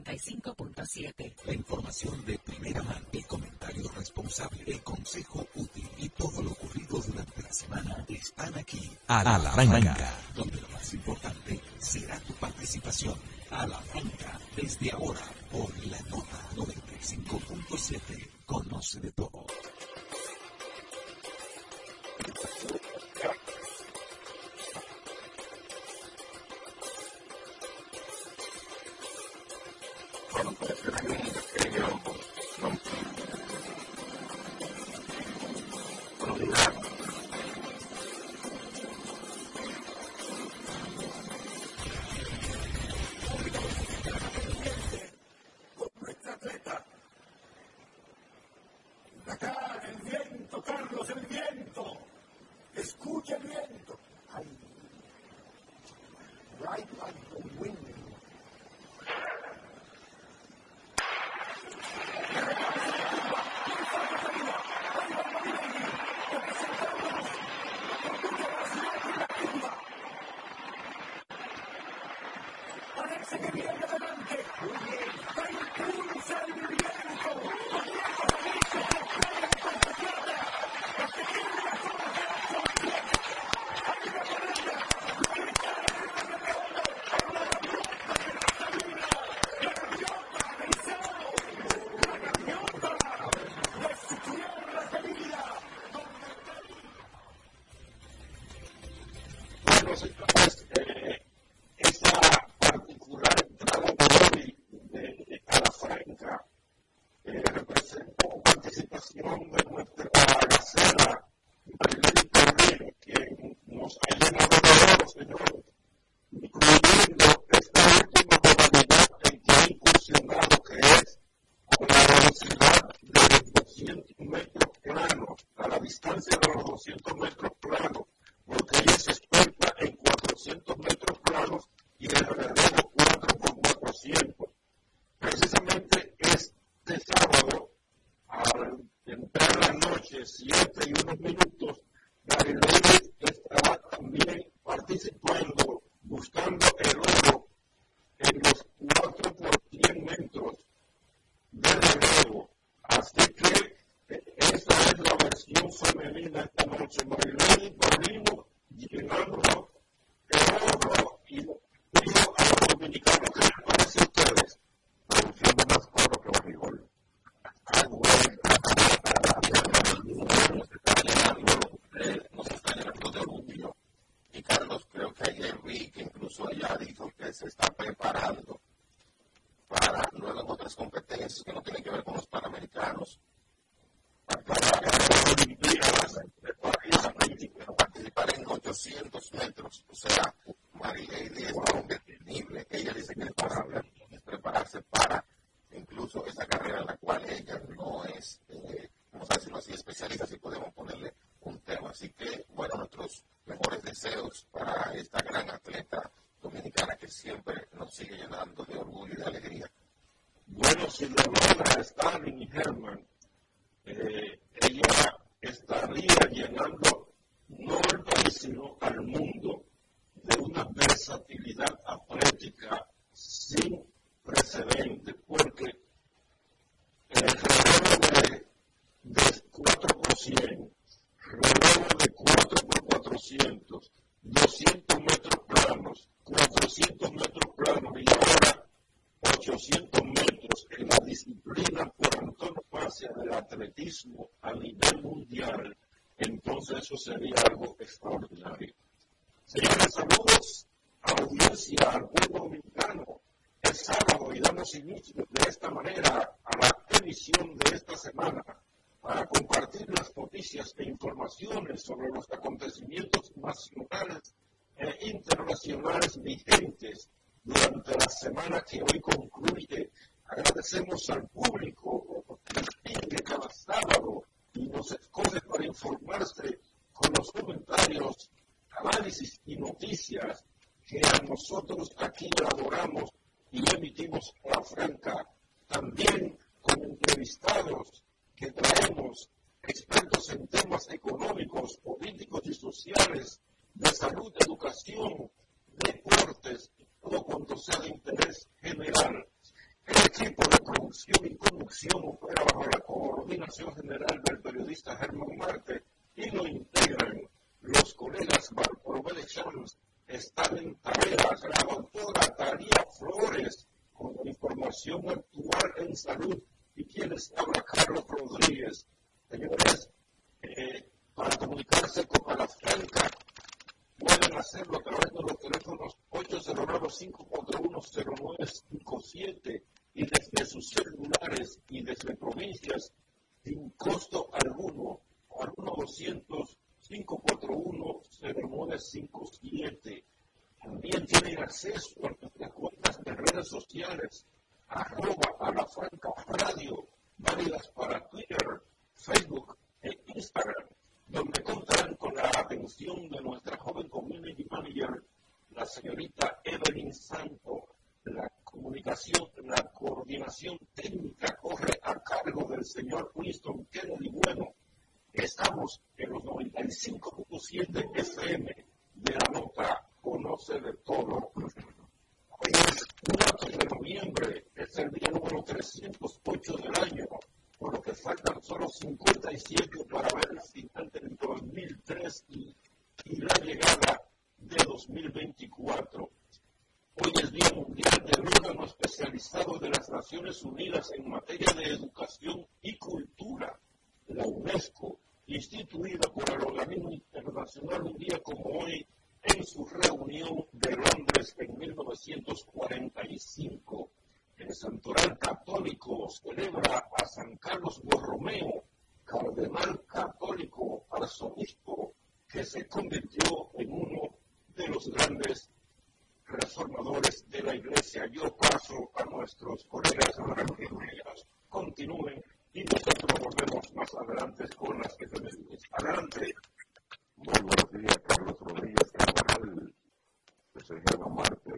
95.7. 0.00 1.34
La 1.44 1.54
información 1.54 2.24
de 2.24 2.38
primera 2.38 2.82
mano, 2.82 3.06
el 3.12 3.26
comentario 3.26 3.90
responsable, 3.94 4.62
el 4.66 4.82
consejo 4.82 5.46
útil 5.54 5.88
y 5.98 6.08
todo 6.08 6.42
lo 6.42 6.52
ocurrido 6.52 6.98
durante 6.98 7.42
la 7.42 7.52
semana 7.52 8.04
están 8.08 8.56
aquí. 8.58 8.90
A 9.08 9.22
la, 9.22 9.38
banca, 9.38 10.14
donde 10.34 10.60
lo 10.60 10.68
más 10.68 10.94
importante 10.94 11.60
será 11.78 12.18
tu 12.20 12.32
participación. 12.34 13.18
A 13.50 13.66
la 13.66 13.80
banca, 13.94 14.40
desde 14.56 14.92
ahora, 14.92 15.28
por 15.50 15.86
la 15.86 16.00
nota 16.02 16.48
95.7. 16.56 18.28
Conoce 18.46 19.00
de 19.00 19.12
todo. 19.12 19.46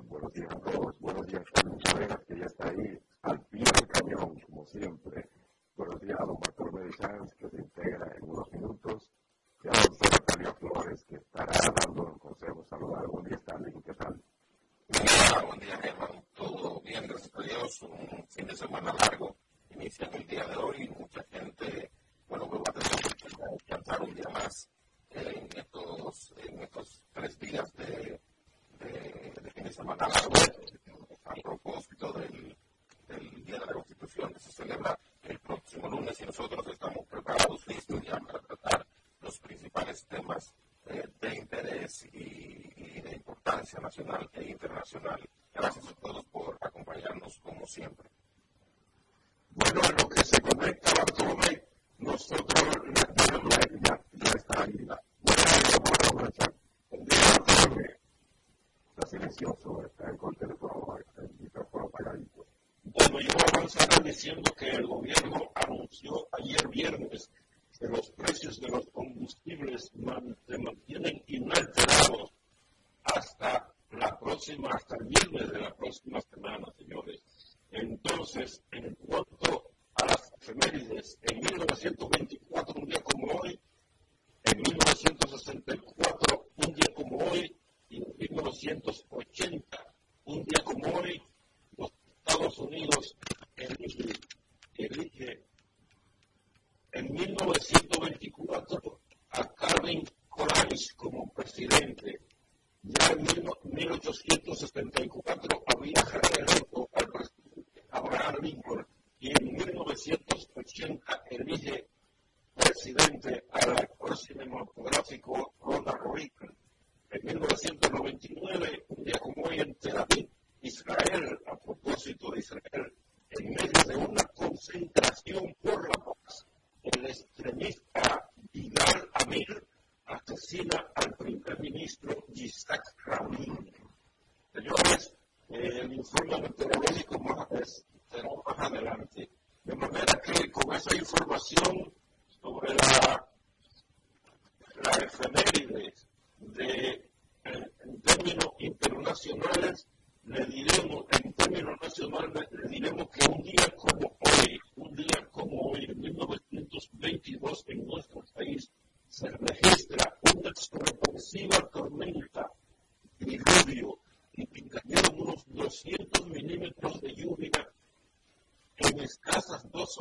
Buenos 0.09 0.33
días 0.33 0.53
a 0.53 0.59
todos. 0.61 0.99
Buenos 1.01 1.27
días 1.27 1.43
a 1.43 1.51
Carlos 1.53 1.83
Herrera, 1.87 2.23
que 2.27 2.39
ya 2.39 2.45
está 2.45 2.69
ahí 2.69 2.99
al 3.23 3.41
pie 3.47 3.65
del 3.65 3.89
cañón, 3.89 4.41
como 4.41 4.67
siempre. 4.67 5.31
Buenos 5.77 6.01
días 6.01 6.21
a 6.21 6.25
don 6.25 6.39
Bartolomé 6.39 6.91
Chance, 6.99 7.35
que 7.39 7.49
se 7.49 7.57
integra 7.57 8.13
en 8.17 8.25
unos 8.29 8.53
minutos. 8.53 9.11
Y 9.63 9.69
a 9.69 9.71
don 9.71 9.93
Stanley 9.93 10.53
Flores, 10.61 11.05
que 11.05 11.17
estará 11.17 11.53
dando 11.81 12.03
un 12.05 12.19
consejo 12.19 12.65
saludable. 12.69 13.09
Buen 13.09 13.25
día, 13.25 13.37
Stanley. 13.39 13.73
¿Qué 13.85 13.95
tal? 13.95 14.23
Hola, 15.33 15.47
buen 15.47 15.61
día, 15.61 15.79
Germán. 15.79 16.25
Todo 16.35 16.81
bien, 16.83 17.07
gracias 17.07 17.35
a 17.35 17.43
Dios. 17.43 17.83
Un 17.83 18.27
fin 18.29 18.47
de 18.47 18.57
semana 18.57 18.93
largo. 18.93 19.37
Iniciando 19.71 20.19
el 20.19 20.27
día 20.27 20.47
de 20.47 20.57
hoy. 20.57 20.64
symbol 64.25 64.64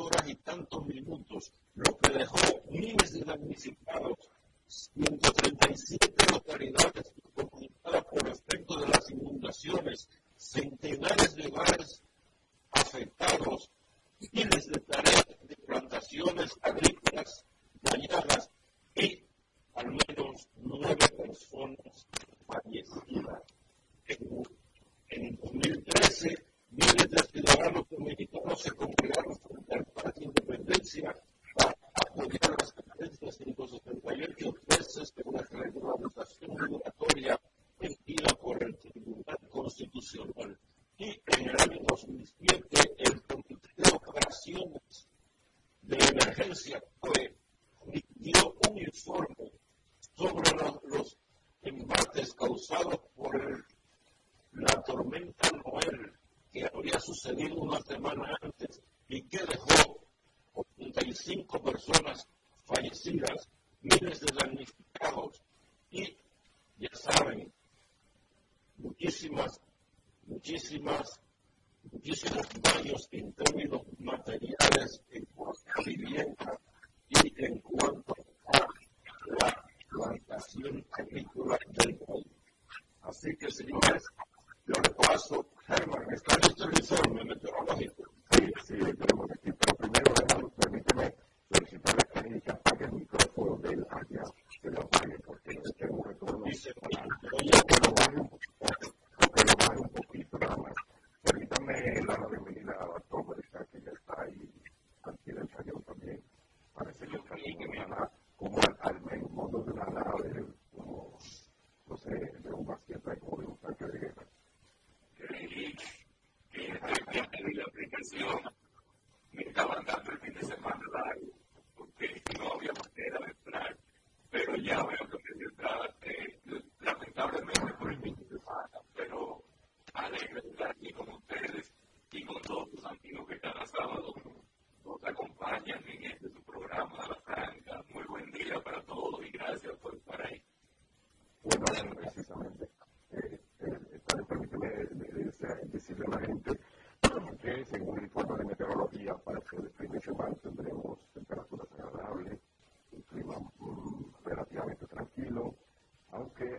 doutora 0.03 0.35
tanto 0.43 0.72
personas 61.85 62.27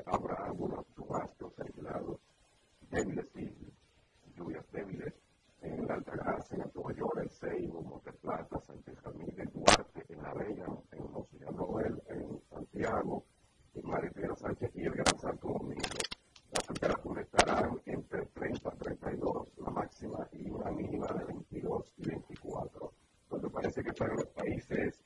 habrá 0.06 0.36
algunos 0.44 0.84
chubascos 0.94 1.52
aislados 1.58 2.20
débiles 2.90 3.26
y 3.36 3.52
lluvias 4.36 4.64
débiles 4.72 5.14
en 5.62 5.86
la 5.86 5.94
Altagracia, 5.94 6.62
en 6.62 6.70
Tobayora, 6.70 7.22
en 7.22 7.30
Seibo, 7.30 7.82
Monte 7.82 8.12
Plata, 8.12 8.60
Santiago 8.60 9.12
Duarte, 9.52 10.04
en 10.08 10.22
La 10.22 10.34
Vega, 10.34 10.66
en 10.92 11.06
José 11.08 11.38
Noel, 11.52 12.02
en 12.08 12.40
Santiago, 12.50 13.24
en 13.74 13.88
Maripiera 13.88 14.36
Sánchez 14.36 14.70
y 14.74 14.84
el 14.84 14.92
Gran 14.92 15.18
Santo 15.18 15.48
Domingo. 15.48 15.98
Las 16.52 16.66
temperaturas 16.66 17.24
estarán 17.24 17.80
entre 17.86 18.26
30 18.26 18.72
y 18.74 18.78
32, 18.78 19.48
la 19.58 19.70
máxima 19.70 20.28
y 20.32 20.50
una 20.50 20.70
mínima 20.70 21.06
de 21.08 21.24
22 21.24 21.92
y 21.96 22.08
24. 22.08 22.92
Donde 23.30 23.50
parece 23.50 23.82
que 23.82 23.90
están 23.90 24.10
los 24.16 24.26
países 24.26 25.00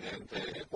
presidente 0.00 0.69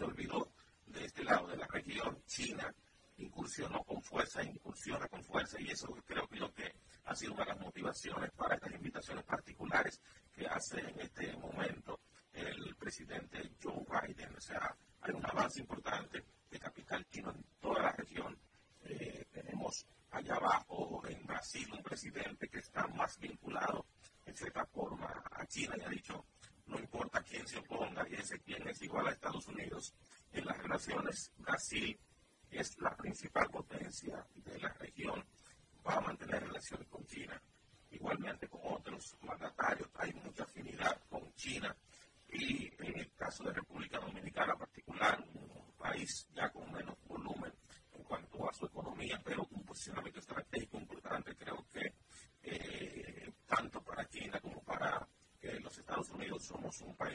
will 0.00 0.10
be 0.10 0.28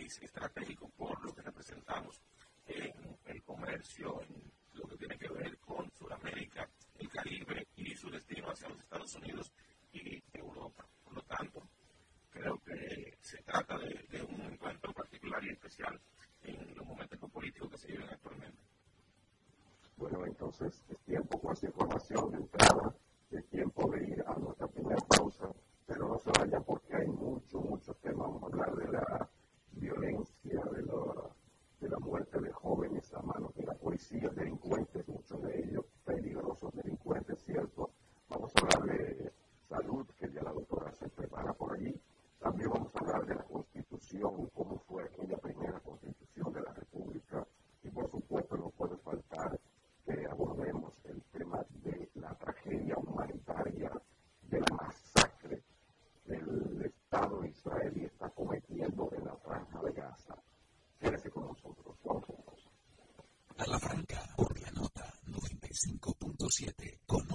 из, 0.04 0.20
из 0.20 0.32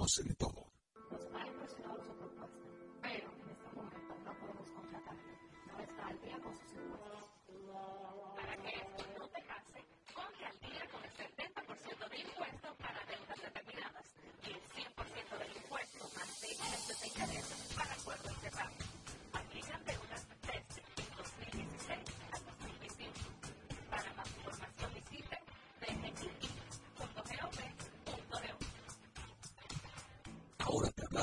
se 0.09 0.23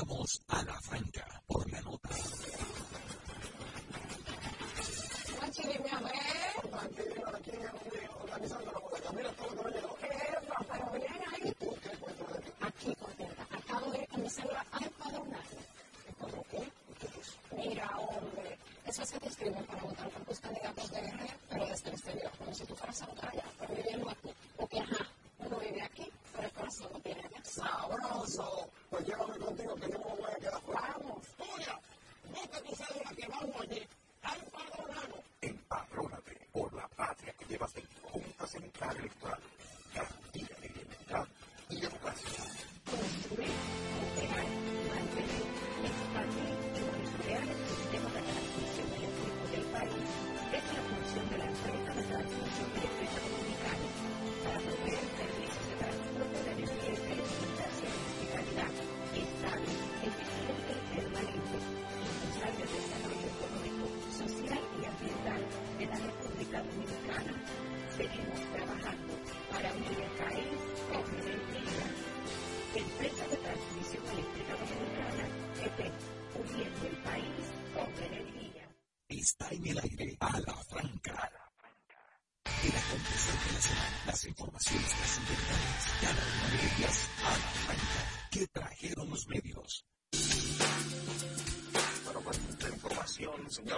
vamos 0.05 0.41
a 0.47 0.63
la 0.63 0.79
franja. 0.81 1.25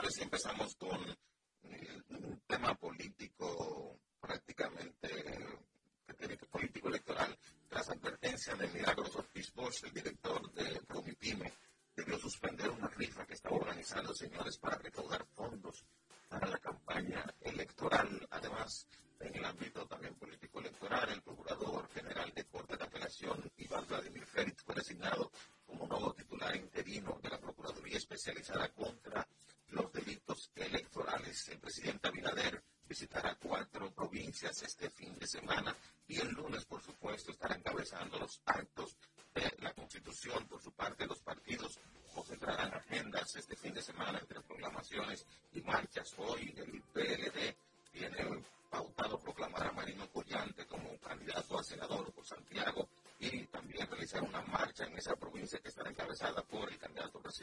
Si 0.09 0.23
empezamos 0.23 0.75
con 0.75 0.99
eh, 1.63 2.01
un 2.09 2.41
tema 2.47 2.73
político 2.73 3.99
prácticamente 4.19 5.07
que 6.07 6.13
tiene 6.15 6.35
que 6.35 6.47
político 6.47 6.87
electoral, 6.87 7.37
las 7.69 7.89
advertencias 7.89 8.57
de 8.57 8.67
Milagros 8.69 9.15
Ortiz 9.15 9.53
Bosch, 9.53 9.83
el 9.83 9.93
director 9.93 10.51
de 10.53 10.81
Promipyme, 10.87 11.53
debió 11.95 12.17
suspender 12.17 12.71
una 12.71 12.87
rifa 12.87 13.23
que 13.27 13.35
estaba 13.35 13.57
organizando, 13.57 14.11
señores, 14.15 14.57
para 14.57 14.79
recaudar 14.79 15.27
fondos 15.27 15.85
para 16.27 16.47
la 16.47 16.57
campaña 16.57 17.23
electoral. 17.41 18.27
Además, 18.31 18.87
en 19.19 19.35
el 19.35 19.45
ámbito 19.45 19.85
también 19.85 20.15
político 20.15 20.59
electoral, 20.59 21.09
el 21.09 21.21
Procurador 21.21 21.87
General 21.89 22.33
de 22.33 22.45
Corte 22.45 22.77
de 22.77 22.83
Apelación, 22.83 23.51
Iván 23.57 23.85
Vladimir 23.87 24.25
Félix, 24.25 24.63
fue 24.63 24.73
designado 24.73 25.31
como 25.67 25.85
nuevo 25.85 26.13
titular 26.13 26.55
interino 26.55 27.19
de 27.21 27.29
la 27.29 27.39
Procuraduría 27.39 27.97
Especializada 27.97 28.69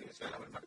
candidato 0.07 0.37
presidencial 0.37 0.55
Abel 0.55 0.65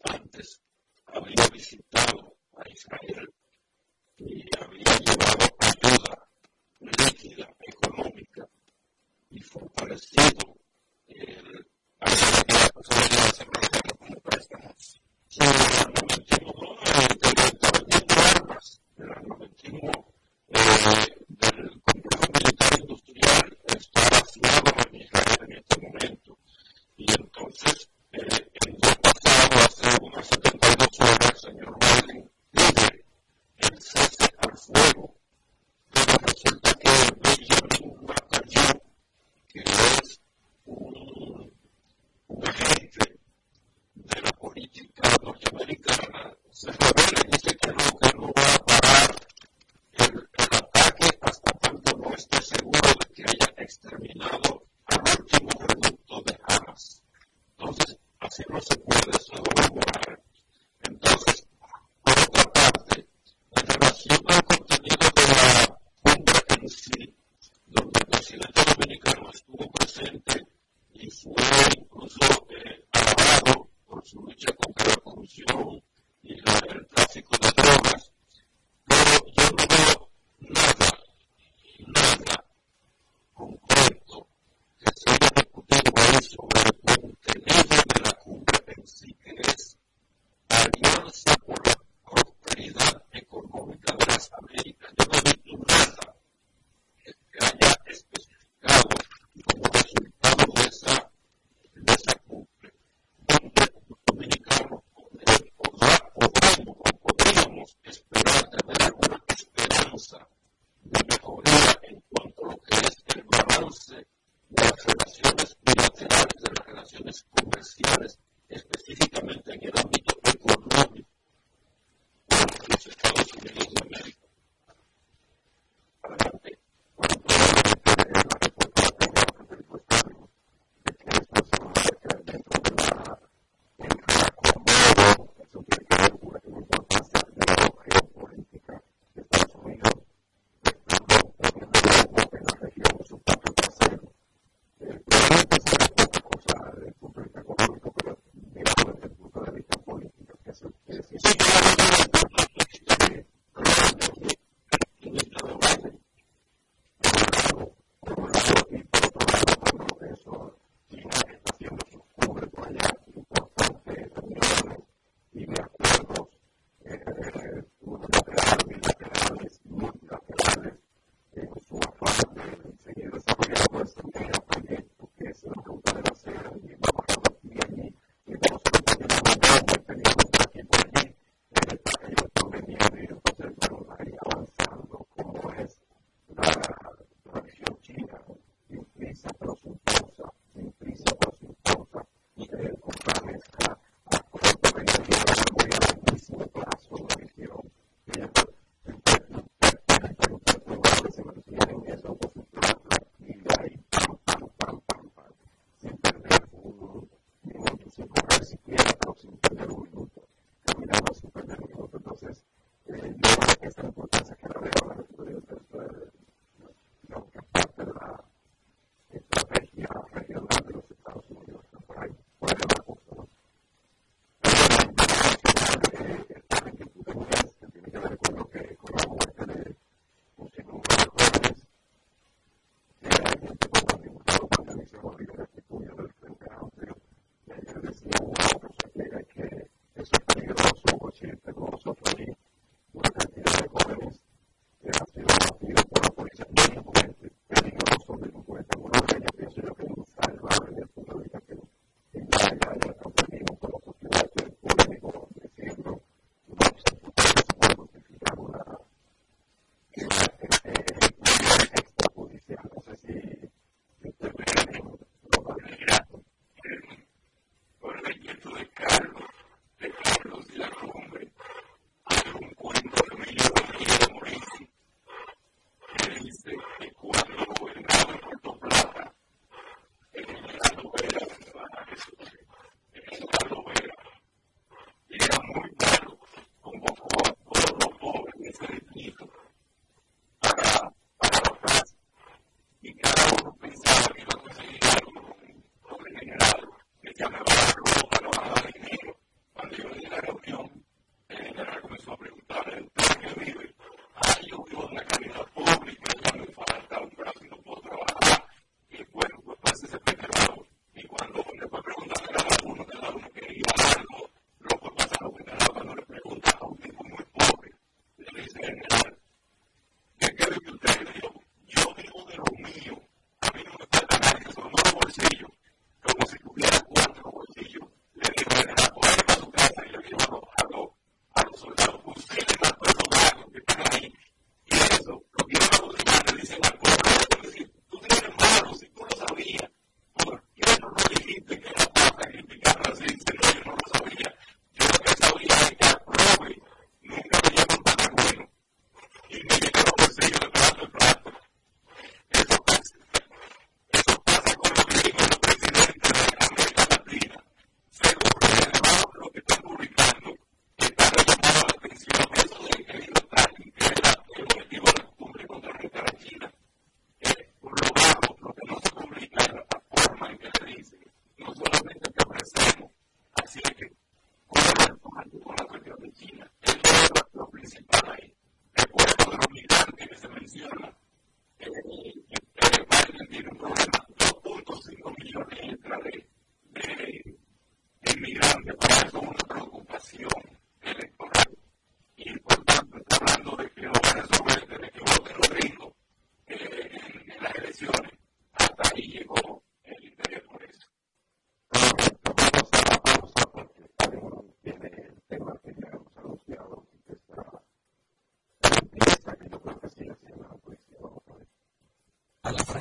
Cuando 0.00 0.28
yo 1.36 1.83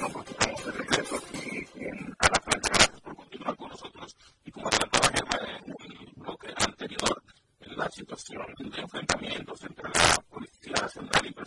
Nosotros 0.00 0.26
estamos 0.30 0.64
de 0.64 0.70
regreso 0.70 1.16
a 1.16 2.28
la 2.28 2.40
frente, 2.40 2.68
gracias 2.70 3.00
por 3.00 3.16
continuar 3.16 3.56
con 3.56 3.68
nosotros 3.68 4.16
y 4.44 4.50
como 4.52 4.70
trataba 4.70 5.08
guerra 5.08 5.58
en 5.64 5.72
el 5.72 6.12
bloque 6.14 6.54
anterior, 6.56 7.22
la 7.60 7.90
situación 7.90 8.46
de 8.58 8.80
enfrentamientos 8.80 9.64
entre 9.64 9.88
la 9.88 10.24
policía 10.30 10.60
y 10.62 10.70
la 10.70 10.82
nacionalidad. 10.82 11.37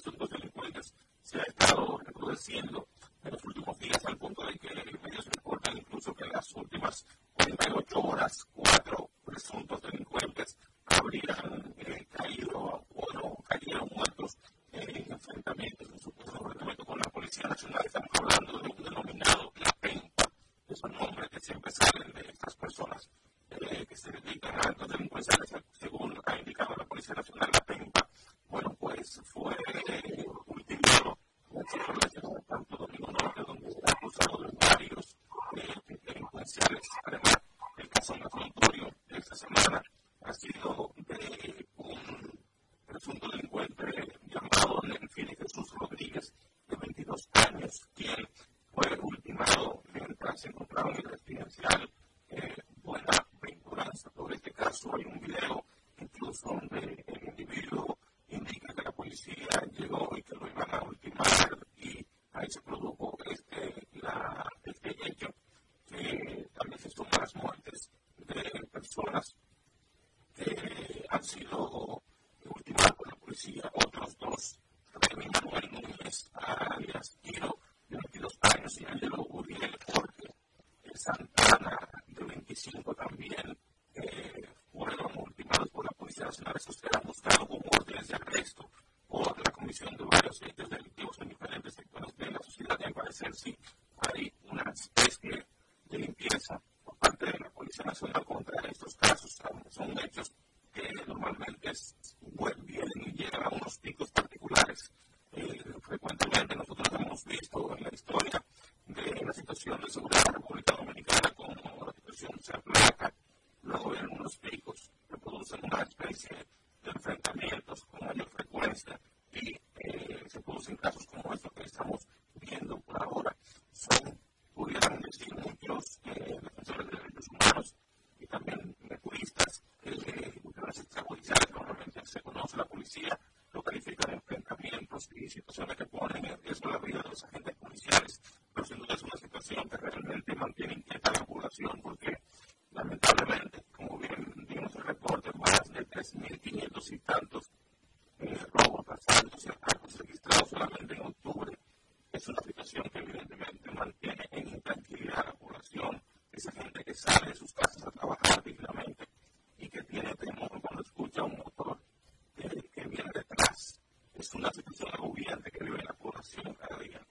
La 165.32 167.11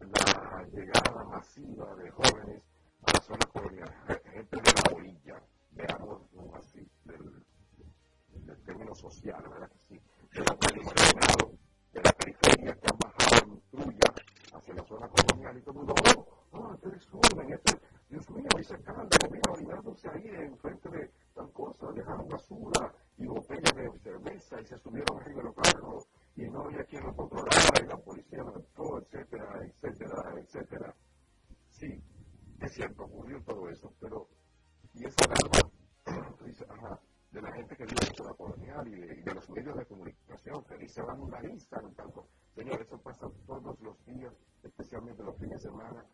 la 0.00 0.64
llegada 0.72 1.24
masiva 1.24 1.94
de 1.96 2.10
jóvenes 2.10 2.31
etcétera, 29.22 29.60
etcétera, 29.64 30.40
etcétera. 30.40 30.94
Sí, 31.70 32.02
es 32.60 32.72
cierto, 32.72 33.04
ocurrió 33.04 33.42
todo 33.44 33.68
eso, 33.68 33.92
pero 34.00 34.28
y 34.94 35.06
esa 35.06 35.24
alarma, 36.68 37.00
de 37.30 37.40
la 37.40 37.52
gente 37.52 37.76
que 37.76 37.84
vive 37.84 38.06
en 38.18 38.26
la 38.26 38.34
colonial 38.34 38.88
y 38.88 39.22
de, 39.22 39.34
los 39.34 39.48
medios 39.50 39.76
de 39.76 39.86
comunicación, 39.86 40.64
que 40.64 40.76
dice, 40.76 41.00
van 41.02 41.20
una 41.20 41.40
lista, 41.40 41.80
no 41.80 41.90
tanto. 41.92 42.28
Señor, 42.54 42.82
eso 42.82 43.00
pasa 43.00 43.26
todos 43.46 43.80
los 43.80 44.04
días, 44.04 44.34
especialmente 44.62 45.22
los 45.22 45.38
fines 45.38 45.62
de 45.62 45.70
semana, 45.70 46.04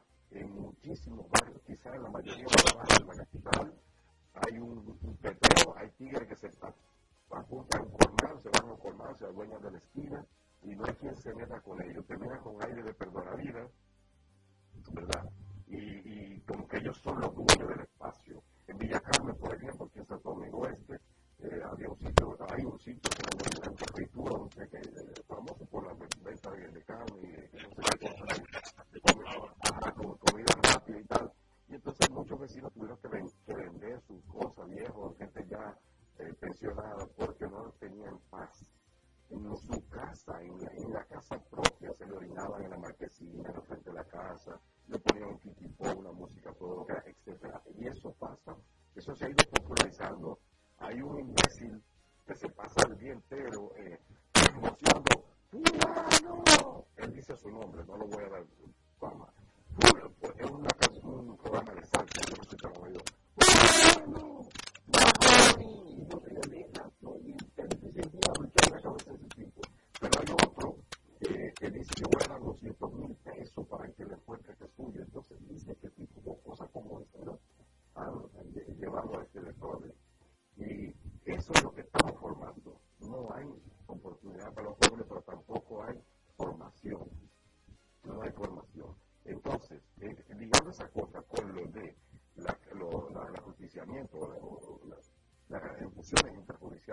en 42.64 42.70
la 42.70 42.78
marquesina, 42.78 43.52
frente 43.66 43.90
a 43.90 43.94
la 43.94 44.04
casa, 44.04 44.60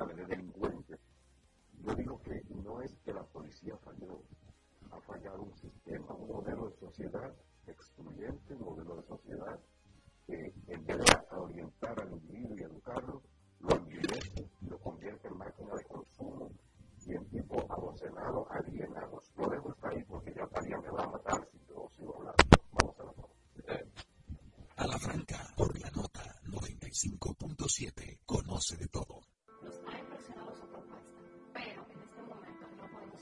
de 0.03 0.25
delincuentes. 0.25 0.99
Yo 1.85 1.95
digo 1.95 2.21
que 2.23 2.43
no 2.49 2.81
es 2.81 2.91
que 3.05 3.13
la 3.13 3.23
policía 3.23 3.77
falló, 3.77 4.21
ha 4.91 4.99
fallado 5.01 5.43
un 5.43 5.55
sistema 5.55 5.84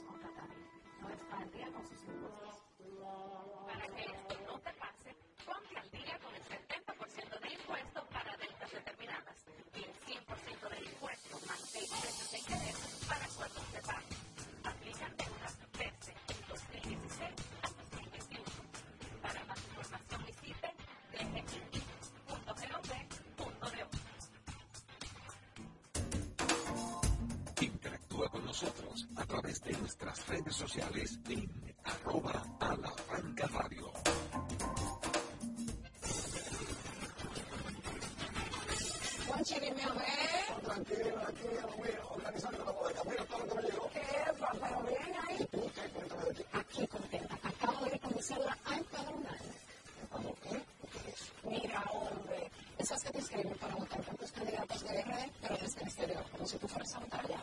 não 0.02 0.14
é 0.16 0.18
Só 1.00 1.08
expandemos 1.10 1.92
os 1.92 2.02
impostos. 2.04 2.63
Interactúa 28.24 28.28
con 28.30 28.44
nosotros 28.44 29.06
a 29.16 29.26
través 29.26 29.60
de 29.62 29.72
nuestras 29.72 30.26
redes 30.28 30.54
sociales 30.56 31.18
en 31.28 31.74
arroba 31.84 32.42
a 32.60 32.76
la 32.76 32.90
franca 32.90 33.46
radio. 33.48 33.92
Juanchi, 39.26 39.54
dime 39.60 39.82
a 39.82 39.92
ver. 39.92 40.62
Tranquilo, 40.64 41.20
aquí, 41.26 41.88
organizando 42.10 42.64
la 42.64 42.70
bodega. 42.70 43.02
Mira 43.04 43.24
todo 43.26 43.38
lo 43.38 43.46
que 43.46 43.54
me 43.54 43.62
llegó. 43.62 43.90
¿Qué? 43.90 44.00
Pero 44.60 44.82
bien 44.82 45.16
ahí. 45.28 45.48
Aquí 46.52 46.86
contenta. 46.86 47.38
Acabo 47.42 47.84
de 47.86 47.98
comenzar 47.98 48.38
a 48.64 48.76
empadronar. 48.76 49.38
¿Cómo 50.10 50.34
qué? 50.42 50.62
Mira, 51.48 51.82
hombre, 51.92 52.50
esas 52.78 53.02
que 53.02 53.10
te 53.10 53.18
escriben 53.18 53.58
para 53.58 53.74
votar 53.74 54.00
por 54.02 54.16
tus 54.16 54.32
candidatos 54.32 54.82
de 54.82 55.02
RD, 55.02 55.30
pero 55.42 55.56
desde 55.58 55.80
el 55.80 55.86
exterior, 55.88 56.24
como 56.30 56.46
si 56.46 56.58
tú 56.58 56.68
fueras 56.68 56.94
a 56.94 56.98
votar 57.00 57.24
allá, 57.24 57.42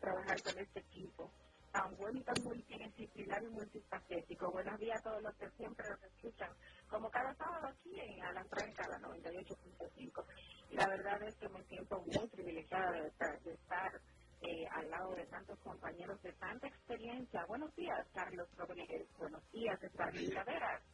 trabajar 0.00 0.42
con 0.42 0.58
este 0.58 0.80
equipo. 0.80 1.30
Tan 1.72 1.96
bueno 1.96 2.18
y 2.18 2.24
tan 2.24 2.42
multidisciplinar 2.42 3.42
y 3.44 3.48
multifacético. 3.48 4.50
Buenos 4.50 4.78
días 4.80 4.98
a 4.98 5.02
todos 5.02 5.22
los 5.22 5.34
que 5.36 5.48
siempre 5.50 5.88
nos 5.88 6.02
escuchan, 6.02 6.50
como 6.88 7.08
cada 7.10 7.32
sábado 7.34 7.68
aquí 7.68 8.00
en 8.00 8.24
A 8.24 8.32
la 8.32 8.44
Franca, 8.44 8.88
la 8.88 8.98
98.5. 8.98 10.24
Y 10.70 10.74
la 10.74 10.88
verdad 10.88 11.22
es 11.22 11.36
que 11.36 11.48
me 11.48 11.62
siento 11.64 12.00
muy 12.00 12.26
privilegiada 12.28 12.90
de 12.90 13.06
estar, 13.06 13.40
de 13.42 13.52
estar 13.52 14.00
eh, 14.42 14.66
al 14.72 14.90
lado 14.90 15.14
de 15.14 15.26
tantos 15.26 15.58
compañeros 15.60 16.20
de 16.22 16.32
tanta 16.32 16.66
experiencia. 16.66 17.39
Buenos 17.50 17.74
días, 17.74 18.06
Carlos 18.14 18.48
Rodríguez. 18.56 19.08
Buenos 19.18 19.42
días, 19.50 19.82
Efraín 19.82 20.32
Taveras. 20.32 20.84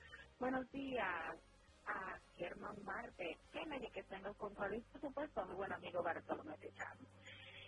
Buenos 0.40 0.66
días 0.72 1.36
a 1.84 2.18
Germán 2.34 2.82
Marte, 2.82 3.36
Kennedy, 3.52 3.90
que 3.90 4.00
está 4.00 4.16
en 4.16 4.22
los 4.22 4.36
controles, 4.38 4.82
por 4.90 5.02
supuesto, 5.02 5.42
a 5.42 5.44
mi 5.44 5.54
buen 5.54 5.70
amigo 5.70 6.02
Bartolomé 6.02 6.56
Techano. 6.56 7.06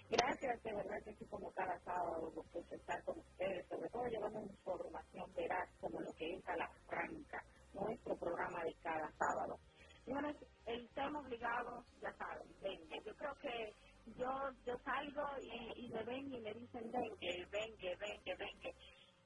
Gracias, 0.09 0.63
de 0.63 0.73
verdad 0.73 1.03
que 1.05 1.15
sí, 1.17 1.27
como 1.27 1.53
cada 1.53 1.79
sábado, 1.81 2.33
por 2.33 2.65
estar 2.73 3.05
con 3.05 3.19
ustedes, 3.19 3.69
sobre 3.69 3.91
todo 3.91 4.07
llevando 4.07 4.41
información 4.41 5.35
veraz 5.35 5.69
como 5.83 6.01
lo 6.01 6.11
que 6.15 6.37
es 6.37 6.49
a 6.49 6.57
la 6.57 6.71
franca, 6.87 7.45
nuestro 7.75 8.17
programa 8.17 8.65
de 8.65 8.75
cada 8.83 9.13
sábado. 9.19 9.59
Señores, 10.07 10.37
el 10.65 10.89
tema 10.95 11.21
obligado, 11.21 11.85
ya 12.01 12.11
saben, 12.15 12.49
dengue. 12.63 13.03
Yo 13.05 13.15
creo 13.17 13.35
que 13.35 13.75
yo 14.17 14.31
yo 14.65 14.79
salgo 14.79 15.23
y, 15.43 15.85
y 15.85 15.89
me 15.91 16.03
ven 16.05 16.33
y 16.33 16.41
me 16.41 16.55
dicen 16.55 16.91
dengue, 16.91 17.47
dengue, 17.51 17.97
dengue, 17.97 18.37
dengue. 18.37 18.75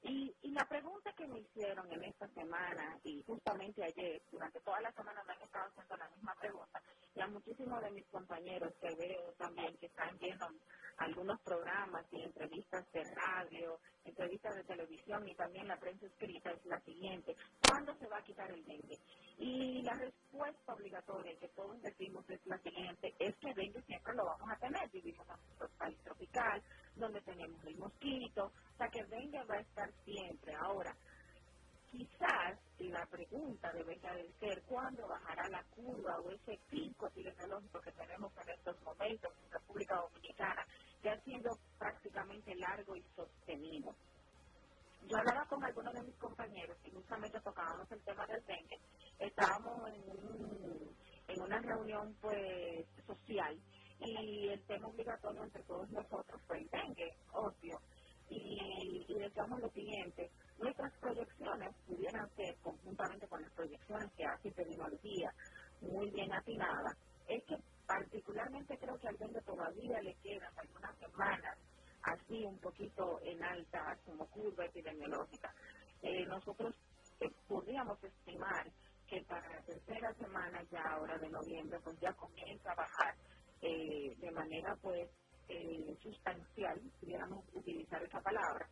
Y, 0.04 0.34
y 0.42 0.50
la 0.50 0.64
pregunta 0.64 1.12
que 1.12 1.28
me 1.28 1.38
hicieron 1.38 1.86
en 1.92 2.02
esta 2.02 2.26
semana 2.30 2.98
y 3.04 3.22
justamente 3.22 3.84
ayer, 3.84 4.20
durante 4.32 4.60
toda 4.62 4.80
la 4.80 4.90
semana 4.90 5.22
me 5.22 5.34
han 5.34 5.42
estado 5.42 5.68
haciendo 5.68 5.96
la 5.96 6.08
misma 6.08 6.34
pregunta, 6.40 6.82
y 7.14 7.20
a 7.20 7.28
muchísimos 7.28 7.80
de 7.80 7.90
mis 7.92 8.06
compañeros 8.08 8.74
que 8.80 8.92
veo 8.96 9.32
también 9.38 9.76
que 9.78 9.86
están 9.86 10.18
viendo 10.18 10.48
algunos 10.96 11.40
programas 11.42 12.04
y 12.10 12.20
entrevistas 12.20 12.90
de 12.90 13.04
radio, 13.14 13.78
entrevistas 14.04 14.56
de 14.56 14.64
televisión 14.64 15.11
y 15.28 15.34
también 15.34 15.68
la 15.68 15.78
prensa 15.78 16.06
escrita 16.06 16.50
es 16.50 16.64
la 16.66 16.80
siguiente, 16.80 17.36
¿cuándo 17.60 17.94
se 17.98 18.06
va 18.08 18.18
a 18.18 18.22
quitar 18.22 18.50
el 18.50 18.64
dengue? 18.64 18.98
Y 19.38 19.82
la 19.82 19.94
respuesta 19.94 20.74
obligatoria 20.74 21.38
que 21.38 21.48
todos 21.48 21.80
decimos 21.82 22.28
es 22.30 22.44
la 22.46 22.58
siguiente, 22.58 23.14
es 23.18 23.36
que 23.36 23.54
dengue 23.54 23.82
siempre 23.82 24.14
lo 24.14 24.24
vamos 24.24 24.48
a 24.50 24.58
tener, 24.58 24.90
vivimos 24.90 25.26
en 25.28 25.36
nuestro 25.36 25.68
país 25.78 25.98
tropical, 26.04 26.62
donde 26.96 27.20
tenemos 27.22 27.64
el 27.64 27.76
mosquito, 27.78 28.46
o 28.46 28.76
sea 28.76 28.88
que 28.88 29.00
el 29.00 29.10
dengue 29.10 29.44
va 29.44 29.54
a 29.56 29.60
estar 29.60 29.92
siempre. 30.04 30.54
Ahora, 30.54 30.96
quizás 31.90 32.58
la 32.78 33.06
pregunta 33.06 33.70
debería 33.72 34.12
de 34.14 34.32
ser 34.40 34.62
cuándo 34.64 35.06
bajará 35.06 35.48
la 35.48 35.62
curva 35.64 36.18
o 36.20 36.30
ese 36.30 36.58
pico 36.70 37.06
epidemiológico 37.06 37.80
que 37.80 37.92
tenemos 37.92 38.32
en 38.38 38.48
estos 38.48 38.80
momentos 38.82 39.32
en 39.44 39.50
República 39.50 39.96
Dominicana, 39.96 40.66
que 41.02 41.10
ha 41.10 41.20
sido 41.22 41.50
prácticamente 41.78 42.54
largo 42.56 42.96
y 42.96 43.02
sostenido. 43.14 43.94
Yo 45.08 45.16
hablaba 45.16 45.44
con 45.46 45.62
algunos 45.64 45.92
de 45.94 46.02
mis 46.02 46.16
compañeros 46.16 46.76
y 46.84 46.90
justamente 46.90 47.40
tocábamos 47.40 47.90
el 47.90 48.02
tema 48.04 48.26
del 48.26 48.44
dengue. 48.46 48.78
Estábamos 49.18 49.88
en, 49.88 50.10
un, 50.10 50.96
en 51.28 51.42
una 51.42 51.60
reunión 51.60 52.14
pues 52.20 52.86
social 53.06 53.58
y 53.98 54.48
el 54.48 54.64
tema 54.66 54.88
obligatorio 54.88 55.44
entre 55.44 55.62
todos 55.64 55.90
nosotros 55.90 56.40
fue 56.46 56.58
el 56.58 56.68
dengue, 56.68 57.16
obvio. 57.32 57.78
Y, 58.30 59.04
y 59.08 59.14
decíamos 59.18 59.60
lo 59.60 59.68
siguiente, 59.70 60.30
nuestras 60.58 60.92
proyecciones 61.00 61.74
pudieran 61.86 62.30
ser, 62.36 62.56
conjuntamente 62.62 63.26
que 64.16 64.24
hace 64.24 64.48
epidemiología, 64.48 65.34
muy 65.80 66.10
bien 66.10 66.32
atinadas, 66.32 66.96
es 67.26 67.44
que 67.44 67.56
particularmente 67.86 68.78
creo 68.78 68.98
que 68.98 69.08
al 69.08 69.18
dengue 69.18 69.42
todavía 69.42 70.00
le 70.02 70.16
quedan 70.16 70.52
algunas 70.56 70.98
semanas 70.98 71.58
así 72.02 72.44
un 72.44 72.58
poquito 72.60 73.20
en 73.22 73.42
alta 73.44 73.98
como 74.04 74.28
curva 74.28 74.66
epidemiológica. 74.66 75.54
Eh, 76.02 76.26
nosotros 76.26 76.74
eh, 77.20 77.30
podríamos 77.48 78.02
estimar 78.04 78.72
que 79.06 79.22
para 79.24 79.48
la 79.50 79.62
tercera 79.64 80.14
semana 80.14 80.62
ya 80.70 80.82
ahora 80.92 81.18
de 81.18 81.30
noviembre 81.30 81.80
pues 81.82 81.98
ya 82.00 82.14
comienza 82.14 82.72
a 82.72 82.76
bajar 82.76 83.16
eh, 83.62 84.14
de 84.18 84.32
manera 84.32 84.76
pues 84.82 85.10
sustancial, 86.02 86.80
pudiéramos 87.00 87.44
utilizar 87.52 88.02
esa 88.02 88.20
palabra, 88.22 88.70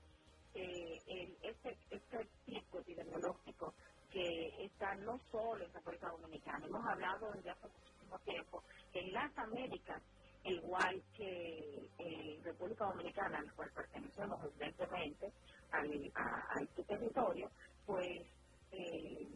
este, 0.55 1.79
este 1.91 2.31
pico 2.47 2.81
epidemiológico 2.81 3.75
que 4.13 4.65
está 4.65 4.95
no 4.97 5.19
solo 5.31 5.65
en 5.65 5.73
República 5.73 6.09
Dominicana, 6.09 6.67
hemos 6.67 6.85
hablado 6.87 7.31
desde 7.33 7.51
hace 7.51 7.69
muchísimo 7.69 8.19
tiempo 8.21 8.63
que 8.93 9.01
en 9.01 9.13
las 9.13 9.39
Américas, 9.39 10.03
igual 10.45 11.03
que 11.17 11.89
en 11.99 12.45
República 12.45 12.87
Dominicana, 12.87 13.39
al 13.39 13.53
cual 13.55 13.71
pertenecemos 13.75 14.45
evidentemente 14.45 15.33
al, 15.71 16.13
a, 16.15 16.63
este 16.63 16.85
territorio, 16.85 17.51
pues 17.87 18.27
eh, 18.73 19.29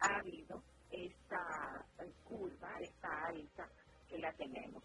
ha 0.00 0.16
habido 0.18 0.62
esta 0.90 1.86
curva, 2.24 2.78
esta 2.80 3.26
alta 3.26 3.68
que 4.08 4.18
la 4.18 4.32
tenemos. 4.34 4.82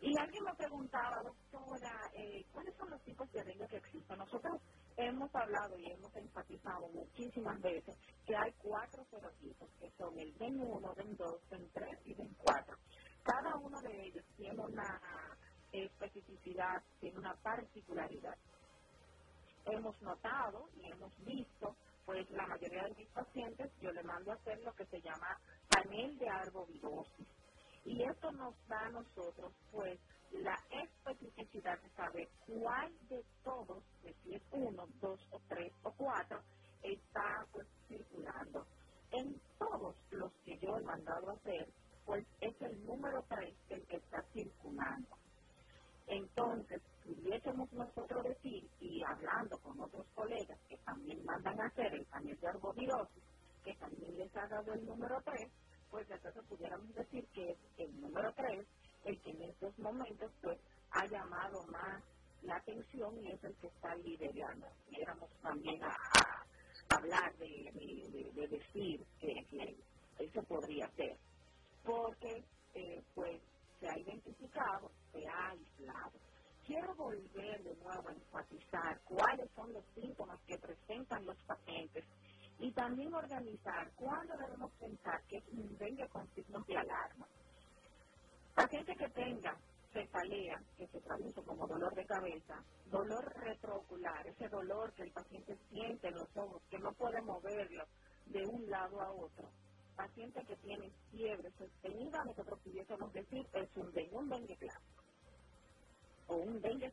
Y 0.00 0.18
alguien 0.18 0.44
me 0.44 0.54
preguntaba, 0.54 1.22
doctora, 1.22 2.10
eh, 2.14 2.44
¿cuáles 2.52 2.74
son 2.76 2.90
los 2.90 3.00
tipos 3.02 3.30
de 3.32 3.44
dengue 3.44 3.68
que 3.68 3.76
existen? 3.76 4.18
Nosotros 4.18 4.60
hemos 4.96 5.34
hablado 5.34 5.78
y 5.78 5.90
hemos 5.92 6.14
enfatizado 6.16 6.88
muchísimas 6.90 7.60
veces 7.60 7.96
que 8.26 8.36
hay 8.36 8.52
cuatro 8.54 9.04
serotipos, 9.10 9.70
que 9.80 9.90
son 9.98 10.18
el 10.18 10.34
DEN 10.38 10.60
1, 10.60 10.94
DEN 10.96 11.16
2, 11.16 11.48
DEN 11.50 11.70
3 11.72 11.98
y 12.06 12.14
DEN 12.14 12.34
4. 12.42 12.76
Cada 13.24 13.56
uno 13.56 13.80
de 13.82 14.06
ellos 14.06 14.24
tiene 14.36 14.60
una 14.62 15.00
especificidad, 15.72 16.82
tiene 17.00 17.18
una 17.18 17.34
particularidad. 17.42 18.36
hemos 19.66 20.00
notado 20.02 20.68
y 20.74 20.90
hemos 20.90 21.16
visto, 21.24 21.76
pues 22.06 22.30
la 22.30 22.46
mayoría 22.46 22.84
de 22.84 22.94
mis 22.96 23.08
pacientes 23.10 23.72
yo 23.80 23.92
le 23.92 24.02
mando 24.04 24.32
a 24.32 24.34
hacer 24.36 24.60
lo 24.62 24.72
que 24.74 24.86
se 24.86 25.00
llama 25.02 25.38
panel 25.68 26.18
de 26.18 26.28
arbovirosis. 26.28 27.28
Y 27.84 28.02
esto 28.04 28.32
nos 28.32 28.54
da 28.68 28.80
a 28.86 28.90
nosotros, 28.90 29.54
pues, 29.72 30.00
la 30.32 30.58
especificidad 30.70 31.82
de 31.82 31.90
saber 31.92 32.32
cuál 32.40 32.98
de 33.08 33.26
todos, 33.42 33.84
si 34.02 34.34
es 34.34 34.42
uno, 34.52 34.86
dos 34.96 35.26
o 35.30 35.40
tres 35.48 35.74
o 35.82 35.94
cuatro, 35.96 36.42
está 36.80 37.48
pues, 37.52 37.68
circulando. 37.88 38.68
En 39.10 39.42
todos 39.58 39.96
los 40.10 40.32
que 40.44 40.58
yo 40.60 40.76
he 40.78 40.82
mandado 40.84 41.30
hacer, 41.32 41.74
pues 42.04 42.26
es 42.40 42.60
el 42.62 42.84
número 42.84 43.24
tres 43.28 43.58
el 43.68 43.86
que 43.86 43.96
está 43.98 44.24
circulando. 44.32 45.08
Entonces, 46.06 46.82
pudiésemos 47.02 47.72
nosotros 47.72 48.24
decir, 48.24 48.70
y 48.78 49.02
hablando 49.04 49.60
con 49.60 49.80
otros 49.80 50.08
colegas 50.14 50.60
que 50.68 50.78
también 50.78 51.24
mandan 51.24 51.60
a 51.60 51.66
hacer 51.68 51.94
el 51.94 52.06
panel 52.06 52.38
de 52.38 52.48
arbovirosis, 52.48 53.24
que 53.62 53.76
también 53.76 54.16
les 54.18 54.34
ha 54.36 54.48
dado 54.48 54.74
el 54.74 54.86
número 54.86 55.22
3, 55.24 55.52
pues 55.90 56.10
entonces 56.10 56.44
pudiéramos 56.48 56.94
decir 56.94 57.28
que 57.32 57.50
es 57.52 57.60
el 57.76 58.00
número 58.00 58.32
3 58.34 58.68
el 59.04 59.20
que 59.20 59.30
en 59.30 59.42
estos 59.42 59.78
momentos 59.78 60.30
pues 60.40 60.58
ha 60.90 61.06
llamado 61.06 61.64
más 61.66 62.02
la 62.42 62.56
atención 62.56 63.16
y 63.18 63.30
es 63.30 63.42
el 63.44 63.54
que 63.56 63.68
está 63.68 63.94
liderando. 63.96 64.66
Pudiéramos 64.86 65.30
también 65.42 65.82
a, 65.84 65.96
hablar 66.90 67.34
de, 67.38 67.70
de, 68.34 68.48
decir 68.48 69.04
que, 69.20 69.76
eso 70.18 70.42
podría 70.42 70.88
ser, 70.90 71.16
porque 71.84 72.44
eh, 72.74 73.02
pues 73.14 73.40
se 73.80 73.88
ha 73.88 73.98
identificado, 73.98 74.92
se 75.12 75.26
ha 75.26 75.48
aislado. 75.48 76.12
Quiero 76.66 76.94
volver 76.94 77.62
de 77.64 77.74
nuevo 77.76 78.08
a 78.08 78.12
enfatizar 78.12 79.00
cuáles 79.04 79.50
son 79.56 79.72
los 79.72 79.84
síntomas 79.94 80.38
que 80.46 80.58
presentan 80.58 81.24
los 81.26 81.36
pacientes 81.42 82.04
y 82.60 82.70
también 82.72 83.12
organizar 83.12 83.90
cuándo 83.96 84.36
debemos 84.36 84.70
pensar 84.74 85.20
que 85.24 85.38
es 85.38 85.48
un 85.48 85.76
dengue 85.78 86.08
con 86.08 86.28
signos 86.34 86.64
de 86.66 86.76
alarma. 86.76 87.26
Paciente 88.54 88.94
que 88.96 89.08
tenga 89.10 89.56
cefalea, 89.92 90.62
que 90.76 90.86
se 90.88 91.00
traduce 91.00 91.42
como 91.42 91.66
dolor 91.66 91.94
de 91.94 92.06
cabeza, 92.06 92.62
dolor 92.86 93.32
retroocular, 93.36 94.26
ese 94.26 94.48
dolor 94.48 94.92
que 94.94 95.02
el 95.02 95.12
paciente 95.12 95.56
siente 95.68 96.08
en 96.08 96.14
los 96.14 96.36
ojos, 96.36 96.62
que 96.70 96.78
no 96.78 96.92
puede 96.92 97.20
moverlo 97.22 97.84
de 98.26 98.46
un 98.46 98.68
lado 98.70 99.00
a 99.00 99.10
otro. 99.12 99.48
Paciente 99.96 100.42
que 100.46 100.56
tiene 100.56 100.90
fiebre 101.10 101.50
sostenida, 101.58 102.24
nosotros 102.24 102.58
pudiésemos 102.60 103.12
decir 103.12 103.46
es 103.52 103.76
un 103.76 103.92
dengue, 103.92 104.16
un 104.16 104.28
dengue 104.28 104.56
clásico 104.56 105.02
o 106.28 106.36
un 106.36 106.60
dengue 106.60 106.92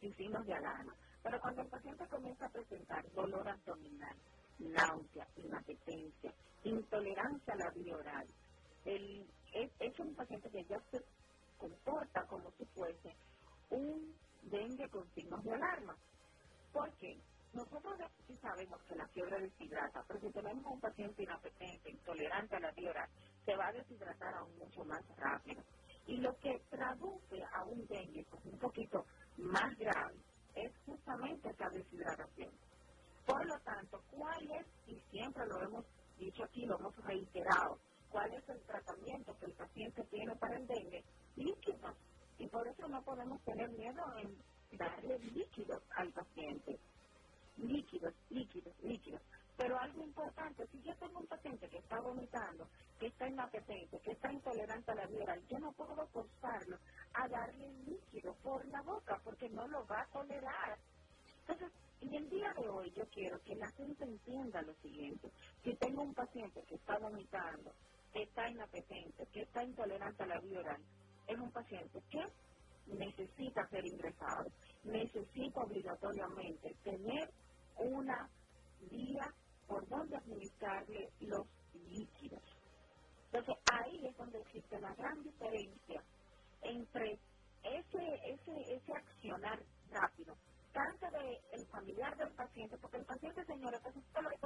sin 0.00 0.14
signos 0.14 0.46
de 0.46 0.54
alarma. 0.54 0.94
Pero 1.22 1.40
cuando 1.40 1.62
el 1.62 1.68
paciente 1.68 2.06
comienza 2.06 2.46
a 2.46 2.50
presentar 2.50 3.10
dolor 3.12 3.46
abdominal, 3.48 4.16
náusea, 4.58 5.26
inapetencia, 5.36 6.32
intolerancia 6.64 7.54
a 7.54 7.56
la 7.56 7.70
vía 7.70 7.96
oral. 7.96 8.26
El, 8.84 9.26
es, 9.52 9.98
un 9.98 10.14
paciente 10.14 10.50
que 10.50 10.64
ya 10.64 10.80
se 10.90 11.04
comporta 11.56 12.26
como 12.26 12.50
si 12.52 12.64
fuese 12.66 13.16
un 13.70 14.14
dengue 14.42 14.88
con 14.90 15.10
signos 15.14 15.42
de 15.44 15.54
alarma. 15.54 15.96
¿Por 16.72 16.92
qué? 16.96 17.20
Nosotros 17.52 17.98
sí 18.26 18.36
sabemos 18.38 18.80
que 18.82 18.94
la 18.96 19.08
fiebre 19.08 19.40
deshidrata, 19.40 20.04
pero 20.06 20.20
si 20.20 20.30
tenemos 20.32 20.64
un 20.66 20.80
paciente 20.80 21.22
inapetente, 21.22 21.90
intolerante 21.90 22.56
a 22.56 22.60
la 22.60 22.74
oral, 22.90 23.10
se 23.44 23.56
va 23.56 23.68
a 23.68 23.72
deshidratar 23.72 24.34
aún 24.34 24.58
mucho 24.58 24.84
más 24.84 25.02
rápido. 25.16 25.62
Y 26.06 26.18
lo 26.18 26.36
que 26.38 26.60
traduce 26.70 27.42
a 27.52 27.64
un 27.64 27.86
dengue 27.86 28.26
un 28.44 28.58
poquito 28.58 29.04
más 29.38 29.76
grave 29.78 30.16
es 30.54 30.72
justamente 30.86 31.50
esa 31.50 31.68
deshidratación. 31.70 32.52
Por 33.26 33.46
lo 33.46 33.58
tanto, 33.60 34.02
¿cuál 34.10 34.50
es, 34.50 34.66
y 34.86 35.00
siempre 35.10 35.46
lo 35.46 35.62
hemos 35.62 35.86
dicho 36.18 36.44
aquí, 36.44 36.66
lo 36.66 36.78
hemos 36.78 36.96
reiterado, 37.04 37.78
cuál 38.08 38.34
es 38.34 38.48
el 38.48 38.64
tratamiento 38.64 39.36
que 39.38 39.46
el 39.46 39.54
paciente 39.54 40.04
tiene 40.10 40.36
para 40.36 40.58
el 40.58 40.66
dengue? 40.66 41.04
Líquidos. 41.36 41.96
Y 42.38 42.48
por 42.48 42.68
eso 42.68 42.88
no 42.88 43.04
podemos 43.04 43.42
tener 43.44 43.70
miedo 43.70 44.02
en 44.18 44.38
darle 44.78 45.18
líquidos 45.20 45.82
al 45.96 46.12
paciente. 46.12 46.80
Líquidos, 47.56 48.14
líquidos, 48.30 48.78
líquidos. 48.80 49.22
Pero 49.56 49.78
algo 49.78 50.04
importante, 50.04 50.66
si 50.68 50.82
yo 50.82 50.96
tengo 50.98 51.20
un 51.20 51.26
paciente 51.28 51.68
que 51.68 51.78
está 51.78 52.00
vomitando, 52.02 52.68
que 52.98 53.08
está 53.08 53.28
inapetente, 53.28 54.00
que 54.02 54.12
está 54.12 54.32
intolerante 54.32 54.92
a 54.92 54.96
la 54.96 55.06
vía 55.08 55.36
yo 55.48 55.58
no 55.60 55.72
puedo 55.74 56.08
forzarlo 56.08 56.78
a 57.12 57.28
darle 57.28 57.72
líquido 57.84 58.36
por 58.42 58.66
la 58.68 58.82
boca 58.82 59.20
porque 59.24 59.50
no 59.50 59.68
lo 59.68 59.86
va 59.86 60.02
a 60.02 60.08
tolerar. 60.12 60.78
Entonces, 61.46 61.72
y 62.00 62.16
el 62.16 62.30
día 62.30 62.54
de 62.54 62.68
hoy 62.68 62.92
yo 62.96 63.08
quiero 63.10 63.40
que 63.42 63.56
la 63.56 63.70
gente 63.72 64.04
entienda 64.04 64.62
lo 64.62 64.74
siguiente. 64.76 65.32
Si 65.64 65.76
tengo 65.78 66.02
un 66.02 66.14
paciente 66.14 66.64
que 66.68 66.76
está 66.76 66.98
vomitando, 66.98 67.74
que 68.12 68.22
está 68.24 68.50
inapetente, 68.50 69.26
que 69.32 69.42
está 69.42 69.64
intolerante 69.64 70.24
a 70.24 70.26
la 70.26 70.40
vía 70.40 70.78
es 71.26 71.38
un 71.38 71.52
paciente 71.52 72.00
que 72.10 72.26
necesita 72.86 73.68
ser 73.70 73.86
ingresado, 73.86 74.50
necesita 74.84 75.62
obligatoriamente 75.62 76.76
tener 76.82 77.34
una 77.76 78.30
vía 78.80 79.34
por 79.66 79.88
donde 79.88 80.16
administrarle 80.16 81.12
los 81.20 81.48
líquidos. 81.74 82.42
Entonces 83.30 83.56
ahí 83.66 84.06
es 84.08 84.16
donde 84.16 84.40
existe 84.40 84.80
la 84.80 84.94
gran 84.94 85.22
diferencia 85.22 86.04
entre 86.62 87.20
ese, 87.62 88.20
ese, 88.26 88.74
ese 88.76 88.92
accionar 88.92 89.64
rápido 89.90 90.36
tanto 90.72 91.06
del 91.10 91.66
familiar 91.68 92.16
del 92.16 92.34
paciente, 92.34 92.78
porque 92.78 92.98
el 92.98 93.06
paciente, 93.06 93.44
señora, 93.46 93.78
el 93.78 93.82
paciente 93.82 94.22
lo 94.22 94.30
que 94.30 94.38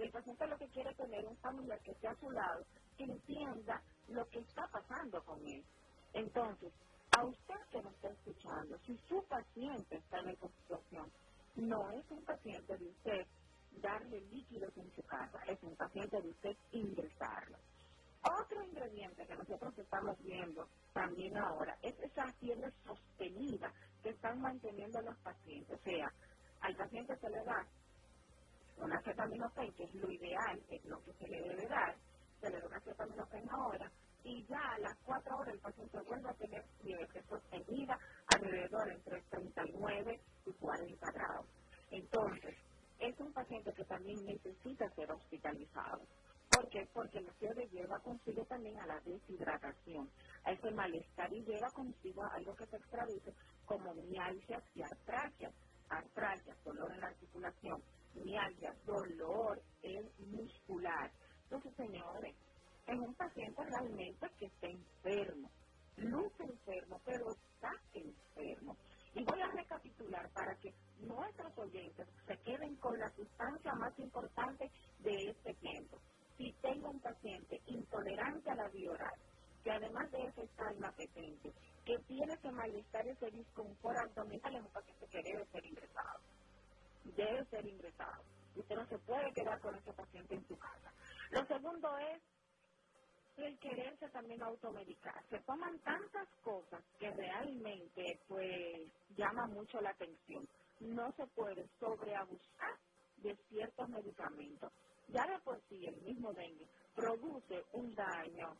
desesperado. 0.00 0.04
El 0.04 0.12
paciente 0.12 0.48
lo 0.48 0.58
que 0.58 0.70
quiere 0.70 0.94
tener 0.96 1.26
un 1.26 1.38
familiar 1.38 1.80
que 1.82 1.92
esté 1.92 2.08
a 2.08 2.16
su 2.16 2.30
lado, 2.30 2.66
que 2.96 3.04
entienda 3.04 3.84
lo 4.08 4.26
que 4.28 4.40
está 4.40 4.68
pasando 4.72 5.22
con 5.24 5.40
él. 5.46 5.66
Entonces, 6.12 6.74
a 7.10 7.24
usted 7.26 7.60
que 7.70 7.82
nos 7.82 7.94
está 7.94 8.10
escuchando, 8.10 8.78
si 8.86 8.98
su 9.08 9.26
paciente 9.28 9.96
está 9.98 10.20
en 10.20 10.30
esa 10.30 10.48
situación, 10.50 11.12
no 11.56 11.90
es 11.92 12.10
un 12.10 12.24
paciente 12.24 12.78
de 12.78 12.88
usted 12.88 13.28
darle 13.70 14.20
líquidos 14.22 14.76
en 14.76 14.92
su 14.94 15.02
casa, 15.04 15.38
es 15.48 15.62
un 15.62 15.76
paciente 15.76 16.22
de 16.22 16.30
usted 16.30 16.58
ingresarlo. 16.70 17.58
Otro 18.22 18.64
ingrediente 18.64 19.26
que 19.26 19.36
nosotros 19.36 19.78
estamos 19.78 20.18
viendo 20.22 20.70
también 20.92 21.36
ahora 21.38 21.78
es 21.82 21.98
esa 22.00 22.32
fiebre 22.34 22.72
sostenida 22.84 23.74
que 24.02 24.10
están 24.10 24.40
manteniendo 24.40 25.00
los 25.02 25.18
pacientes. 25.20 25.78
O 25.80 25.82
sea, 25.84 26.14
al 26.60 26.76
paciente 26.76 27.18
se 27.20 27.30
le 27.30 27.44
da 27.44 27.68
una 28.84 28.98
acetaminofén, 28.98 29.74
que 29.74 29.84
es 29.84 29.94
lo 29.94 30.10
ideal, 30.10 30.64
es 30.68 30.84
lo 30.86 31.02
que 31.04 31.14
se 31.14 31.28
le 31.28 31.42
debe 31.42 31.68
dar, 31.68 31.96
se 32.40 32.50
le 32.50 32.60
da 32.60 32.66
una 32.68 32.78
acetaminofén 32.78 33.50
ahora, 33.50 33.92
y 34.24 34.46
ya 34.48 34.72
a 34.74 34.78
las 34.80 34.98
cuatro 35.04 35.36
horas 35.38 35.54
el 35.54 35.60
paciente 35.60 35.98
vuelve 36.06 36.30
a 36.30 36.34
tener 36.34 36.64
fiebre 36.82 37.24
sostenida 37.28 37.98
alrededor 38.28 38.90
entre 38.92 39.22
39 39.24 40.22
y 40.46 40.54
40 40.54 41.06
grados. 41.12 41.46
Entonces, 41.90 42.56
es 42.98 43.18
un 43.20 43.32
paciente 43.32 43.72
que 43.74 43.84
también 43.84 44.24
necesita 44.24 44.90
ser 44.94 45.10
hospitalizado. 45.12 46.08
¿Por 46.48 46.68
qué? 46.68 46.88
Porque 46.92 47.20
la 47.22 47.34
fiebre 47.34 47.68
lleva 47.70 48.00
consigo 48.00 48.44
también 48.46 48.78
a 48.78 48.86
la 48.86 49.00
deshidratación, 49.00 50.12
a 50.44 50.52
ese 50.52 50.70
malestar 50.72 51.32
y 51.32 51.44
lleva 51.44 51.70
consigo 51.72 52.22
algo 52.32 52.54
que 52.56 52.66
se 52.66 52.78
traduce 52.80 53.34
como 53.64 53.94
mialgias 53.94 54.64
y 54.74 54.82
artralgias. 54.82 55.54
Artralgias, 55.88 56.62
dolor 56.64 56.92
en 56.92 57.00
la 57.00 57.08
articulación, 57.08 57.82
mialgias, 58.14 58.84
dolor 58.84 59.62
en 59.82 60.12
muscular. 60.18 61.12
Entonces, 61.44 61.74
señores, 61.76 62.36
es 62.86 62.98
un 62.98 63.14
paciente 63.16 63.62
realmente 63.64 64.28
que 64.38 64.46
está 64.46 64.68
enfermo, 64.68 65.52
luce 65.96 66.44
enfermo, 66.44 67.00
pero 67.04 67.32
está 67.32 67.72
enfermo. 67.92 68.78
Y 69.14 69.24
voy 69.24 69.40
a 69.42 69.48
recapitular 69.48 70.30
para 70.32 70.56
que 70.56 70.74
nuestros 70.98 71.52
oyentes 71.58 72.08
se 72.26 72.38
queden 72.40 72.76
con 72.78 72.98
la 72.98 73.10
sustancia 73.16 73.72
más 73.74 73.98
importante 73.98 74.70
de 74.98 75.30
este 75.30 75.54
tiempo 75.56 76.02
si 76.36 76.52
tengo 76.62 76.90
un 76.90 77.00
paciente 77.00 77.60
intolerante 77.66 78.50
a 78.50 78.56
la 78.56 78.68
vía 78.70 79.12
que 79.62 79.72
además 79.72 80.10
de 80.12 80.24
eso 80.24 80.42
está 80.42 80.72
inapetente, 80.74 81.54
que 81.84 81.98
tiene 82.06 82.34
ese 82.34 82.52
malestar, 82.52 83.06
ese 83.08 83.30
disconfort 83.32 83.98
abdominal, 83.98 84.56
es 84.56 84.62
un 84.62 84.72
paciente 84.72 85.08
que 85.08 85.22
debe 85.22 85.46
ser 85.48 85.66
ingresado. 85.66 86.20
Debe 87.04 87.44
ser 87.46 87.66
ingresado. 87.66 88.22
Usted 88.54 88.76
no 88.76 88.86
se 88.86 88.98
puede 88.98 89.32
quedar 89.32 89.60
con 89.60 89.74
ese 89.74 89.92
paciente 89.92 90.34
en 90.34 90.46
su 90.46 90.56
casa. 90.58 90.92
Lo 91.30 91.46
segundo 91.46 91.88
es 91.98 92.22
el 93.36 93.58
quererse 93.58 94.08
también 94.10 94.42
automedicar. 94.42 95.24
Se 95.30 95.38
toman 95.40 95.78
tantas 95.80 96.28
cosas 96.42 96.82
que 96.98 97.10
realmente 97.10 98.20
pues 98.28 98.92
llama 99.16 99.46
mucho 99.46 99.80
la 99.80 99.90
atención. 99.90 100.46
No 100.80 101.12
se 101.12 101.26
puede 101.28 101.68
sobreabusar 101.78 102.78
de 103.18 103.36
ciertos 103.48 103.88
medicamentos 103.88 104.72
ya 105.12 105.26
de 105.26 105.38
por 105.40 105.60
sí 105.68 105.84
el 105.86 106.00
mismo 106.02 106.32
dengue 106.32 106.68
produce 106.94 107.64
un 107.72 107.94
daño 107.94 108.56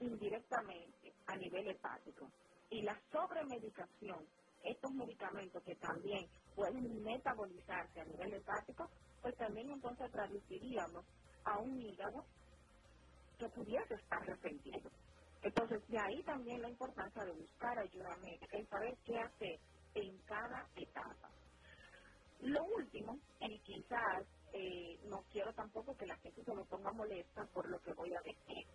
indirectamente 0.00 1.12
a 1.26 1.36
nivel 1.36 1.68
hepático. 1.68 2.30
Y 2.70 2.82
la 2.82 3.00
sobremedicación, 3.10 4.26
estos 4.62 4.92
medicamentos 4.92 5.62
que 5.64 5.74
también 5.76 6.28
pueden 6.58 7.02
metabolizarse 7.04 8.00
a 8.00 8.04
nivel 8.04 8.34
hepático, 8.34 8.90
pues 9.22 9.36
también 9.36 9.70
entonces 9.70 10.10
traduciríamos 10.10 11.06
a 11.44 11.58
un 11.60 11.80
hígado 11.80 12.26
que 13.38 13.48
pudiese 13.50 13.94
estar 13.94 14.20
resentido. 14.26 14.90
Entonces, 15.40 15.86
de 15.86 15.98
ahí 15.98 16.24
también 16.24 16.60
la 16.62 16.70
importancia 16.70 17.24
de 17.24 17.32
buscar 17.32 17.78
ayuda 17.78 18.16
médica 18.16 18.58
y 18.58 18.66
saber 18.66 18.98
qué 19.04 19.18
hacer 19.20 19.60
en 19.94 20.18
cada 20.22 20.68
etapa. 20.74 21.32
Lo 22.40 22.64
último, 22.76 23.20
y 23.40 23.60
quizás 23.62 24.26
eh, 24.52 25.00
no 25.04 25.24
quiero 25.30 25.54
tampoco 25.54 25.94
que 25.96 26.06
la 26.06 26.18
gente 26.18 26.44
se 26.44 26.54
me 26.54 26.64
ponga 26.66 26.92
molesta 26.92 27.46
por 27.54 27.70
lo 27.70 27.80
que 27.80 27.94
voy 27.94 28.12
a 28.14 28.20
decir. 28.22 28.66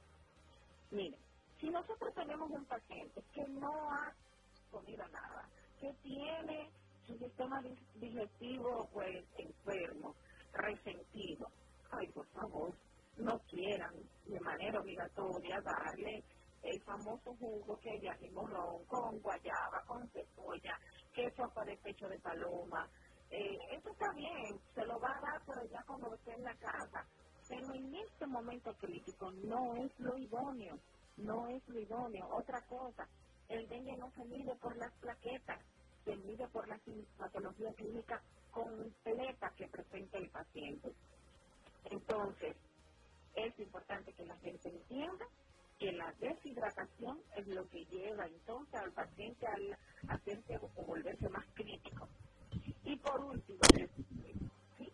Miren, 0.91 1.21
si 1.59 1.69
nosotros 1.69 2.13
tenemos 2.15 2.49
un 2.51 2.65
paciente 2.65 3.23
que 3.33 3.47
no 3.49 3.71
ha 3.91 4.15
comido 4.69 5.07
nada, 5.09 5.51
que 5.79 5.93
tiene 6.01 6.73
su 7.19 7.25
sistema 7.25 7.61
digestivo 7.95 8.89
pues 8.93 9.25
enfermo, 9.37 10.15
resentido, 10.53 11.47
ay, 11.91 12.11
por 12.13 12.27
favor, 12.29 12.77
no 13.17 13.39
quieran 13.49 13.95
de 14.25 14.39
manera 14.41 14.79
obligatoria 14.81 15.61
darle 15.61 16.25
el 16.63 16.83
famoso 16.83 17.35
jugo 17.37 17.79
que 17.79 17.99
ya 18.01 18.17
morrón 18.33 18.85
con 18.87 19.19
guayaba, 19.21 19.83
con 19.87 20.09
cebolla, 20.11 20.79
queso 21.13 21.43
de 21.65 21.77
pecho 21.77 22.07
de 22.09 22.19
paloma. 22.19 22.89
Eh, 23.29 23.57
eso 23.71 23.89
está 23.91 24.07
bien, 24.15 24.61
se 24.75 24.85
lo 24.85 24.99
va 24.99 25.09
a 25.17 25.21
dar, 25.21 25.43
pero 25.45 25.65
ya 25.71 25.83
cuando 25.87 26.15
esté 26.15 26.33
en 26.33 26.43
la 26.43 26.55
casa. 26.57 27.07
Pero 27.47 27.73
en 27.73 27.95
este 27.95 28.27
momento 28.27 28.75
crítico 28.77 29.31
no 29.31 29.75
es 29.75 29.91
lo 29.99 30.17
idóneo, 30.17 30.79
no 31.17 31.47
es 31.49 31.67
lo 31.67 31.79
idóneo. 31.79 32.27
Otra 32.31 32.65
cosa, 32.67 33.09
el 33.47 33.67
dengue 33.69 33.97
no 33.97 34.11
se 34.11 34.25
mide 34.25 34.55
por 34.61 34.77
las 34.77 34.93
plaquetas, 34.99 35.65
se 36.05 36.47
por 36.47 36.67
la 36.67 36.79
patología 37.17 37.73
clínica 37.73 38.21
completa 38.51 39.51
que 39.55 39.67
presenta 39.67 40.17
el 40.17 40.29
paciente. 40.29 40.93
Entonces, 41.85 42.55
es 43.35 43.59
importante 43.59 44.13
que 44.13 44.25
la 44.25 44.37
gente 44.37 44.69
entienda 44.69 45.25
que 45.79 45.91
la 45.91 46.13
deshidratación 46.19 47.19
es 47.35 47.47
lo 47.47 47.67
que 47.69 47.85
lleva 47.85 48.27
entonces 48.27 48.75
al 48.75 48.91
paciente 48.91 49.47
a 49.47 50.13
hacerse 50.13 50.59
o 50.61 50.85
volverse 50.85 51.29
más 51.29 51.45
crítico. 51.53 52.07
Y 52.83 52.95
por 52.97 53.19
último, 53.19 53.59
¿sí? 54.77 54.93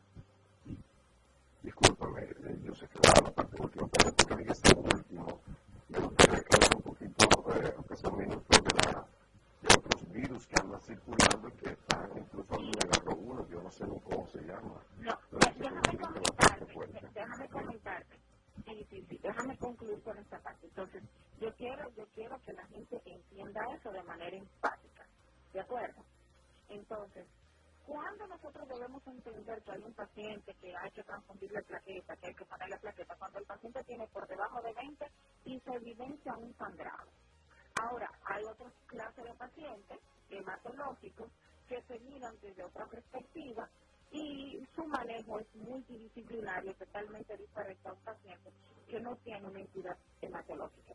Discúlpame, 1.61 2.23
eh, 2.23 2.59
yo 2.63 2.73
sé 2.75 2.87
que 2.87 2.99
va 2.99 3.21
la 3.21 3.31
parte 3.31 3.61
última, 3.61 3.87
pero 3.87 4.15
porque 4.15 4.33
en 4.43 4.49
este 4.49 4.75
último 4.77 5.41
me 5.89 5.99
gustaría 5.99 6.43
un 6.75 6.81
poquito, 6.81 7.53
eh, 7.53 7.73
aunque 7.75 7.95
sea 7.97 8.09
un 8.09 8.17
minuto, 8.17 8.45
de, 8.49 8.91
la, 8.91 9.07
de 9.61 9.69
otros 9.77 10.11
virus 10.11 10.47
que 10.47 10.57
andan 10.57 10.81
circulando 10.81 11.49
y 11.49 11.53
que 11.53 11.71
están 11.71 12.17
incluso 12.17 12.59
me 12.59 12.81
agarró 12.81 13.15
uno, 13.17 13.47
yo 13.49 13.61
no 13.61 13.71
sé 13.71 13.85
cómo 14.03 14.27
se 14.29 14.41
llama. 14.41 14.83
No, 14.99 15.17
déjame 15.31 15.97
comentarte, 15.97 16.65
déjame 17.13 17.49
comentarte 17.49 18.19
sí, 18.65 18.87
sí, 18.89 19.05
sí, 19.09 19.19
déjame 19.21 19.57
concluir 19.57 20.01
con 20.03 20.17
esta 20.17 20.39
parte. 20.41 20.67
Entonces, 20.67 21.03
yo 21.39 21.53
quiero, 21.55 21.89
yo 21.95 22.05
quiero 22.13 22.39
que 22.41 22.53
la 22.53 22.65
gente 22.67 23.01
entienda 23.05 23.61
eso 23.75 23.91
de 23.91 24.03
manera 24.03 24.37
empática, 24.37 25.05
¿de 25.53 25.61
acuerdo? 25.61 26.03
Entonces, 26.69 27.27
¿cuándo 27.85 28.27
nosotros 28.27 28.67
debemos 28.67 29.05
entender 29.07 29.63
que 29.63 29.71
hay 29.71 29.83
un 29.83 29.93
paciente 29.93 30.55
que 30.55 30.75
hay 30.75 30.91
que 30.91 31.03
transfundir 31.03 31.51
la 31.51 31.61
plaqueta, 31.61 32.17
que 32.17 32.27
hay 32.27 32.35
que 32.35 32.45
poner 32.45 32.69
la 32.69 32.79
plaqueta? 32.79 33.15
Cuando 33.17 33.39
el 33.39 33.45
paciente 33.45 33.83
tiene 33.85 34.07
por 34.07 34.27
debajo 34.27 34.61
de 34.61 34.73
20 34.73 35.05
y 35.45 35.59
se 35.61 35.73
evidencia 35.73 36.33
un 36.37 36.55
sangrado. 36.57 37.11
Ahora, 37.79 38.11
hay 38.25 38.43
otras 38.43 38.73
clases 38.87 39.23
de 39.23 39.33
pacientes 39.35 39.99
hematológicos 40.29 41.31
que 41.69 41.81
se 41.83 41.97
miran 41.99 42.35
desde 42.41 42.63
otra 42.63 42.85
perspectiva 42.87 43.69
y 44.11 44.61
su 44.75 44.85
manejo 44.85 45.39
es 45.39 45.55
multidisciplinario, 45.55 46.73
totalmente 46.75 47.37
diferente 47.37 47.87
a 47.87 47.93
un 47.93 47.99
paciente 48.01 48.51
que 48.89 48.99
no 48.99 49.15
tiene 49.17 49.47
una 49.47 49.61
entidad 49.61 49.97
hematológica. 50.21 50.93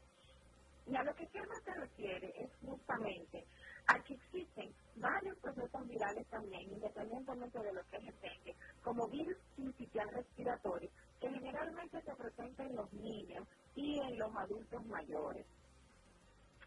Y 0.86 0.94
a 0.94 1.02
lo 1.04 1.14
que 1.14 1.26
Kerma 1.28 1.54
se 1.64 1.72
refiere 1.72 2.34
es 2.36 2.50
justamente 2.66 3.46
a 3.86 3.98
que 4.00 4.14
existen 4.14 4.74
varios 4.96 5.38
procesos 5.38 5.88
virales 5.88 6.26
también, 6.28 6.70
independientemente 6.70 7.58
de 7.60 7.72
lo 7.72 7.82
que 7.86 7.96
es 7.96 8.56
como 8.82 9.08
virus 9.08 9.38
principal 9.56 10.10
respiratorio, 10.10 10.90
que 11.18 11.30
generalmente 11.30 12.02
se 12.02 12.14
presenta 12.14 12.62
en 12.64 12.76
los 12.76 12.92
niños 12.92 13.48
y 13.74 13.98
en 14.00 14.18
los 14.18 14.36
adultos 14.36 14.84
mayores. 14.84 15.46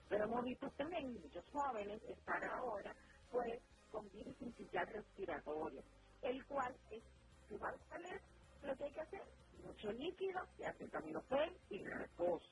Pero 0.09 0.25
hemos 0.25 0.43
visto 0.45 0.69
también 0.71 1.13
muchos 1.13 1.45
jóvenes 1.51 2.01
estar 2.03 2.43
ahora, 2.45 2.95
pues, 3.31 3.61
con 3.91 4.09
virus 4.11 4.35
principal 4.37 4.87
respiratorio 4.87 5.83
el 6.21 6.45
cual 6.47 6.75
es, 6.91 7.03
si 7.49 7.55
a 7.55 7.77
salir, 7.89 8.21
lo 8.63 8.75
que 8.77 8.85
hay 8.85 8.93
que 8.93 9.01
hacer, 9.01 9.23
mucho 9.63 9.91
líquido, 9.93 10.41
y 10.59 10.63
acetaminofén 10.63 11.57
y 11.69 11.85
reposo. 11.85 12.47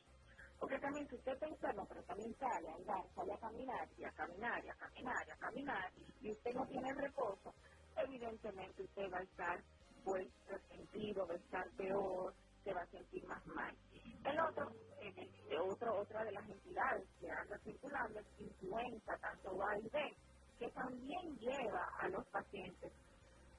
Porque 0.60 0.80
también 0.80 1.08
si 1.10 1.16
usted 1.16 1.34
está 1.34 1.48
enfermo, 1.48 1.86
pero 1.90 2.04
también 2.06 2.36
sale 2.38 2.70
a 2.70 2.76
andar, 2.76 3.04
sale 3.16 3.34
a 3.34 3.40
caminar, 3.40 3.90
y 3.98 4.06
a 4.06 4.12
caminar, 4.14 4.66
y 4.66 4.70
a 4.70 4.76
caminar, 4.76 5.28
y 5.28 5.32
a 5.32 5.38
caminar, 5.38 5.94
y 6.22 6.32
usted 6.32 6.54
no 6.54 6.68
tiene 6.68 6.94
reposo, 6.94 7.54
evidentemente 7.98 8.84
usted 8.84 9.12
va 9.12 9.20
a 9.20 9.24
estar 9.24 9.64
pues 10.06 10.28
resentido, 10.48 11.28
va 11.28 11.34
a 11.34 11.38
estar 11.38 11.72
peor, 11.78 12.36
se 12.66 12.74
va 12.74 12.82
a 12.82 12.88
sentir 12.88 13.24
más 13.28 13.46
mal. 13.46 13.78
El 14.26 14.40
otro, 14.40 14.72
eh, 15.00 15.58
otro 15.60 16.02
otra 16.02 16.26
de 16.26 16.32
las 16.32 16.50
entidades 16.50 17.08
que 17.20 17.30
anda 17.30 17.60
circulando 17.60 18.20
es 18.20 18.28
influenza, 18.40 19.18
tanto 19.22 19.52
A 19.64 19.78
y 19.78 19.90
B, 19.90 20.18
que 20.58 20.72
también 20.72 21.38
lleva 21.38 21.88
a 22.00 22.10
los 22.10 22.26
pacientes 22.30 22.92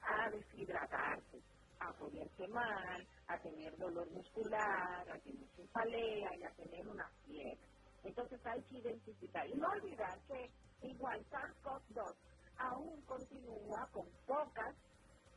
a 0.01 0.29
deshidratarse, 0.29 1.41
a 1.79 1.93
ponerse 1.93 2.47
mal, 2.49 3.07
a 3.27 3.39
tener 3.39 3.77
dolor 3.77 4.09
muscular, 4.11 5.09
a 5.09 5.19
tener 5.19 5.47
cefalea 5.55 6.29
y 6.37 6.43
a 6.43 6.51
tener 6.51 6.85
una 6.87 7.09
fiebre. 7.25 7.57
Entonces 8.03 8.45
hay 8.45 8.61
que 8.63 8.77
identificar 8.79 9.47
y 9.47 9.53
no 9.55 9.69
olvidar 9.69 10.19
que 10.27 10.51
igual 10.81 11.25
SARS-CoV-2 11.29 12.15
aún 12.57 13.01
continúa 13.03 13.87
con 13.93 14.05
pocas, 14.25 14.75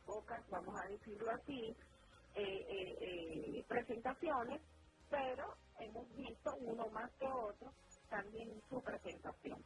pocas, 0.05 0.49
vamos 0.49 0.75
a 0.83 0.87
decirlo 0.89 1.31
así, 1.31 1.77
eh, 2.35 2.65
eh, 2.69 2.97
eh, 3.01 3.65
presentaciones, 3.67 4.61
pero 5.09 5.55
hemos 5.79 6.07
visto 6.15 6.55
uno 6.61 6.87
más 6.89 7.11
que 7.19 7.27
otro 7.27 7.71
también 8.09 8.51
en 8.51 8.61
su 8.69 8.81
presentación. 8.81 9.63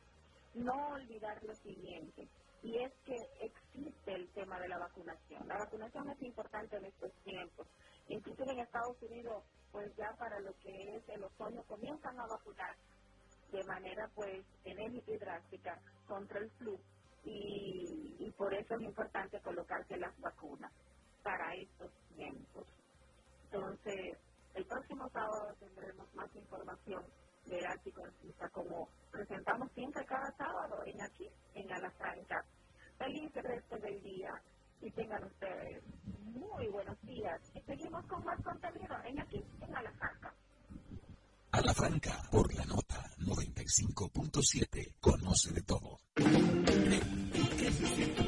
No 0.56 0.90
olvidar 0.90 1.44
lo 1.44 1.54
siguiente, 1.56 2.28
y 2.64 2.78
es 2.78 2.94
que 3.06 3.16
existe 3.42 4.14
el 4.14 4.28
tema 4.34 4.60
de 4.60 4.70
la 4.70 4.80
vacunación. 4.80 5.48
La 5.48 5.58
vacunación 5.58 6.10
es 6.10 6.22
importante 6.24 6.78
en 6.78 6.86
estos 6.86 7.12
tiempos. 7.24 7.68
Incluso 8.08 8.44
en 8.44 8.60
Estados 8.60 9.02
Unidos, 9.02 9.44
pues 9.72 9.96
ya 9.98 10.16
para 10.18 10.40
lo 10.40 10.54
que 10.60 10.96
es 10.96 11.10
el 11.10 11.24
otoño 11.24 11.64
comienzan 11.64 12.20
a 12.20 12.28
vacunar 12.28 12.76
de 13.52 13.64
manera 13.66 14.10
pues 14.16 14.46
enérgica 14.64 15.12
y 15.12 15.18
drástica 15.18 15.80
contra 16.08 16.40
el 16.40 16.50
flu 16.52 16.80
y, 17.24 18.16
y 18.20 18.32
por 18.32 18.54
eso 18.54 18.76
es 18.76 18.82
importante 18.82 19.40
colocarse 19.42 19.98
las 19.98 20.18
vacunas 20.20 20.72
para 21.26 21.56
estos 21.56 21.92
tiempos. 22.16 22.68
Entonces, 23.46 24.16
el 24.54 24.66
próximo 24.66 25.10
sábado 25.10 25.56
tendremos 25.60 26.14
más 26.14 26.30
información 26.36 27.04
y 27.84 27.92
concisa 27.92 28.48
como 28.50 28.88
presentamos 29.12 29.72
siempre 29.74 30.06
cada 30.06 30.32
sábado 30.38 30.84
en 30.86 31.02
aquí, 31.02 31.28
en 31.56 31.72
Alafranca. 31.72 32.46
Feliz 32.98 33.34
resto 33.34 33.78
del 33.78 34.02
día 34.02 34.30
y 34.82 34.92
tengan 34.92 35.24
ustedes 35.24 35.84
muy 36.20 36.68
buenos 36.68 37.02
días. 37.02 37.42
Y 37.56 37.62
seguimos 37.62 38.06
con 38.06 38.24
más 38.24 38.40
contenido 38.44 38.96
en 39.04 39.20
aquí, 39.20 39.44
en 39.62 39.76
Alafranca. 39.76 40.34
Alafranca, 41.52 42.22
por 42.32 42.54
la 42.54 42.66
nota 42.66 43.04
95.7, 43.20 44.96
conoce 45.00 45.54
de 45.54 45.62
todo. 45.64 46.00
¿Qué 46.16 47.72
se 47.72 47.86
siente? 47.88 48.26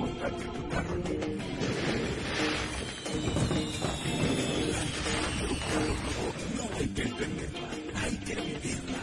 No 6.56 6.64
hay 6.78 6.88
que 6.88 7.02
entenderla, 7.02 7.70
hay 7.96 8.16
que 8.18 8.36
vivirla. 8.36 9.00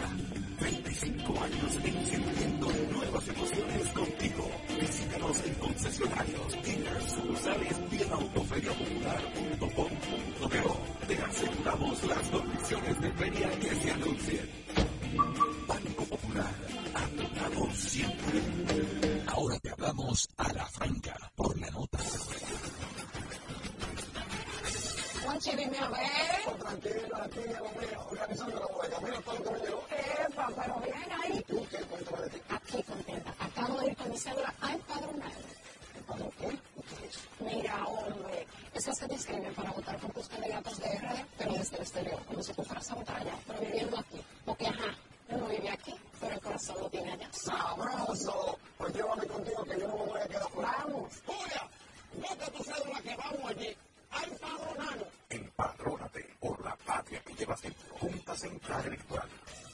25 0.61 1.41
años 1.41 1.77
encendiendo 1.85 2.71
nuevas 2.93 3.27
emociones 3.29 3.89
contigo. 3.89 4.49
Visítanos 4.81 5.45
en 5.45 5.55
concesionarios, 5.55 6.63
dealers, 6.63 7.11
sucursales 7.13 7.77
y 7.91 8.03
en 8.03 8.13
autoferiapopular.com.do. 8.13 10.81
Te 11.09 11.19
aseguramos 11.19 12.05
las 12.05 12.29
condiciones 12.29 13.01
de 13.01 13.11
feria 13.13 13.51
que 13.59 13.75
se 13.75 13.91
anuncien. 13.91 14.49
Banco 15.67 16.05
Popular, 16.05 16.55
a 16.95 17.09
siempre. 17.75 18.41
Ahora 19.27 19.59
te 19.59 19.71
hablamos 19.71 20.29
a 20.37 20.53
la 20.53 20.67
franca 20.67 21.33
por 21.35 21.59
la 21.59 21.69
nota 21.71 21.99
noches, 25.35 25.57
dime 25.57 25.79
a 25.79 25.89
ver. 25.89 26.59
Tranquila, 26.59 27.09
tranquila, 27.09 27.59
Romeo. 27.59 28.07
Organizando 28.11 28.61
la 28.61 28.67
bodega. 28.67 29.01
Mira 29.01 29.21
todo 29.21 29.45
como 29.45 29.57
llegó. 29.57 29.85
Epa, 29.91 30.49
pero 30.57 30.81
bien 30.81 31.13
ahí. 31.23 31.45
¿Tú 31.47 31.67
qué 31.71 31.79
cuentas 31.79 32.21
de 32.23 32.31
ti? 32.31 32.43
Aquí, 32.49 32.83
contenta. 32.85 33.35
Acabo 33.39 33.81
de 33.81 33.87
ir 33.89 33.97
con 33.97 34.11
mi 34.11 34.19
cédula 34.19 34.55
a 34.61 34.73
empadronar. 34.73 35.33
¿Empadronar 35.97 36.33
qué? 36.41 36.59
Mira, 37.41 37.87
hombre, 37.87 38.47
es 38.75 38.85
que 38.85 38.95
se 38.95 39.09
discriminan 39.09 39.55
para 39.55 39.71
votar 39.73 39.99
por 39.99 40.13
tus 40.13 40.29
candidatos 40.29 40.79
de 40.79 40.99
RD, 40.99 41.27
pero 41.39 41.53
desde 41.55 41.77
el 41.77 41.83
exterior, 41.83 42.25
como 42.27 42.43
si 42.43 42.53
tú 42.53 42.63
fueras 42.63 42.91
a 42.91 42.95
votar 42.95 43.17
allá, 43.21 43.39
pero 43.47 43.61
viviendo 43.61 43.99
aquí. 43.99 44.25
Porque, 44.45 44.67
ajá, 44.67 44.97
uno 45.29 45.47
vive 45.49 45.71
aquí, 45.71 45.95
pero 46.21 46.35
el 46.35 46.41
corazón 46.41 46.77
lo 46.81 46.91
tiene 46.91 47.13
allá. 47.13 47.29
¡Sabroso! 47.33 48.59
Pues 48.79 48.95
llévame 48.95 49.27
contigo 49.27 49.65
que 49.65 49.81
yo 49.81 49.89
no 49.89 49.97
me 49.97 50.05
voy 50.05 50.21
a 50.21 50.29
quedar. 50.29 50.49
¡Vamos! 50.55 51.13
¡Julia! 51.27 51.69
Vete 52.13 52.51
tu 52.53 52.63
cédula 52.63 53.01
que 53.01 53.17
vamos 53.17 53.51
allí. 53.51 53.77
Empadrónate 55.29 56.27
por 56.41 56.65
la 56.65 56.77
patria 56.77 57.21
que 57.23 57.35
llevas 57.35 57.63
dentro. 57.63 57.95
Junta 57.99 58.37
Central 58.37 58.87
Electoral. 58.87 59.29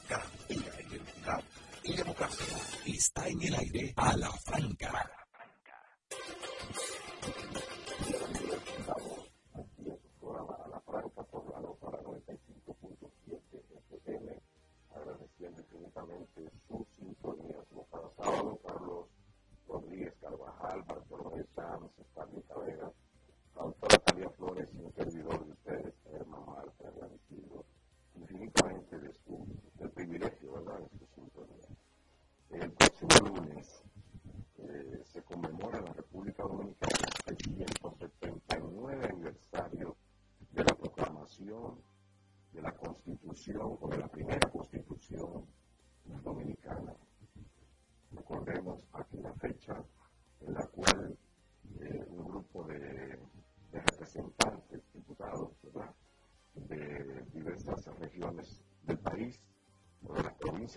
Garantía, 0.09 0.81
identidad 0.81 1.43
y 1.83 1.95
democracia. 1.95 2.45
Está 2.85 3.27
en 3.27 3.41
el 3.43 3.55
aire 3.55 3.93
a 3.95 4.17
la 4.17 4.31
franca. 4.31 5.20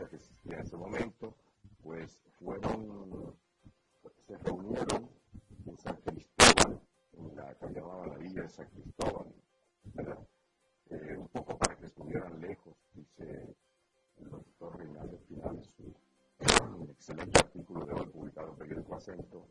Que 0.02 0.16
existían 0.16 0.58
en 0.58 0.66
ese 0.66 0.76
momento, 0.76 1.34
pues 1.82 2.18
fueron, 2.38 3.36
se 4.26 4.36
reunieron 4.38 5.08
en 5.66 5.78
San 5.78 5.96
Cristóbal, 5.96 6.80
en 7.12 7.36
la 7.36 7.54
que 7.54 7.68
llamaba 7.68 8.06
la 8.08 8.18
villa 8.18 8.42
de 8.42 8.48
San 8.48 8.68
Cristóbal, 8.70 9.26
eh, 10.90 11.16
un 11.16 11.28
poco 11.28 11.56
para 11.56 11.76
que 11.76 11.86
estuvieran 11.86 12.40
lejos, 12.40 12.74
dice 12.92 13.54
el 14.18 14.30
doctor 14.30 14.78
Reinaldo 14.78 15.18
Final 15.28 15.56
en 15.58 15.64
su 15.64 16.90
excelente 16.90 17.38
artículo 17.38 17.86
de 17.86 17.92
hoy 17.92 18.06
publicado 18.06 18.48
en 18.48 18.52
el 18.52 18.58
periódico 18.58 18.96
Acento, 18.96 19.46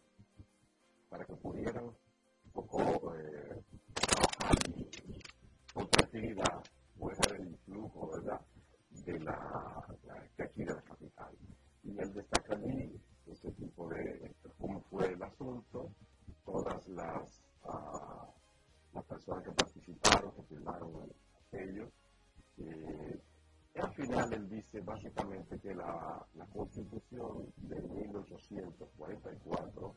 dice 24.53 24.81
básicamente 24.81 25.59
que 25.59 25.73
la, 25.73 26.27
constitución 26.53 27.51
de 27.57 27.81
1844 27.81 29.95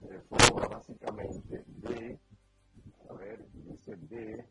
eh, 0.00 0.22
fue 0.28 0.38
básicamente 0.68 1.62
de, 1.66 2.18
a 3.10 3.14
ver, 3.14 3.46
dice 3.52 3.96
de 3.96 4.48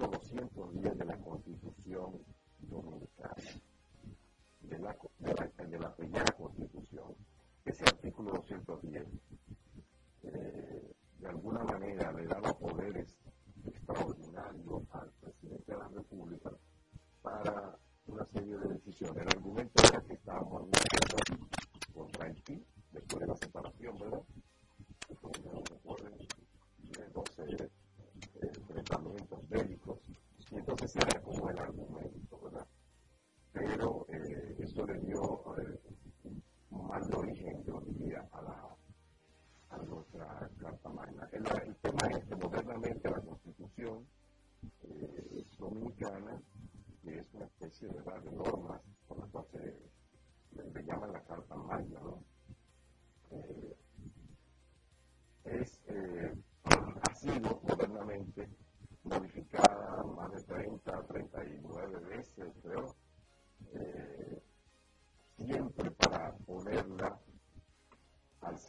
artículo 0.00 0.18
210 0.18 0.98
de 0.98 1.04
la 1.04 1.16
Constitución 1.18 2.24
Dominicana, 2.60 3.34
de 4.60 4.78
la, 4.78 4.96
de 5.18 5.78
la, 5.78 5.94
primera 5.94 6.24
Constitución, 6.36 7.14
ese 7.64 7.84
artículo 7.84 8.32
210, 8.32 9.06
eh, 10.22 10.92
de 11.18 11.28
alguna 11.28 11.64
manera 11.64 12.12
le 12.12 12.26
daba 12.26 12.52
poderes 12.58 13.14
extraordinarios 13.66 14.82
al 14.92 15.10
presidente 15.20 15.72
de 15.72 15.78
la 15.78 15.88
República 15.88 16.50
para 17.20 17.76
una 18.06 18.24
serie 18.26 18.56
de 18.56 18.68
decisiones. 18.68 19.22
El 19.22 19.36
argumento 19.36 19.82
era 19.86 20.00
que 20.00 20.14
estábamos 20.14 20.62
luchando 20.62 21.16
contra 21.92 22.24
Haití, 22.24 22.64
después 22.92 23.20
de 23.20 23.26
la 23.26 23.36
separación, 23.36 23.98
¿verdad? 23.98 24.22
Recuerden, 25.70 26.16
de 26.78 27.08
12 27.10 27.70
enfrentamientos 28.42 29.48
bélicos, 29.48 29.98
entonces 30.80 31.02
era 31.02 31.20
como 31.20 31.99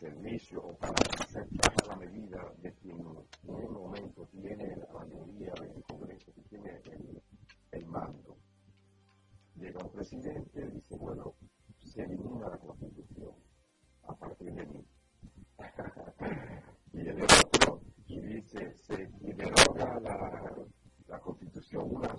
servicio 0.01 0.59
o 0.63 0.75
para 0.77 0.95
aceptar 1.19 1.75
a 1.83 1.87
la 1.89 1.95
medida 1.95 2.41
de 2.57 2.73
quien 2.73 2.97
en 2.97 3.53
un 3.53 3.71
momento 3.71 4.27
tiene 4.31 4.75
la 4.75 4.93
mayoría 4.93 5.53
del 5.61 5.83
Congreso, 5.83 6.33
que 6.33 6.41
tiene 6.49 6.81
el, 7.71 7.85
mando. 7.85 8.35
Llega 9.55 9.83
un 9.83 9.91
presidente 9.91 10.59
y 10.59 10.71
dice, 10.71 10.97
bueno, 10.97 11.35
se 11.77 12.01
elimina 12.01 12.49
la 12.49 12.57
constitución 12.57 13.35
a 14.07 14.15
partir 14.15 14.51
de 14.55 14.65
mí. 14.65 14.83
y 16.93 16.99
el 17.07 17.21
otro 17.21 17.81
y 18.07 18.21
dice, 18.21 18.73
se 18.73 19.07
deroga 19.21 19.99
la, 19.99 20.65
la 21.07 21.19
constitución, 21.19 21.85
una, 21.91 22.09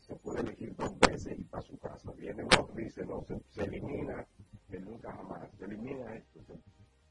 se 0.00 0.16
puede 0.16 0.40
elegir 0.40 0.74
dos 0.74 0.98
veces 0.98 1.38
y 1.38 1.44
para 1.44 1.62
su 1.62 1.78
casa. 1.78 2.10
Viene 2.16 2.42
otro 2.42 2.80
y 2.80 2.84
dice, 2.84 3.06
no, 3.06 3.24
se, 3.48 3.62
elimina 3.62 4.26
el 4.70 4.84
nunca 4.84 5.12
jamás, 5.12 5.48
se 5.56 5.66
elimina 5.66 6.14
esto. 6.16 6.40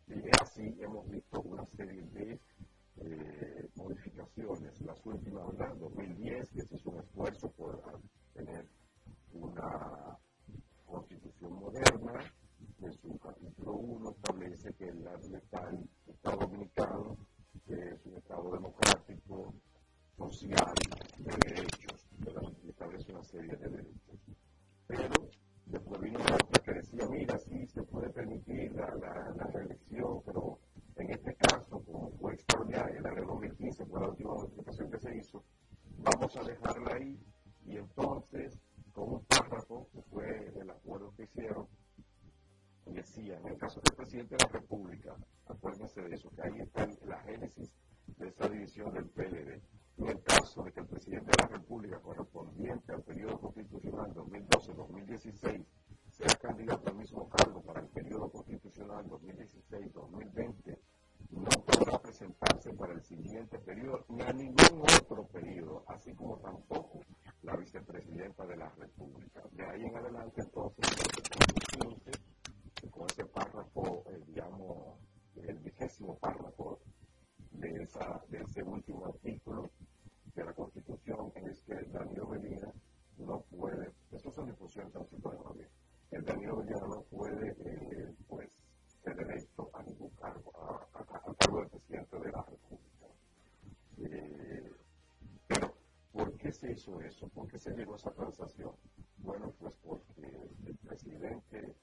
Y 0.10 0.30
así 0.42 0.76
hemos 0.80 1.08
visto 1.10 1.42
una 1.42 1.66
serie 1.68 2.02
de 2.14 2.40
eh, 2.98 3.70
modificaciones. 3.76 4.82
Las 4.82 5.06
últimas, 5.06 5.46
¿verdad? 5.56 5.76
2010, 5.76 6.50
que 6.50 6.62
se 6.64 6.76
hizo 6.76 6.90
un 6.90 7.00
esfuerzo 7.00 7.52
por 7.52 7.82
tener 8.34 8.68
una 9.34 10.18
constitución 10.86 11.54
moderna. 11.54 12.34
En 12.82 12.94
su 12.94 13.18
capítulo 13.20 13.74
1 13.74 14.12
establece 14.12 14.74
que 14.74 14.90
el 14.90 15.06
Estado 16.08 16.38
dominicano 16.40 17.18
es 17.68 18.06
un 18.06 18.18
Estado 18.18 18.52
democrático, 18.52 19.54
social, 20.18 20.74
de 21.18 21.38
derechos, 21.54 22.08
y 22.64 22.70
establece 22.70 23.12
una 23.12 23.24
serie 23.24 23.56
de 23.56 23.70
derechos. 23.70 24.20
Pero 24.88 25.30
después 25.70 26.02
vino 26.02 26.20
otra 26.20 26.64
que 26.64 26.74
decía, 26.74 27.08
mira, 27.10 27.38
sí 27.40 27.68
se 27.68 27.84
puede 27.84 28.10
permitir 28.10 28.74
la, 28.74 28.94
la, 28.96 29.48
reelección, 29.54 30.22
pero 30.26 30.60
en 30.96 31.12
este 31.12 31.36
caso, 31.36 31.84
como 31.86 32.12
fue 32.20 32.34
extraordinaria, 32.34 33.02
la 33.02 33.14
ley 33.14 33.26
2015 33.26 33.86
fue 33.86 34.02
la 34.02 34.10
última 34.10 34.34
modificación 34.34 34.92
que 34.92 35.00
se 35.00 35.16
hizo, 35.16 35.44
vamos 35.98 36.36
a 36.36 36.44
dejarla 36.44 36.96
ahí 36.96 37.20
y 37.66 37.78
entonces, 37.78 38.60
con 38.94 39.14
un 39.14 39.26
párrafo 39.26 39.88
que 39.94 40.02
fue 40.04 40.54
el 40.60 40.70
acuerdo 40.70 41.14
que 41.16 41.24
hicieron, 41.24 41.68
decía, 42.86 43.38
en 43.38 43.48
el 43.48 43.58
caso 43.58 43.80
del 43.82 43.96
presidente 43.96 44.36
de 44.36 44.44
la 44.44 44.50
República, 44.50 45.16
acuérdense 45.46 46.02
de 46.02 46.16
eso, 46.16 46.30
que 46.32 46.42
ahí 46.42 46.60
está 46.60 46.88
la 47.06 47.20
génesis 47.22 47.72
de 48.18 48.28
esa 48.28 48.50
división 48.50 48.94
del 48.94 49.06
PLD. 49.10 49.62
En 50.00 50.08
el 50.08 50.24
caso 50.24 50.64
de 50.64 50.72
que 50.72 50.80
el 50.80 50.88
presidente 50.88 51.30
de 51.32 51.44
la 51.44 51.58
República 51.58 52.00
correspondiente 52.00 52.94
al 52.94 53.04
periodo 53.04 53.38
constitucional 53.38 54.14
2012-2016 54.14 55.66
sea 56.08 56.38
candidato 56.42 56.90
al 56.90 56.96
mismo 56.96 57.28
cargo 57.28 57.62
para 57.62 57.82
el 57.82 57.88
periodo 57.90 58.32
constitucional 58.32 59.06
2016-2020, 59.10 60.80
no 61.32 61.50
podrá 61.50 62.00
presentar 62.00 62.48
presentarse 62.58 62.74
para 62.76 62.94
el 62.94 63.04
siguiente 63.04 63.60
periodo 63.60 64.06
ni 64.08 64.22
a 64.22 64.32
ningún 64.32 64.82
otro 65.02 65.28
periodo, 65.28 65.84
así 65.88 66.14
como 66.16 66.38
tampoco 66.38 67.02
la 67.42 67.58
vicepresidenta 67.58 68.48
de 68.48 68.56
la 68.56 68.70
República. 68.70 69.44
De 69.52 69.66
ahí 69.66 69.84
en 69.84 69.98
adelante, 69.98 70.42
entonces, 70.42 70.86
con 72.90 73.06
ese 73.06 73.26
párrafo, 73.26 74.06
eh, 74.08 74.24
digamos, 74.26 74.98
el 75.36 75.60
vigésimo 75.60 76.18
párrafo 76.20 76.80
de 77.52 78.42
ese 78.42 78.64
último 78.64 79.06
artículo 79.08 79.70
de 80.40 80.46
la 80.46 80.54
Constitución, 80.54 81.32
es 81.36 81.62
que 81.64 81.76
Danilo 81.92 82.28
Medina 82.28 82.72
no 83.18 83.42
puede, 83.52 83.92
eso 84.12 84.32
son 84.32 84.48
discusiones 84.48 84.94
transitoria, 84.94 85.68
el 86.12 86.24
Danilo 86.24 86.58
Medina 86.58 86.80
no 86.88 87.02
puede, 87.04 87.50
eh, 87.60 88.16
pues, 88.28 88.64
ser 89.04 89.20
electo 89.20 89.70
a 89.74 89.84
ningún 89.84 90.10
cargo, 90.12 90.52
a, 90.58 91.06
cargo 91.38 91.60
del 91.60 91.70
presidente 91.70 92.20
de 92.20 92.32
la 92.32 92.42
República. 92.44 93.08
Eh, 93.98 94.72
pero, 95.48 95.74
¿por 96.14 96.38
qué 96.38 96.52
se 96.52 96.72
hizo 96.72 97.02
eso? 97.02 97.28
¿Por 97.30 97.48
qué 97.50 97.60
se 97.60 97.72
llegó 97.72 97.94
a 97.94 97.98
esa 97.98 98.12
transacción? 98.12 98.72
Bueno, 99.18 99.54
pues 99.60 99.74
porque 99.84 100.22
el 100.66 100.78
presidente 100.78 101.76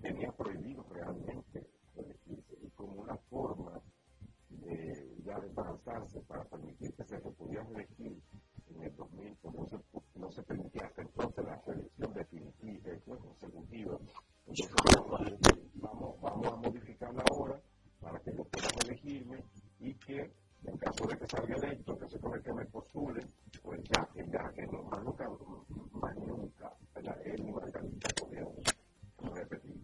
tenía 0.00 0.30
prohibido 0.32 0.84
realmente 0.90 1.66
elegirse 1.96 2.56
y 2.62 2.68
como 2.70 3.00
una 3.02 3.16
forma 3.16 3.80
de 4.50 5.13
ya 5.24 5.38
desbalanzarse 5.40 6.20
para 6.28 6.44
permitir 6.44 6.94
que 6.94 7.04
se 7.04 7.18
pudieran 7.18 7.66
elegir 7.68 8.22
en 8.70 8.82
el 8.82 8.96
2000, 8.96 9.36
pues 9.42 9.54
no 9.54 10.30
se, 10.30 10.40
no 10.40 10.44
permitía 10.46 10.86
hasta 10.86 11.02
entonces 11.02 11.44
la 11.44 11.60
selección 11.64 12.14
definitiva, 12.14 12.90
eh, 12.92 13.02
consecutiva. 13.04 13.98
Entonces, 14.46 15.58
vamos, 15.74 16.16
a 16.22 16.56
modificarla 16.56 17.22
ahora 17.30 17.60
para 18.00 18.18
que 18.20 18.36
yo 18.36 18.44
pueda 18.44 18.70
elegirme 18.82 19.42
y 19.80 19.94
que 19.94 20.32
en 20.64 20.78
caso 20.78 21.06
de 21.06 21.18
que 21.18 21.26
salga 21.26 21.56
electo, 21.56 21.98
que 21.98 22.08
se 22.08 22.18
puede 22.18 22.42
que 22.42 22.52
me 22.52 22.64
postule, 22.66 23.26
pues 23.62 23.80
ya, 23.88 24.08
ya 24.14 24.52
que 24.52 24.66
no, 24.66 24.82
más 24.84 25.04
nunca, 25.04 25.28
más 25.92 26.16
nunca, 26.16 26.76
él 27.24 27.44
ni 27.44 27.52
Margarita 27.52 28.10
repetir. 29.34 29.83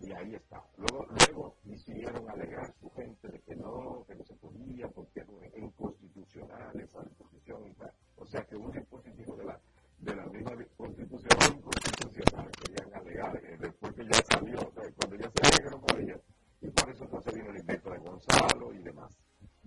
Y 0.00 0.12
ahí 0.12 0.34
está. 0.34 0.62
Luego, 0.76 1.06
luego 1.06 1.56
hicieron 1.64 2.28
alegar 2.30 2.72
su 2.80 2.88
gente 2.90 3.28
de 3.28 3.40
que 3.40 3.56
no, 3.56 4.04
que 4.06 4.14
no 4.14 4.24
se 4.24 4.34
podía 4.36 4.88
porque 4.88 5.20
era 5.20 5.58
inconstitucional 5.58 6.80
esa 6.80 7.02
disposición 7.02 7.66
y 7.66 7.74
tal. 7.74 7.92
O 8.16 8.26
sea 8.26 8.44
que 8.44 8.56
un 8.56 8.70
dispositivo 8.70 9.36
de 9.36 9.44
la, 9.44 9.60
de 9.98 10.14
la 10.14 10.26
misma 10.26 10.52
constitución 10.76 11.36
inconstitucional 11.56 12.50
querían 12.62 12.94
alegar 12.94 13.36
eh, 13.44 13.56
después 13.60 13.92
que 13.94 14.04
ya 14.04 14.22
salió, 14.30 14.58
cuando 14.96 15.16
ya 15.16 15.30
se 15.30 15.62
que 15.62 15.70
no 15.70 15.80
podía. 15.80 16.20
Y 16.60 16.70
por 16.70 16.90
eso 16.90 17.04
entonces 17.04 17.34
vino 17.34 17.50
el 17.50 17.58
invento 17.58 17.90
de 17.90 17.98
Gonzalo 17.98 18.74
y 18.74 18.78
demás. 18.78 19.18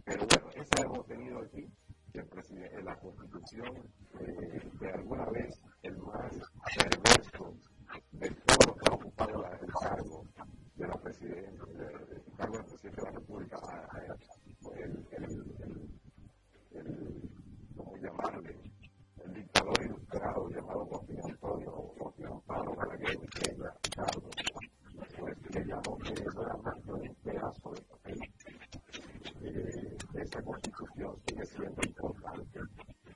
Pero 0.06 0.26
bueno, 0.28 0.49
eso 0.56 0.84
hemos 0.84 1.06
tenido 1.08 1.40
aquí, 1.40 1.68
que 2.14 2.20
el 2.20 2.28
presidente, 2.28 2.82
la 2.84 2.98
constitución, 2.99 3.91
eh, 4.20 4.70
de 4.80 4.91
alguna 4.91 5.26
vez 5.26 5.62
el 5.84 5.98
más 5.98 6.32
perverso 6.78 7.53
pues. 27.61 27.81
Eh, 29.43 29.97
esa 30.13 30.41
constitución 30.43 31.15
sigue 31.26 31.45
siendo 31.45 31.81
importante 31.84 32.59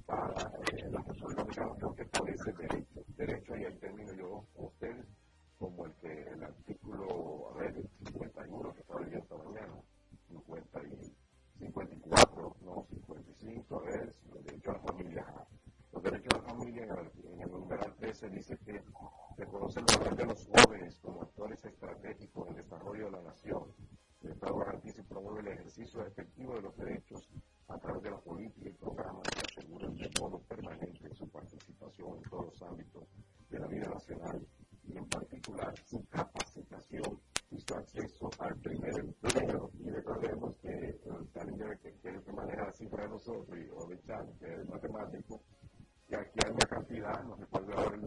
para 0.06 0.52
eh, 0.72 0.90
la 0.91 1.02
República 1.02 1.41
Dominicana 1.41 1.76
porque 1.80 2.03
establece 2.03 2.53
derechos. 2.53 3.06
Derecho, 3.15 3.56
y 3.56 3.65
ahí 3.65 3.76
termino 3.77 4.14
yo 4.14 4.45
con 4.56 4.65
ustedes, 4.65 5.06
como 5.57 5.86
el 5.86 5.94
que 5.95 6.22
el 6.22 6.44
artículo 6.44 7.49
a 7.49 7.57
ver, 7.57 7.73
51 8.06 8.73
que 8.73 8.82
estaba 8.82 9.02
leyendo 9.02 9.23
esta 9.23 9.38
mañana, 9.38 9.73
50 10.27 10.84
y 10.84 11.15
54, 11.60 12.56
no 12.61 12.86
55, 12.90 13.80
a 13.80 13.84
ver, 13.84 14.15
los 14.34 14.44
derechos 14.44 14.76
a 14.76 14.77
la 14.77 14.84
familia. 14.84 15.26
Los 15.91 16.03
derechos 16.03 16.34
a 16.34 16.38
la 16.38 16.44
familia 16.44 16.84
en 16.84 17.41
el, 17.41 17.52
numeral 17.52 17.95
13 17.95 18.30
dice 18.30 18.57
que 18.65 18.84
reconoce 19.38 19.80
el 19.80 19.86
valor 19.98 20.15
de 20.15 20.26
los 20.26 20.48
jóvenes 20.48 20.99
como 20.99 21.22
actores 21.22 21.64
estratégicos 21.64 22.48
en 22.49 22.56
el 22.57 22.64
desarrollo 22.64 23.06
de 23.06 23.11
la 23.11 23.22
nación. 23.22 23.64
El 24.26 24.31
Estado 24.31 24.56
garantiza 24.57 25.02
y 25.02 25.03
promueve 25.03 25.39
el 25.41 25.47
ejercicio 25.60 26.03
efectivo 26.03 26.56
de 26.56 26.61
los 26.64 26.76
derechos 26.77 27.30
a 27.68 27.77
través 27.77 28.02
de 28.02 28.10
la 28.10 28.19
política 28.22 28.69
y 28.69 28.73
programas 28.73 29.30
que 29.31 29.41
aseguran 29.41 29.95
de 29.95 30.10
modo 30.19 30.39
permanente 30.49 31.14
su 31.14 31.30
participación 31.30 32.18
en 32.18 32.30
todos 32.31 32.45
los 32.45 32.61
ámbitos 32.64 33.03
de 33.52 33.60
la 33.60 33.68
vida 33.68 33.88
nacional 33.88 34.47
y 34.88 34.97
en 34.97 35.06
particular 35.10 35.76
su 35.85 36.03
capacitación 36.10 37.22
y 37.52 37.60
su 37.60 37.73
acceso 37.76 38.31
al 38.39 38.56
primer 38.61 38.97
empleo. 38.97 39.69
Y 39.77 39.91
recordemos 39.91 40.56
que 40.57 40.69
el 40.69 41.30
talento 41.31 41.65
que 41.84 41.93
quiere 42.02 42.23
que 42.23 42.34
maneja 42.34 42.65
la 42.65 42.73
cifra 42.73 43.03
de 43.03 43.10
nosotros, 43.10 43.60
o 43.77 43.88
de 43.88 44.02
Chan, 44.02 44.26
que 44.39 44.56
es 44.56 44.68
matemático, 44.68 45.39
que 46.07 46.15
aquí 46.15 46.39
hay 46.43 46.52
una 46.52 46.68
cantidad, 46.68 47.23
no 47.26 47.35
recuerdo 47.35 47.73
ahora 47.77 47.95
el 47.95 48.02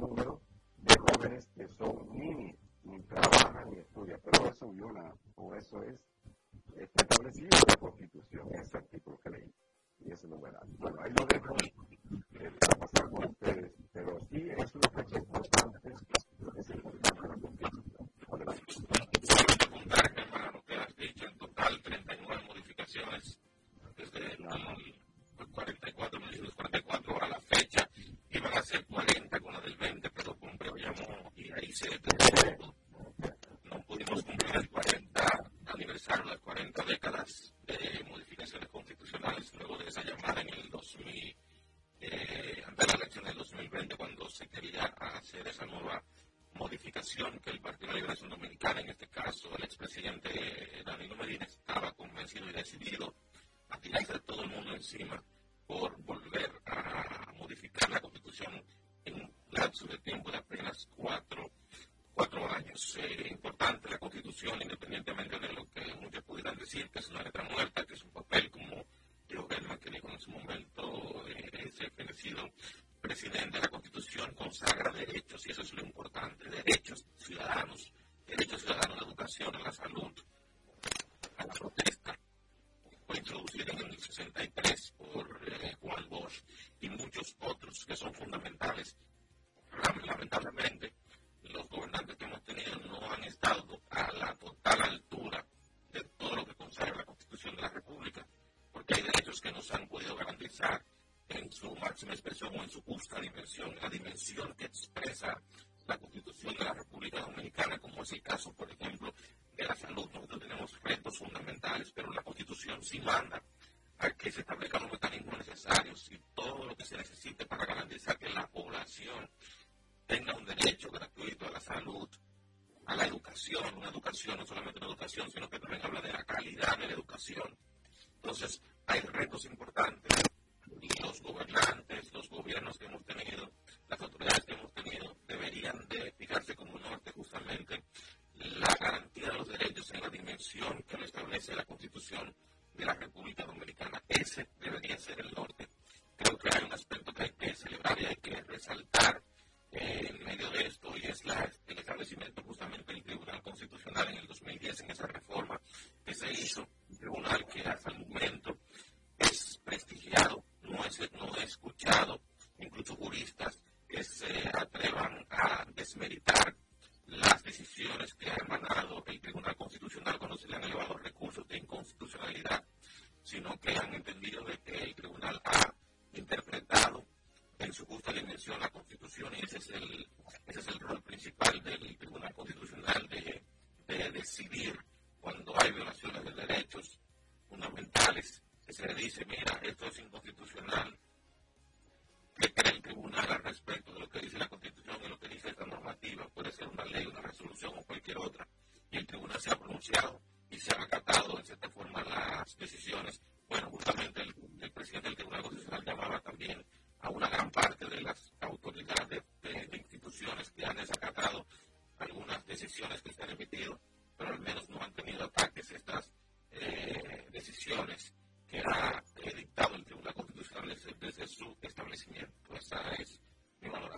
que 99.49 99.55
no 99.55 99.61
han 99.71 99.89
podido 99.89 100.15
garantizar 100.15 100.85
en 101.29 101.51
su 101.51 101.75
máxima 101.77 102.13
expresión 102.13 102.55
o 102.55 102.63
en 102.63 102.69
su 102.69 102.83
justa 102.83 103.19
dimensión, 103.19 103.75
la 103.81 103.89
dimensión 103.89 104.55
que 104.55 104.67
expresa 104.67 105.41
la 105.87 105.97
Constitución 105.97 106.55
de 106.55 106.65
la 106.65 106.75
República 106.75 107.21
Dominicana, 107.21 107.79
como 107.79 108.03
es 108.03 108.13
el 108.13 108.23
caso, 108.23 108.53
por 108.53 108.71
ejemplo, 108.71 109.13
de 109.57 109.65
la 109.65 109.75
salud. 109.75 110.07
Nosotros 110.13 110.41
tenemos 110.41 110.83
retos 110.83 111.17
fundamentales, 111.17 111.91
pero 111.95 112.13
la 112.13 112.23
Constitución 112.23 112.83
sí 112.83 113.01
manda 113.01 113.38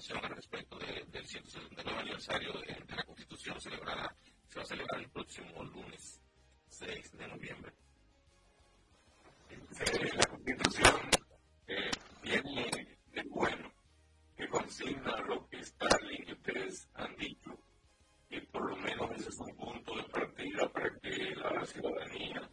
al 0.09 0.35
respecto 0.35 0.78
del 0.78 1.27
179 1.27 2.01
aniversario 2.01 2.52
de, 2.55 2.97
la 2.97 3.02
Constitución 3.02 3.60
celebrada, 3.60 4.16
se 4.48 4.59
va 4.59 4.62
a 4.62 4.66
celebrar 4.66 4.98
el 4.98 5.10
próximo 5.10 5.62
lunes 5.62 6.22
6 6.68 7.18
de 7.18 7.28
noviembre. 7.28 7.72
la 10.16 10.27
Constitución 10.27 11.01
eh, 11.66 11.90
viene 12.22 12.98
de 13.12 13.22
bueno, 13.28 13.70
que 14.35 14.48
consigna 14.48 15.18
lo 15.28 15.47
que 15.48 15.59
Stalin 15.59 16.24
y 16.27 16.32
ustedes 16.32 16.89
han 16.94 17.14
dicho, 17.16 17.59
y 18.31 18.40
por 18.40 18.70
lo 18.70 18.77
menos 18.77 19.10
ese 19.16 19.28
es 19.28 19.39
un 19.39 19.55
punto 19.55 19.97
de 19.97 20.05
partida 20.05 20.66
para 20.72 20.98
que 20.98 21.35
la 21.35 21.66
ciudadanía 21.66 22.51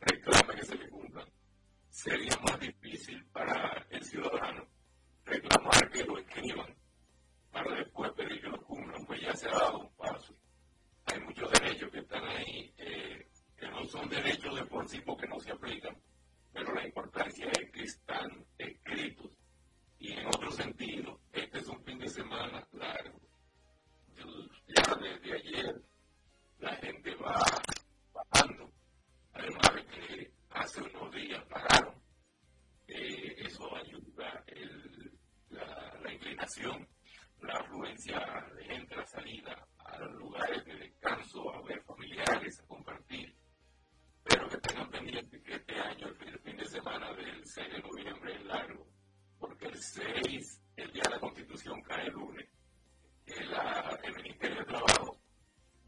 reclame 0.00 0.54
que 0.54 0.64
se 0.64 0.74
le 0.76 0.88
cumplan 0.88 1.28
sería 1.90 2.38
más 2.38 2.58
difícil 2.58 3.22
para 3.26 3.86
el 3.90 4.02
ciudadano 4.02 4.66
reclamar 5.26 5.90
que 5.90 6.04
lo 6.04 6.18
escriban 6.18 6.74
para 7.56 7.74
después 7.74 8.12
pedir 8.12 8.42
que 8.42 8.48
lo 8.48 8.62
cumplan, 8.64 9.06
pues 9.06 9.18
ya 9.22 9.34
se 9.34 9.48
ha 9.48 9.52
dado 9.52 9.78
un 9.78 9.88
paso. 9.96 10.34
Hay 11.06 11.18
muchos 11.20 11.50
derechos 11.52 11.90
que 11.90 12.00
están 12.00 12.22
ahí 12.26 12.74
eh, 12.76 13.26
que 13.56 13.66
no 13.70 13.82
son 13.86 14.10
derechos 14.10 14.54
de 14.56 14.66
por 14.66 14.86
sí 14.86 15.00
porque 15.00 15.26
no 15.26 15.40
se 15.40 15.52
aplican, 15.52 15.96
pero 16.52 16.74
la 16.74 16.86
importancia 16.86 17.50
es 17.58 17.70
que 17.70 17.84
están 17.84 18.44
escritos. 18.58 19.30
Y 19.98 20.12
en 20.12 20.26
otro 20.26 20.50
sentido, 20.50 21.18
este 21.32 21.60
es 21.60 21.68
un 21.68 21.82
fin 21.82 21.98
de 21.98 22.08
semana 22.08 22.62
largo. 22.72 23.18
Ya 24.68 24.94
desde 24.96 25.32
ayer 25.32 25.82
la 26.58 26.76
gente 26.76 27.14
va 27.14 27.42
bajando, 28.12 28.70
además 29.32 29.74
de 29.76 29.86
que 29.86 30.32
hace 30.50 30.82
unos 30.82 31.10
días 31.10 31.42
pararon. 31.44 31.94
Eh, 32.86 33.34
eso 33.38 33.74
ayuda 33.74 34.44
la, 35.48 36.12
inclinación, 36.12 36.86
la 37.46 37.60
afluencia 37.60 38.18
de 38.56 38.64
gente, 38.64 38.96
la 38.96 39.06
salida 39.06 39.68
a 39.78 39.98
los 39.98 40.12
lugares 40.14 40.64
de 40.64 40.74
descanso, 40.74 41.54
a 41.54 41.62
ver 41.62 41.80
familiares, 41.84 42.60
a 42.60 42.66
compartir. 42.66 43.34
Pero 44.24 44.48
que 44.48 44.58
tengan 44.58 44.90
pendiente 44.90 45.40
que 45.42 45.54
este 45.54 45.74
año, 45.74 46.08
el 46.08 46.38
fin 46.40 46.56
de 46.56 46.66
semana 46.66 47.12
del 47.12 47.46
6 47.46 47.72
de 47.72 47.78
noviembre 47.80 48.34
es 48.34 48.44
largo, 48.44 48.86
porque 49.38 49.66
el 49.66 49.76
6, 49.76 50.62
el 50.76 50.92
día 50.92 51.02
de 51.04 51.10
la 51.10 51.20
Constitución, 51.20 51.80
cae 51.82 52.06
el 52.08 52.12
lunes. 52.12 52.48
el 53.26 54.14
Ministerio 54.22 54.58
de 54.58 54.64
Trabajo 54.64 55.18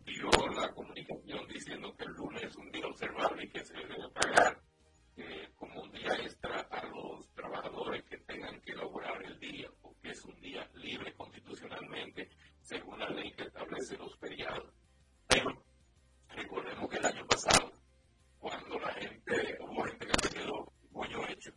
dio 0.04 0.30
la 0.54 0.72
comunicación 0.72 1.46
diciendo 1.48 1.94
que 1.96 2.04
el 2.04 2.12
lunes 2.12 2.42
es 2.44 2.56
un 2.56 2.70
día 2.70 2.86
observable 2.86 3.44
y 3.44 3.50
que 3.50 3.64
se 3.64 3.74
debe 3.74 4.08
pagar 4.10 4.60
eh, 5.16 5.50
como 5.56 5.82
un 5.82 5.90
día 5.90 6.12
extra 6.22 6.60
a 6.70 6.86
los 6.86 7.28
trabajadores 7.34 8.04
que 8.04 8.18
tengan 8.18 8.60
que 8.60 8.72
elaborar 8.72 9.22
el 9.24 9.38
día, 9.40 9.68
es 10.10 10.24
un 10.24 10.40
día 10.40 10.68
libre 10.74 11.14
constitucionalmente 11.14 12.30
según 12.62 12.98
la 12.98 13.08
ley 13.10 13.30
que 13.32 13.44
establece 13.44 13.96
los 13.96 14.16
feriados. 14.18 14.72
Pero 15.26 15.64
recordemos 16.28 16.88
que 16.88 16.96
el 16.96 17.06
año 17.06 17.26
pasado, 17.26 17.72
cuando 18.38 18.78
la 18.78 18.92
gente, 18.94 19.58
hubo 19.60 19.84
gente 19.84 20.06
que 20.06 20.28
se 20.28 20.34
quedó 20.34 20.72
puño 20.92 21.26
hecho, 21.28 21.52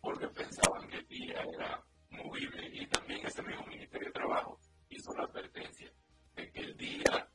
porque 0.00 0.28
pensaban 0.28 0.88
que 0.88 0.96
el 0.96 1.08
día 1.08 1.42
era 1.54 1.84
movible 2.10 2.68
y 2.72 2.86
también 2.86 3.26
ese 3.26 3.42
mismo 3.42 3.66
Ministerio 3.66 4.08
de 4.08 4.12
Trabajo 4.12 4.58
hizo 4.88 5.12
la 5.14 5.24
advertencia 5.24 5.92
de 6.34 6.50
que 6.50 6.60
el 6.60 6.76
día 6.76 7.28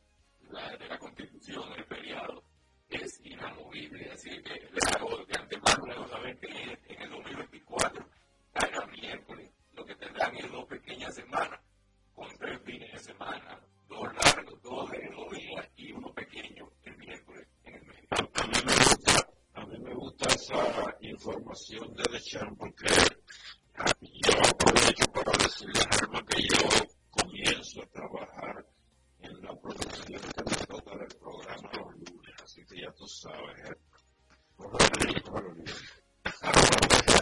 de 0.80 0.88
la 0.88 0.98
Constitución, 0.98 1.72
el 1.78 1.86
feriado, 1.86 2.44
es 2.90 3.20
inamovible. 3.24 4.12
Así 4.12 4.30
que 4.42 4.70
les 4.72 4.96
hago 4.96 5.26
de 5.26 5.38
antemano, 5.38 5.86
luego 5.86 6.08
saber 6.08 6.38
que 6.40 6.48
en 6.88 7.02
el 7.02 7.10
2024 7.10 8.10
caiga 8.54 8.86
miércoles. 8.88 9.57
Que 9.88 9.96
tendrán 9.96 10.36
es 10.36 10.52
dos 10.52 10.66
pequeñas 10.66 11.16
semanas, 11.16 11.62
con 12.14 12.28
tres 12.38 12.60
fines 12.66 12.92
de 12.92 13.00
semana, 13.00 13.58
dos 13.88 14.04
largos, 14.16 14.62
dos 14.62 14.92
de 14.92 15.10
dos 15.16 15.32
días 15.32 15.70
y 15.78 15.94
uno 15.94 16.14
pequeño 16.14 16.70
el 16.84 16.98
miércoles 16.98 17.48
en 17.64 17.76
el 17.76 17.86
medio. 17.86 18.08
A 18.12 18.48
mí 18.48 18.54
me 18.66 18.74
gusta, 18.74 19.30
a 19.54 19.66
mí 19.66 19.80
me 19.80 19.94
gusta 19.94 20.28
esa 20.34 20.98
información 21.00 21.94
de 21.96 22.04
Dechan 22.12 22.54
porque 22.58 22.86
yo 24.02 24.32
aprovecho 24.50 25.06
para 25.14 25.32
decirle 25.44 25.80
a 25.80 25.96
Germán 25.96 26.26
que 26.26 26.42
yo 26.44 26.70
comienzo 27.10 27.82
a 27.82 27.86
trabajar 27.88 28.66
en 29.20 29.42
la 29.42 29.56
producción 29.56 30.22
que 30.22 30.44
me 30.44 30.66
toca 30.66 30.98
del 30.98 31.18
programa 31.18 31.72
los 31.78 31.94
lunes, 31.96 32.36
así 32.44 32.66
que 32.66 32.82
ya 32.82 32.92
tú 32.92 33.08
sabes. 33.08 33.70
¿eh? 33.70 33.78
Por 34.58 34.70
martes. 34.74 36.04
Entonces, 36.42 37.17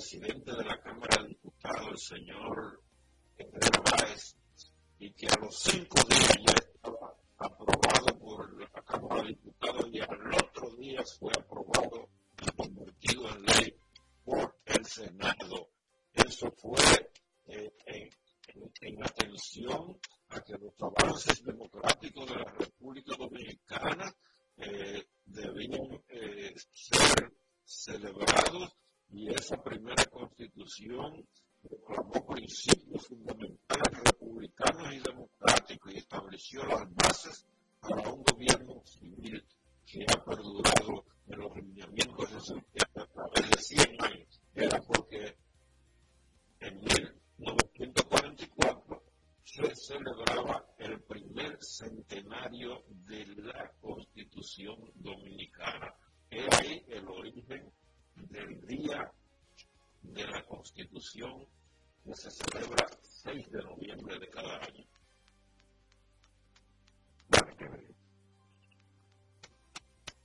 presidente 0.00 0.50
de 0.56 0.64
la 0.64 0.80
Cámara 0.80 1.22
de 1.22 1.28
Diputados, 1.28 1.90
el 1.90 1.98
señor 1.98 2.80
y 4.98 5.10
que 5.12 5.26
a 5.26 5.36
los 5.38 5.58
cinco 5.58 5.96
días 6.08 6.36
ya 6.46 6.52
estaba 6.52 7.16
aprobado 7.38 8.18
por 8.18 8.60
la 8.60 8.68
Cámara 8.82 9.22
de 9.22 9.28
Diputados 9.28 9.86
y 9.90 9.98
al 10.00 10.34
otro 10.34 10.76
día 10.76 11.02
fue 11.18 11.32
aprobado 11.32 12.08
y 12.42 12.50
convertido 12.50 13.28
en 13.30 13.42
ley 13.42 13.74
por 14.24 14.54
el 14.66 14.84
Senado. 14.84 15.70
Eso 16.12 16.50
fue 16.52 16.78
eh, 17.46 17.72
en, 17.86 18.10
en 18.82 19.02
atención 19.02 19.98
a 20.28 20.40
que 20.42 20.58
los 20.58 20.74
avances 20.82 21.42
democráticos 21.42 22.26
de 22.26 22.36
la 22.36 22.52
República 22.52 23.16
Dominicana 23.16 24.14
eh, 24.58 25.06
debían 25.24 26.02
eh, 26.08 26.54
ser 26.72 27.32
celebrados 27.64 28.76
y 29.08 29.30
esa 29.30 29.62
primera 29.62 30.04
constitución 30.06 31.26
proclamó 31.62 32.26
principios 32.26 33.06
fundamentales 33.06 34.04
republicanos 34.04 34.94
y 34.94 35.00
democráticos 35.00 35.92
y 35.92 35.98
estableció 35.98 36.64
las 36.66 36.94
bases 36.94 37.46
para 37.80 38.08
un 38.10 38.22
gobierno 38.22 38.82
civil 38.84 39.44
que 39.86 40.04
ha 40.08 40.24
perdurado 40.24 41.04
en 41.26 41.38
los 41.38 41.54
lineamientos 41.56 42.30
esenciales 42.30 42.96
a 42.96 43.06
través 43.06 43.50
de 43.50 43.58
100 43.58 44.04
años. 44.04 44.40
Era 44.54 44.80
porque 44.82 45.36
en 46.60 46.80
1944 46.80 49.02
se 49.44 49.74
celebraba 49.74 50.64
el 50.78 51.02
primer 51.02 51.58
centenario 51.62 52.84
de 52.88 53.26
la 53.36 53.70
Constitución 53.80 54.90
Dominicana. 54.94 55.94
Era 56.30 56.58
ahí 56.58 56.84
el 56.88 57.06
origen 57.08 57.70
del 58.14 58.66
día 58.66 59.12
de 60.02 60.26
la 60.26 60.44
Constitución 60.46 61.46
que 62.04 62.14
se 62.14 62.30
celebra 62.30 62.86
6 63.02 63.50
de 63.50 63.62
noviembre 63.62 64.18
de 64.18 64.28
cada 64.28 64.56
año. 64.58 64.86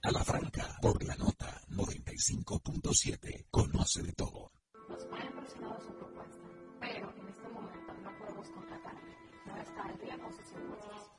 A 0.03 0.11
la 0.11 0.23
franca, 0.23 0.77
por 0.81 1.03
la 1.03 1.15
nota 1.15 1.61
95.7, 1.69 3.47
conoce 3.49 4.03
de 4.03 4.13
todo. 4.13 4.51
Nos 4.87 5.01
ha 5.11 5.25
impresionado 5.25 5.81
su 5.81 5.95
propuesta, 5.95 6.47
pero 6.79 7.11
en 7.15 7.27
este 7.27 7.49
momento 7.49 7.93
no 8.03 8.17
podemos 8.19 8.47
contratarle. 8.51 9.17
No 9.47 9.57
está 9.61 9.83
al 9.83 9.97
día 9.97 10.17
con 10.19 10.31
sus 10.31 10.51
impuestos. 10.51 11.09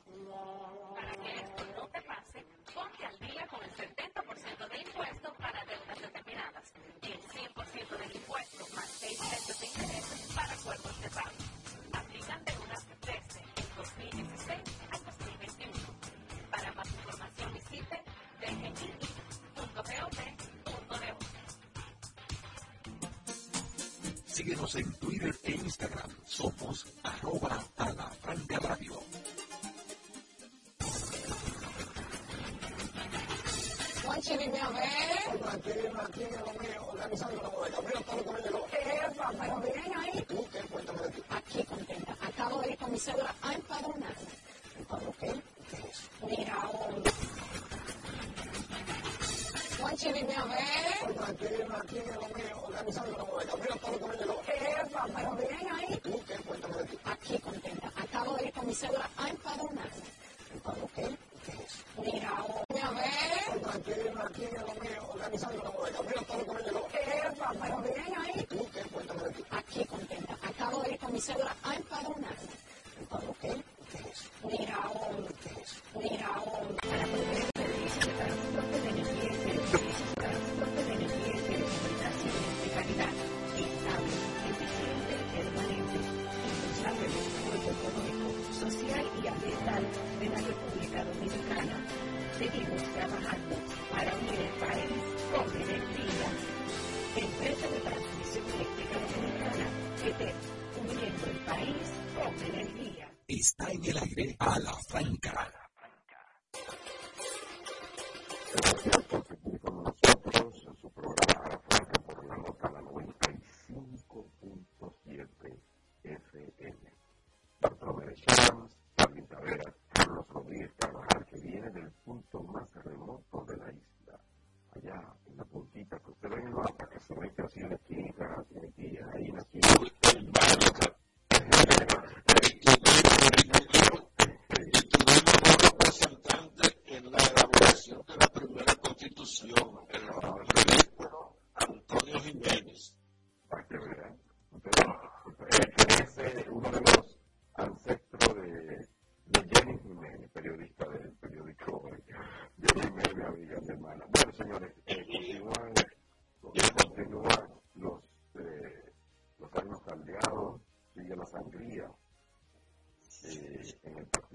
Para 0.95 1.13
que 1.17 1.35
esto 1.35 1.65
no 1.77 1.89
te 1.89 2.03
pase, 2.03 2.47
ponte 2.73 3.07
al 3.07 3.19
día 3.19 3.47
con 3.49 3.65
el 3.65 3.75
70 3.75 4.16
para 10.35 10.57
cuerpos 10.57 11.01
de 11.01 11.09
pago. 11.11 11.31
Aplican 11.93 12.45
de 12.45 12.53
unas 12.65 12.85
13 13.01 13.21
en 13.57 13.67
2016 13.77 14.59
al 14.91 15.05
2021. 15.05 15.73
Para 16.51 16.73
más 16.73 16.89
información 16.89 17.55
visite 17.55 18.03
dgi.gov.de. 18.41 19.07
Síguenos 24.27 24.75
en 24.75 24.93
Twitter 24.95 25.39
e 25.45 25.53
Instagram. 25.53 26.11
Somos 26.27 26.87
arroba 27.05 27.65
a 27.77 27.93
la 27.93 28.11
franca 28.11 28.59
radio. 28.59 29.01
Oye, 34.09 34.37
ni 34.37 34.49
me 34.49 34.61
a 34.61 34.71
ver. 34.71 35.07
la 51.27 51.35
que 51.35 51.65
mantiene 51.65 52.13
organizando 52.55 53.17
la 53.17 53.25
bodega. 53.25 53.53
Mira 53.57 53.77
todo 53.77 53.91
lo 53.93 53.99
que 53.99 54.07
me 54.07 54.17
llegó. 54.17 54.43
Epa, 54.47 55.07
pero 55.15 55.37
bien 55.37 55.73
ahí. 55.73 56.01
¿Tú 56.03 56.23
qué 56.27 56.35
cuentas 56.45 56.77
de 56.77 56.85
ti? 56.85 56.99
Aquí 57.05 57.39
contenta. 57.39 57.93
Acabo 57.97 58.37
de 58.37 58.45
ir 58.45 58.53
con 58.53 58.67
mi 58.67 58.75
cédula 58.75 59.11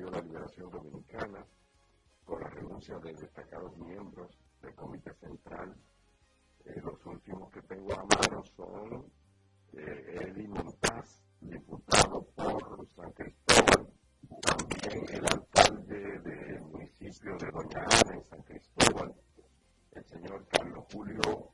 De 0.01 0.09
la 0.09 0.19
Liberación 0.19 0.71
Dominicana 0.71 1.45
con 2.25 2.41
la 2.41 2.49
renuncia 2.49 2.97
de 2.97 3.13
destacados 3.13 3.77
miembros 3.77 4.35
del 4.59 4.73
Comité 4.73 5.13
Central. 5.13 5.75
Eh, 6.65 6.81
los 6.83 7.05
últimos 7.05 7.51
que 7.51 7.61
tengo 7.61 7.93
a 7.93 8.03
mano 8.03 8.43
son 8.57 9.05
eh, 9.73 10.17
Eli 10.21 10.47
Montaz, 10.47 11.21
diputado 11.39 12.23
por 12.35 12.87
San 12.95 13.11
Cristóbal, 13.11 13.93
también 14.41 15.05
el 15.07 15.25
alcalde 15.27 16.19
del 16.21 16.61
municipio 16.61 17.37
de 17.37 17.51
Doña 17.51 17.83
Ana 17.83 18.15
en 18.15 18.23
San 18.23 18.41
Cristóbal, 18.41 19.13
el 19.91 20.05
señor 20.05 20.47
Carlos 20.47 20.83
Julio 20.91 21.50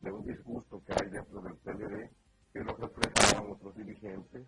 de 0.00 0.12
un 0.12 0.24
disgusto 0.24 0.82
que 0.84 0.92
hay 0.92 1.10
dentro 1.10 1.40
del 1.40 1.54
PLD 1.56 2.10
que 2.52 2.60
lo 2.60 2.76
reflejaron 2.76 3.52
otros 3.52 3.76
dirigentes 3.76 4.46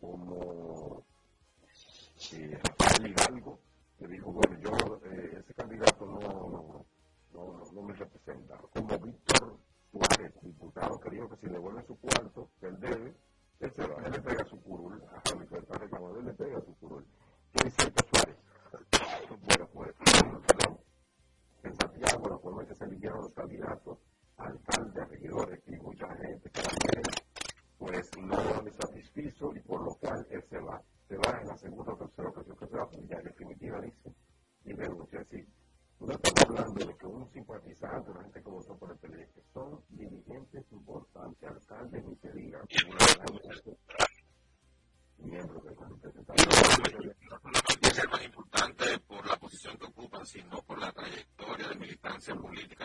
como 0.00 1.04
eh, 2.32 2.60
ولد 52.44 52.75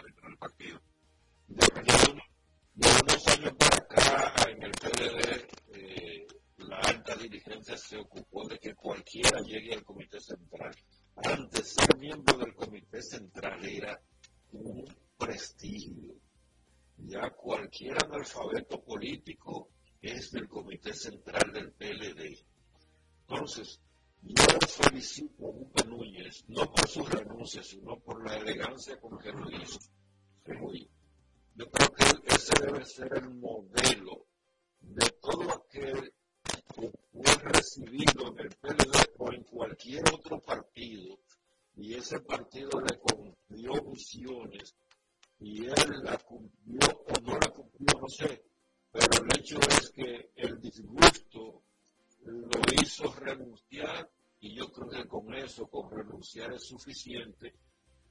es 56.22 56.68
suficiente, 56.68 57.56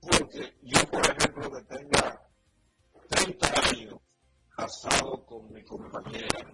porque 0.00 0.58
yo, 0.62 0.84
por 0.90 1.00
ejemplo, 1.06 1.50
que 1.50 1.76
tenga 1.76 2.28
30 3.08 3.68
años 3.70 4.00
casado 4.48 5.24
con 5.24 5.52
mi 5.52 5.62
compañera, 5.64 6.52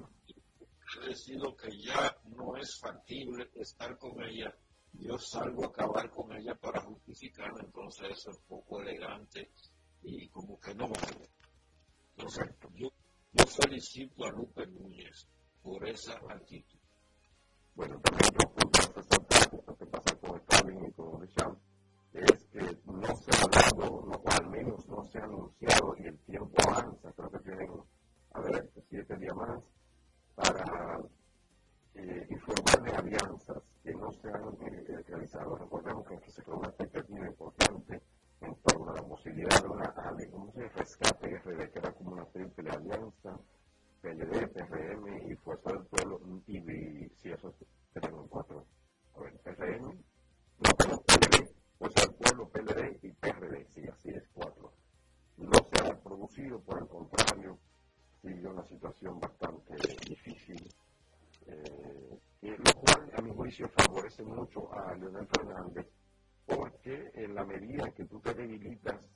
he 1.03 1.09
decidido 1.09 1.57
que 1.57 1.71
ya 1.79 2.15
no 2.25 2.57
es 2.57 2.79
factible 2.79 3.51
estar 3.55 3.97
con 3.97 4.23
ella, 4.23 4.55
yo 4.93 5.19
salgo 5.19 5.65
a 5.65 5.69
acabar 5.69 6.11
con 6.11 6.33
ella 6.37 6.55
para 6.55 6.83
justificarlo, 6.83 7.61
entonces 7.61 8.11
eso 8.11 8.31
es 8.31 8.39
poco 8.47 8.83
elegante 8.83 9.51
y 10.03 10.29
como 10.29 10.61
que 10.61 10.75
no. 10.75 10.93
Entonces, 12.17 12.49
yo, 12.75 12.89
yo 13.33 13.47
felicito 13.47 14.25
a 14.25 14.31
Lupe 14.31 14.67
Núñez 14.67 15.27
por 15.63 15.89
esa 15.89 16.21
actitud. 16.29 16.79
Bueno, 17.75 17.99
también 18.01 18.31
otro 18.35 18.55
punto 18.55 18.93
resaltar, 18.95 19.53
lo 19.67 19.77
que 19.77 19.87
pasa 19.87 20.17
con 20.17 20.37
Y 22.13 22.19
es 22.19 22.45
que 22.47 22.61
no 22.87 23.15
se 23.17 23.31
ha 23.31 23.75
no, 23.77 23.85
o 23.85 24.31
al 24.31 24.49
menos 24.49 24.89
no 24.89 25.05
se 25.05 25.19
ha 25.19 25.25
anunciado 25.25 25.95
y 25.99 26.07
el 26.07 26.19
tiempo 26.21 26.55
avanza, 26.67 27.13
creo 27.13 27.31
que 27.31 27.39
tienen, 27.41 27.71
a 28.33 28.41
ver, 28.41 28.71
siete 28.89 29.17
días 29.17 29.37
más 29.37 29.63
para 30.35 30.99
eh, 31.95 32.27
informar 32.31 32.83
de 32.83 32.91
alianzas 32.91 33.63
que 33.83 33.95
no 33.95 34.11
se 34.13 34.29
han 34.29 34.55
eh, 34.63 35.03
realizado. 35.07 35.57
Recordemos 35.57 36.07
que 36.07 36.17
aquí 36.17 36.31
se 36.31 36.43
creó 36.43 36.59
una 36.59 36.69
expectativa 36.69 37.27
importante 37.27 38.03
en 38.41 38.55
torno 38.63 38.91
a 38.91 38.95
la 38.95 39.03
posibilidad 39.03 39.63
de 39.63 39.69
una 39.69 39.95
¿cómo 40.31 40.53
se 40.53 40.69
rescate 40.69 41.39
RD, 41.39 41.71
que 41.71 41.79
era 41.79 41.93
como 41.93 42.13
una 42.13 42.25
triple 42.27 42.71
alianza, 42.71 43.39
PLD, 44.01 44.49
PRM 44.49 45.31
y 45.31 45.35
Fuerza 45.37 45.71
del 45.73 45.85
Pueblo, 45.87 46.21
y, 46.47 47.09
si 47.11 47.31
eso 47.31 47.55
tenemos 47.93 48.27
cuatro. 48.29 48.65
A 49.15 49.21
ver, 49.21 49.39
PRM, 49.41 50.03
no, 50.59 50.71
pero 50.77 51.01
PLD, 51.03 51.51
Fuerza 51.79 52.01
del 52.07 52.15
Pueblo, 52.15 52.49
PLD 52.49 52.99
y 53.03 53.13
PRD, 53.13 53.67
sí, 53.75 53.83
así 53.89 54.09
es, 54.11 54.25
cuatro. 54.33 54.73
No 55.37 55.59
se 55.71 55.87
ha 55.87 56.01
producido, 56.01 56.61
por 56.61 56.79
el 56.79 56.89
contrario, 56.89 57.59
sigue 58.23 58.49
una 58.49 58.65
situación 58.65 59.21
bastante 59.21 59.75
difícil, 60.09 60.75
eh, 61.47 62.19
lo 62.43 62.73
cual 62.81 63.11
a 63.17 63.23
mi 63.23 63.35
juicio 63.35 63.69
favorece 63.69 64.23
mucho 64.23 64.73
a 64.73 64.95
Leonel 64.95 65.27
Fernández, 65.29 65.87
porque 66.47 67.11
en 67.15 67.35
la 67.35 67.45
medida 67.45 67.91
que 67.91 68.05
tú 68.07 68.21
te 68.21 68.33
debilitas, 68.33 69.11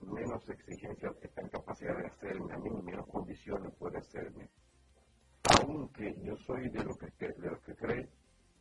menos 0.00 0.48
exigencias 0.48 1.14
está 1.22 1.42
en 1.42 1.48
capacidad 1.48 1.96
de 1.96 2.06
hacerme, 2.06 2.54
a 2.54 2.58
mí 2.58 2.70
menos 2.82 3.06
condiciones 3.08 3.72
puede 3.78 3.98
hacerme. 3.98 4.48
Aunque 5.60 6.14
yo 6.22 6.36
soy 6.38 6.68
de 6.70 6.84
los 6.84 6.96
que, 6.96 7.28
de 7.28 7.50
los 7.50 7.60
que 7.62 7.74
cree 7.74 8.08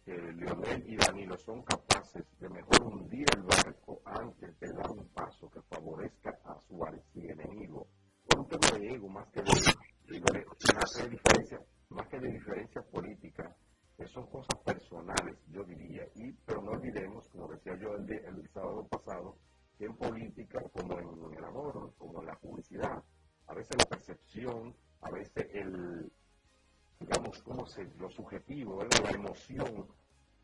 que 0.06 0.14
Leonel 0.14 0.84
y 0.88 0.96
Danilo 0.96 1.38
son 1.38 1.62
capaces 1.64 2.26
de 2.40 2.50
mejor 2.50 2.84
hundir 2.84 3.26
el 3.36 3.44
barco 3.44 4.02
antes 4.06 4.60
de 4.60 4.74
dar 4.74 4.90
un 4.92 5.08
paso 5.10 5.50
que 5.50 5.62
favorezca 5.64 6.40
a 6.46 6.60
su 6.68 6.80
enemigo 7.16 7.88
por 8.28 8.40
un 8.40 8.48
tema 8.48 8.78
de 8.78 8.96
ego 8.96 9.10
más 9.10 9.28
que 9.30 9.42
de, 9.42 9.48
más 11.90 12.08
que 12.08 12.20
de 12.20 12.32
diferencia 12.32 12.82
política, 12.82 13.56
que 13.98 14.08
son 14.08 14.26
cosas 14.28 14.58
personales, 14.66 15.38
yo 15.50 15.64
diría. 15.64 16.08
Y, 16.16 16.32
pero 16.46 16.62
no 16.62 16.72
olvidemos, 16.72 17.28
como 17.30 17.48
decía 17.50 17.76
yo 17.78 17.96
el, 17.96 18.12
el 18.12 18.50
sábado 18.50 18.88
pasado, 18.88 19.38
que 19.78 19.86
en 19.86 19.96
política, 19.96 20.62
como 20.74 21.00
en 21.00 21.38
el 21.38 21.44
amor, 21.44 21.94
como 21.98 22.22
en 22.22 22.28
la 22.28 22.36
publicidad, 22.36 23.04
a 23.48 23.54
veces 23.54 23.78
la 23.78 23.86
percepción, 23.86 24.76
a 25.02 25.12
veces 25.12 25.48
el, 25.54 26.12
digamos, 27.02 27.42
como 27.44 27.66
se, 27.66 27.84
lo 27.98 28.10
subjetivo, 28.10 28.84
la 28.84 29.12
emoción, 29.12 29.88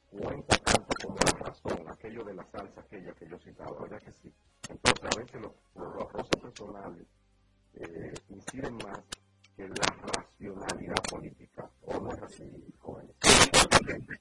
cuenta 0.09 0.57
tanto 0.57 0.87
como 1.03 1.17
la 1.17 1.31
razón, 1.45 1.87
aquello 1.87 2.23
de 2.23 2.33
la 2.33 2.45
salsa, 2.51 2.81
aquella 2.81 3.13
que 3.13 3.29
yo 3.29 3.37
citaba, 3.39 3.79
¿verdad 3.81 4.01
que 4.01 4.11
sí? 4.21 4.33
Entonces, 4.69 5.05
a 5.05 5.19
veces 5.19 5.41
los, 5.41 5.51
los 5.75 6.27
personales 6.41 7.07
eh, 7.73 8.13
inciden 8.29 8.75
más 8.77 8.99
que 9.55 9.67
la 9.67 10.11
racionalidad 10.13 11.03
política. 11.09 11.69
¿O 11.81 11.99
no 11.99 12.11
es 12.13 12.21
así, 12.23 12.43
jóvenes? 12.79 13.15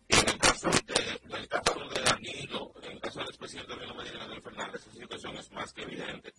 En 0.09 0.29
el 0.29 0.39
caso 0.39 0.71
de, 0.71 1.21
en 1.25 1.33
el 1.33 1.49
caso 1.49 1.75
de 1.89 2.03
Danilo, 2.03 2.73
en 2.83 2.93
el 2.93 3.01
caso 3.01 3.19
del 3.21 3.29
expresidente 3.29 3.75
Danilo 3.75 3.95
Medina 3.95 4.29
del 4.29 4.43
Fernández, 4.43 4.87
esa 4.87 4.93
situación 4.93 5.37
es 5.37 5.53
más 5.53 5.73
que 5.73 5.83
evidente. 5.83 6.33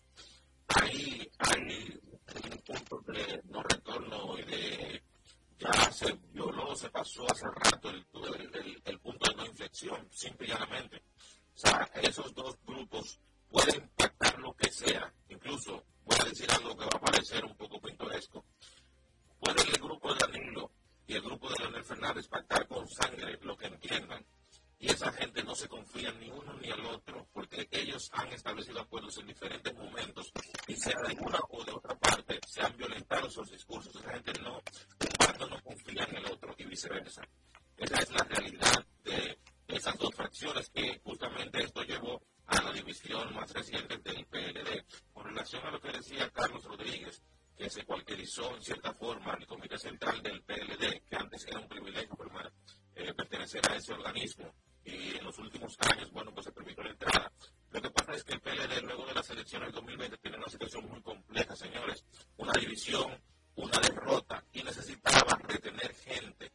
Ahí 0.67 1.29
hay 1.39 1.99
un 2.51 2.57
punto 2.65 3.11
de 3.11 3.41
no 3.45 3.63
retorno 3.63 4.37
y 4.37 4.43
de 4.43 5.03
ya 5.59 5.91
se 5.91 6.13
violó, 6.31 6.75
se 6.75 6.89
pasó 6.89 7.25
hace 7.31 7.45
rato 7.47 7.89
el, 7.89 8.05
punto 8.99 9.31
de 9.31 9.37
no 9.37 9.45
inflexión, 9.45 10.07
simple 10.11 10.47
y 10.47 10.49
llanamente. 10.51 11.03
O 11.55 11.59
sea, 11.59 11.89
esos 11.95 12.33
dos 12.33 12.57
grupos 12.65 13.19
pueden 13.49 13.75
impactar 13.75 14.37
lo 14.39 14.53
que 14.53 14.71
sea, 14.71 15.11
incluso 15.29 15.83
voy 16.05 16.17
a 16.19 16.25
decir 16.25 16.49
algo 16.51 16.77
que 16.77 16.85
va 16.85 16.97
a 16.97 17.01
parecer 17.01 17.43
un 17.45 17.55
poco 17.55 17.79
pintoresco. 17.81 18.45
Puede 19.39 19.61
el 19.61 19.81
grupo 19.81 20.13
de 20.13 20.19
Danilo 20.19 20.71
y 21.07 21.13
el 21.15 21.21
grupo 21.21 21.49
de 21.49 21.59
Leonel 21.59 21.85
Fernández 21.85 22.27
pactar 22.27 22.67
con 22.67 22.87
sangre 22.89 23.39
lo 23.41 23.57
que 23.57 23.67
entiendan. 23.67 24.25
Y 24.79 24.89
esa 24.91 25.11
gente 25.11 25.43
no 25.43 25.55
se 25.55 25.67
confía 25.67 26.11
ni 26.13 26.29
uno 26.29 26.53
ni 26.61 26.69
al 26.69 26.85
otro, 26.85 27.27
porque 27.33 27.67
ellos 27.71 28.09
han 28.13 28.27
establecido 28.31 28.79
acuerdos 28.79 29.17
en 29.17 29.27
diferentes 29.27 29.73
momentos 29.73 30.31
y 30.67 30.75
sea 30.75 30.99
de 31.07 31.15
una 31.19 31.39
o 31.49 31.63
de 31.63 31.71
otra 31.71 31.95
parte 31.95 32.39
se 32.47 32.61
han 32.61 32.77
violentado 32.77 33.27
esos 33.27 33.49
discursos. 33.49 33.95
Esa 33.95 34.11
gente 34.11 34.33
no, 34.41 34.57
un 34.57 35.49
no 35.49 35.63
confía 35.63 36.03
en 36.03 36.17
el 36.17 36.25
otro 36.27 36.53
y 36.57 36.65
viceversa. 36.65 37.23
Esa 37.75 37.95
es 37.95 38.11
la 38.11 38.23
realidad 38.23 38.85
de 39.03 39.39
esas 39.67 39.97
dos 39.97 40.13
fracciones 40.13 40.69
que 40.69 40.99
justamente 41.03 41.63
esto 41.63 41.81
llevó 41.83 42.21
a 42.45 42.61
la 42.61 42.71
división 42.71 43.33
más 43.33 43.51
reciente 43.53 43.97
del 43.97 44.25
PLD. 44.25 44.85
Con 45.11 45.25
relación 45.25 45.65
a 45.65 45.71
lo 45.71 45.81
que 45.81 45.91
decía 45.91 46.29
Carlos 46.31 46.63
Rodríguez, 46.63 47.23
que 47.57 47.69
se 47.69 47.83
cualquierizó 47.83 48.55
en 48.55 48.61
cierta 48.61 48.93
forma 48.93 49.33
el 49.33 49.47
Comité 49.47 49.77
Central 49.77 50.21
del 50.21 50.43
PLD, 50.43 51.01
que 51.09 51.15
antes 51.15 51.45
era 51.47 51.59
un 51.59 51.67
privilegio 51.67 52.15
eh, 52.95 53.13
pertenecer 53.13 53.61
a 53.69 53.75
ese 53.75 53.93
organismo, 53.93 54.53
y 54.87 55.17
en 55.17 55.25
los 55.25 55.37
últimos 55.37 55.77
años, 55.81 56.09
bueno, 56.11 56.33
pues 56.33 56.45
se 56.45 56.51
permitió 56.53 56.83
la 56.83 56.91
entrada. 56.91 57.31
Lo 57.71 57.81
que 57.81 57.89
pasa 57.89 58.13
es 58.13 58.23
que 58.23 58.33
el 58.33 58.39
PLD, 58.41 58.81
luego 58.83 59.05
de 59.05 59.13
las 59.13 59.29
elecciones 59.29 59.67
del 59.67 59.75
2020, 59.75 60.17
tiene 60.17 60.37
una 60.37 60.47
situación 60.47 60.89
muy 60.89 61.01
compleja, 61.01 61.55
señores. 61.55 62.05
Una 62.37 62.53
división, 62.53 63.21
una 63.55 63.77
derrota, 63.79 64.43
y 64.53 64.63
necesitaba 64.63 65.37
retener 65.43 65.93
gente. 65.93 66.51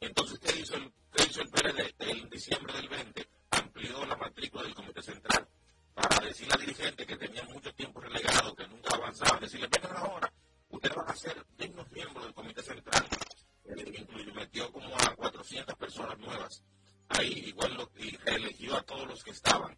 Entonces, 0.00 0.38
¿qué 0.38 0.58
hizo 0.58 0.76
el, 0.76 0.90
hizo 1.28 1.42
el 1.42 1.50
PLD? 1.50 1.94
En 1.98 2.30
diciembre 2.30 2.72
del 2.72 2.88
20 2.88 3.28
amplió 3.50 4.06
la 4.06 4.16
matrícula 4.16 4.62
del 4.62 4.74
Comité 4.74 5.02
Central 5.02 5.46
para 5.94 6.24
decirle 6.24 6.54
a 6.54 6.58
dirigentes 6.58 7.06
que 7.06 7.16
tenían 7.16 7.46
mucho 7.52 7.72
tiempo 7.74 8.00
relegado, 8.00 8.54
que 8.54 8.66
nunca 8.66 8.94
avanzaban, 8.96 9.40
decirle, 9.40 9.68
vengan 9.70 9.96
ahora, 9.96 10.32
ustedes 10.70 10.96
van 10.96 11.08
a 11.08 11.16
ser 11.16 11.46
dignos 11.58 11.90
miembros 11.92 12.24
del 12.24 12.34
Comité 12.34 12.62
Central. 12.62 13.06
Eh, 13.66 14.06
metió 14.34 14.70
como 14.72 14.94
a 14.96 15.14
400 15.14 15.76
personas 15.76 16.18
nuevas 16.18 16.62
ahí, 17.08 17.44
igual 17.46 17.74
lo, 17.74 17.90
y 17.96 18.70
a 18.70 18.82
todos 18.82 19.06
los 19.08 19.22
que 19.22 19.30
estaban. 19.30 19.76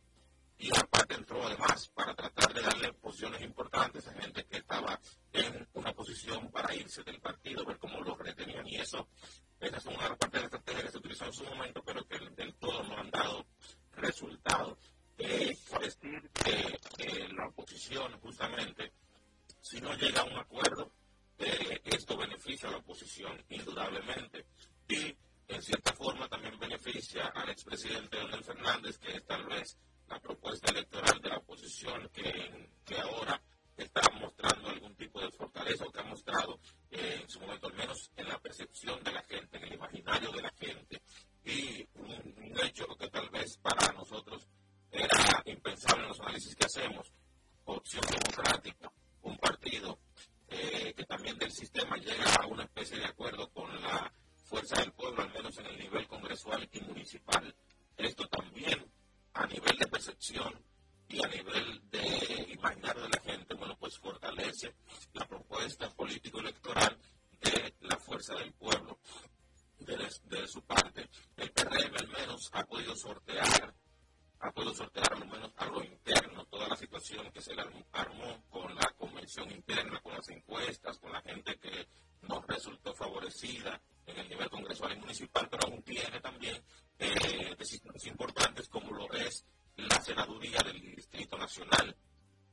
Y 0.58 0.74
aparte 0.76 1.14
entró 1.14 1.46
además 1.46 1.88
para 1.88 2.14
tratar 2.14 2.54
de 2.54 2.62
darle 2.62 2.92
posiciones 2.94 3.42
importantes 3.42 4.06
a 4.08 4.14
gente 4.14 4.44
que 4.46 4.58
estaba 4.58 4.98
en 5.32 5.68
una 5.74 5.92
posición 5.92 6.50
para 6.50 6.74
irse 6.74 7.02
del 7.02 7.20
partido, 7.20 7.64
ver 7.64 7.78
cómo 7.78 8.00
lo 8.00 8.16
retenían. 8.16 8.66
Y 8.66 8.76
eso, 8.76 9.08
esa 9.60 9.76
es 9.76 9.86
una 9.86 10.16
parte 10.16 10.38
de 10.38 10.40
la 10.40 10.46
estrategia 10.46 10.82
que 10.84 10.90
se 10.90 10.98
utilizó 10.98 11.26
en 11.26 11.32
su 11.34 11.44
momento, 11.44 11.82
pero 11.84 12.06
que 12.06 12.18
del 12.18 12.54
todo 12.54 12.82
no 12.84 12.96
han 12.96 13.10
dado 13.10 13.46
resultados. 13.92 14.78
Eh, 15.18 15.56
decir 15.80 16.30
que 16.32 17.28
la 17.36 17.48
oposición, 17.48 18.18
justamente, 18.20 18.92
si 19.60 19.80
no 19.80 19.94
llega 19.94 20.20
a 20.22 20.24
un 20.24 20.36
acuerdo, 20.36 20.90
eh, 21.38 21.80
esto 21.84 22.16
beneficia 22.16 22.68
a 22.68 22.72
la 22.72 22.78
oposición, 22.78 23.42
indudablemente. 23.50 24.46
Y 24.88 25.16
en 25.48 25.62
cierta 25.62 25.92
forma 25.92 26.28
también 26.28 26.58
beneficia 26.58 27.26
al 27.28 27.50
expresidente 27.50 28.18
Donald 28.18 28.44
Fernández, 28.44 28.98
que 28.98 29.16
es 29.16 29.24
tal 29.26 29.44
vez 29.46 29.76
la 30.08 30.20
propuesta 30.20 30.70
electoral 30.70 31.20
de 31.20 31.28
la 31.28 31.38
oposición 31.38 32.08
que, 32.12 32.70
que 32.84 33.00
ahora 33.00 33.40
está 33.76 34.00
mostrando 34.20 34.68
algún 34.68 34.94
tipo 34.96 35.20
de 35.20 35.30
fortaleza 35.30 35.84
o 35.84 35.92
que 35.92 36.00
ha 36.00 36.04
mostrado 36.04 36.58
eh, 36.90 37.20
en 37.22 37.28
su 37.28 37.40
momento, 37.40 37.66
al 37.68 37.74
menos 37.74 38.10
en 38.16 38.28
la 38.28 38.38
percepción 38.38 39.02
de 39.04 39.12
la 39.12 39.22
gente, 39.22 39.58
en 39.58 39.64
el 39.64 39.74
imaginario 39.74 40.32
de 40.32 40.42
la 40.42 40.52
gente. 40.52 41.02
Y 41.44 41.86
un, 41.94 42.56
hecho 42.64 42.86
que 42.96 43.08
tal 43.08 43.28
vez 43.30 43.58
para 43.58 43.92
nosotros 43.92 44.48
era 44.90 45.42
impensable 45.44 46.04
en 46.04 46.08
los 46.08 46.20
análisis 46.20 46.56
que 46.56 46.64
hacemos, 46.64 47.12
opción 47.64 48.02
democrática, 48.08 48.90
un 49.22 49.36
partido 49.36 49.98
eh, 50.48 50.94
que 50.96 51.04
también 51.04 51.36
del 51.38 51.52
sistema 51.52 51.96
llega 51.96 52.34
a 52.34 52.46
una 52.46 52.64
especie 52.64 52.98
de 52.98 53.04
acuerdo 53.04 53.48
con 53.50 53.70
la 53.82 54.10
fuerza 54.46 54.76
del 54.76 54.92
pueblo, 54.92 55.22
al 55.22 55.32
menos 55.32 55.58
en 55.58 55.66
el 55.66 55.78
nivel 55.78 56.06
congresual 56.06 56.68
y 56.72 56.80
municipal. 56.80 57.54
Esto 57.96 58.26
también 58.28 58.90
a 59.34 59.46
nivel 59.46 59.76
de 59.76 59.86
percepción 59.88 60.54
y 61.08 61.22
a 61.22 61.28
nivel 61.28 61.82
de 61.90 62.46
imaginario 62.52 63.02
de 63.02 63.08
la 63.08 63.20
gente, 63.20 63.54
bueno, 63.54 63.76
pues 63.78 63.98
fortalece 63.98 64.74
la 65.12 65.26
propuesta 65.26 65.90
político-electoral 65.90 66.96
de 67.40 67.74
la 67.80 67.96
fuerza 67.96 68.34
del 68.34 68.52
pueblo. 68.52 68.98
De, 69.78 69.96
de, 69.96 70.48
su 70.48 70.62
parte, 70.62 71.08
el 71.36 71.52
PRM 71.52 71.96
al 71.96 72.08
menos 72.08 72.50
ha 72.52 72.64
podido 72.64 72.96
sortear, 72.96 73.74
ha 74.40 74.50
podido 74.52 74.74
sortear 74.74 75.12
al 75.12 75.28
menos 75.28 75.52
a 75.56 75.66
lo 75.66 75.84
interno 75.84 76.44
toda 76.46 76.68
la 76.68 76.76
situación 76.76 77.30
que 77.30 77.40
se 77.40 77.54
le 77.54 77.62
armó 77.92 78.42
con 78.48 78.74
la 78.74 78.92
convención 78.96 79.50
interna, 79.50 80.00
con 80.00 80.14
las 80.14 80.28
encuestas, 80.28 80.98
con 80.98 81.12
la 81.12 81.20
gente 81.22 81.56
que 81.58 81.86
no 82.28 82.42
resultó 82.46 82.94
favorecida 82.94 83.80
en 84.06 84.18
el 84.18 84.28
nivel 84.28 84.48
congresual 84.48 84.92
y 84.92 85.00
municipal, 85.00 85.48
pero 85.50 85.66
aún 85.66 85.82
tiene 85.82 86.20
también 86.20 86.62
eh, 86.98 87.54
decisiones 87.58 88.06
importantes 88.06 88.68
como 88.68 88.92
lo 88.92 89.12
es 89.12 89.44
la 89.76 90.00
senaduría 90.00 90.60
del 90.60 90.80
Distrito 90.94 91.36
Nacional, 91.36 91.94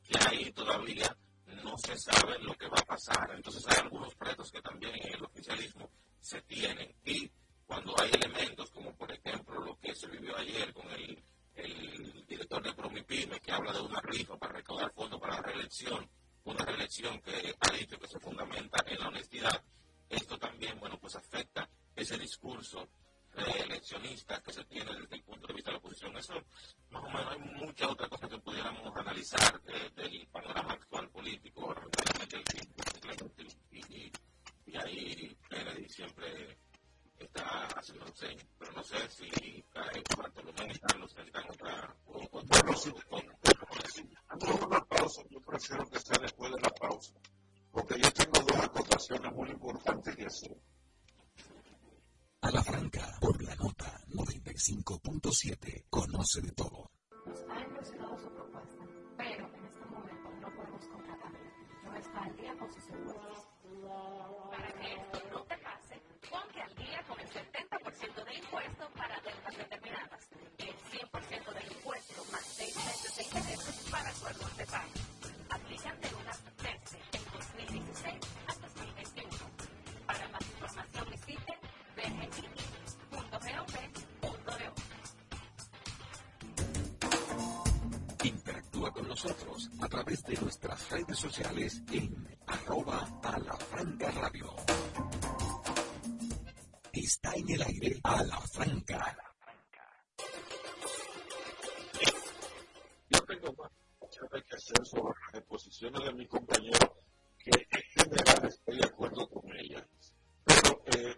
que 0.04 0.18
ahí 0.28 0.52
todavía 0.52 1.16
no 1.64 1.78
se 1.78 1.98
sabe 1.98 2.40
lo 2.40 2.54
que 2.56 2.68
va 2.68 2.80
a 2.80 2.86
pasar. 2.86 3.32
Entonces 3.34 3.66
hay 3.68 3.82
algunos 3.82 4.14
retos 4.20 4.52
que 4.52 4.62
también 4.62 4.94
en 4.96 5.14
el 5.14 5.24
oficialismo 5.24 5.90
se 6.20 6.42
tienen. 6.42 6.94
Y 7.06 7.32
cuando 7.66 7.96
hay 8.00 8.12
elementos 8.14 8.70
como 8.72 8.94
por 8.96 9.12
ejemplo 9.12 9.60
lo 9.64 9.78
que 9.80 9.96
se 9.96 10.08
vivió 10.08 10.36
ayer 10.38 10.74
con 10.74 10.90
el, 10.92 11.24
el 11.56 12.26
director 12.28 12.62
de 12.64 12.74
Promipime, 12.74 13.40
que 13.40 13.52
habla 13.52 13.72
de 13.72 13.82
una 13.82 14.02
rifa 14.02 14.38
para 14.38 14.54
recaudar 14.54 14.92
fondos 14.94 15.20
para 15.20 15.36
la 15.36 15.42
reelección, 15.42 16.10
una 16.46 16.66
reelección 16.66 17.22
que 17.22 17.56
ha 17.60 17.72
dicho 17.72 17.98
que 17.98 18.08
se 18.08 18.20
fundamenta 18.20 18.84
en 18.88 19.00
la 19.00 19.08
honestidad, 19.08 19.64
esto 20.10 20.38
también, 20.38 20.80
bueno, 20.80 21.00
pues 21.00 21.16
afecta 21.16 21.70
ese 21.96 22.18
discurso 22.18 22.88
eleccionista 23.36 24.42
que 24.42 24.54
se 24.54 24.64
tiene 24.66 24.94
desde 24.94 25.16
el 25.16 25.24
punto 25.24 25.48
de 25.48 25.54
vista 25.54 25.72
de 25.72 25.74
la 25.74 25.80
oposición. 25.80 26.16
Eso, 26.18 26.34
más 26.90 27.04
o 27.04 27.10
menos, 27.10 27.32
hay 27.32 27.40
muchas 27.40 27.90
otras 27.90 28.10
cosas 28.10 28.30
que 28.30 28.38
pudiéramos 28.40 28.96
analizar 28.96 29.62
del 29.64 30.28
panorama 30.28 30.74
actual 30.74 31.10
político, 31.10 31.76
y, 33.72 34.12
y 34.68 34.78
ahí 34.78 35.38
Kennedy 35.50 35.90
siempre 35.90 36.58
está 37.26 37.68
haciendo 37.76 38.06
señas, 38.16 38.46
pero 38.58 38.72
no 38.74 38.84
sé 38.84 38.98
si 39.10 39.64
cae 39.72 40.04
Bartolomé 40.18 40.80
Carlos 40.80 41.14
tendrán 41.14 41.50
otra... 41.50 41.96
Bueno, 42.06 42.78
si 42.78 44.02
antes 44.28 44.60
de 44.60 44.66
una 44.66 44.82
pausa, 44.86 45.22
yo 45.30 45.40
prefiero 45.42 45.86
que 45.90 46.00
sea 46.00 46.18
después 46.20 46.52
de 46.52 46.62
la 46.62 46.70
pausa, 46.70 47.14
porque 47.72 48.00
yo 48.00 48.12
tengo 48.12 48.40
dos 48.40 48.58
acotaciones 48.58 49.34
muy 49.34 49.50
importantes 49.50 50.16
que 50.16 50.26
hacer. 50.26 50.58
A 52.42 52.52
la 52.52 52.64
Franca, 52.64 53.18
por 53.22 53.42
la 53.42 53.56
nota 53.56 54.02
95.7. 54.10 55.86
Conoce 55.90 56.42
de 56.42 56.52
todo. 56.52 56.92
Nosotros 89.14 89.70
a 89.80 89.88
través 89.88 90.24
de 90.24 90.34
nuestras 90.42 90.90
redes 90.90 91.20
sociales 91.20 91.84
en 91.92 92.28
arroba 92.48 93.08
a 93.22 93.38
la 93.38 93.54
franca 93.58 94.10
radio. 94.10 94.56
Está 96.92 97.36
en 97.36 97.50
el 97.52 97.62
aire 97.62 98.00
a 98.04 98.24
la 98.24 98.42
franca. 98.42 99.16
Yo 103.12 103.20
tengo 103.28 103.54
más 103.54 103.72
que 104.50 104.56
hacer 104.56 104.84
sobre 104.84 105.14
las 105.28 105.42
exposiciones 105.42 106.04
de 106.06 106.14
mi 106.14 106.28
compañero 106.28 106.96
que 107.38 107.52
en 107.52 107.84
general 107.96 108.48
estoy 108.48 108.78
de 108.78 108.86
acuerdo 108.88 109.30
con 109.30 109.44
ella. 109.60 109.88
Pero 110.44 110.84
eh, 110.88 111.16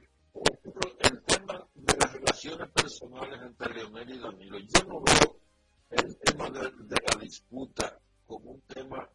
el 0.99 1.23
tema 1.23 1.65
de 1.73 1.97
las 1.97 2.11
relaciones 2.11 2.69
personales 2.71 3.39
entre 3.41 3.73
Leonel 3.73 4.09
y 4.09 4.19
Danilo, 4.19 4.59
yo 4.59 4.83
no 4.83 5.01
veo 5.01 5.44
el 5.89 6.17
tema 6.17 6.49
de, 6.49 6.61
la 6.61 7.19
disputa 7.19 7.99
como 8.25 8.51
un 8.51 8.61
tema 8.61 9.09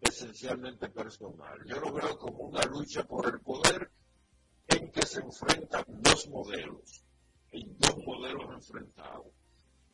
esencialmente 0.00 0.88
personal. 0.88 1.58
Yo 1.66 1.80
lo 1.80 1.92
veo 1.92 2.18
como 2.18 2.44
una 2.44 2.64
lucha 2.64 3.04
por 3.04 3.26
el 3.26 3.40
poder 3.40 3.90
en 4.68 4.90
que 4.90 5.02
se 5.02 5.20
enfrentan 5.20 5.84
dos 5.88 6.28
modelos, 6.28 7.04
y 7.52 7.64
dos 7.78 7.96
modelos 8.04 8.54
enfrentados. 8.54 9.26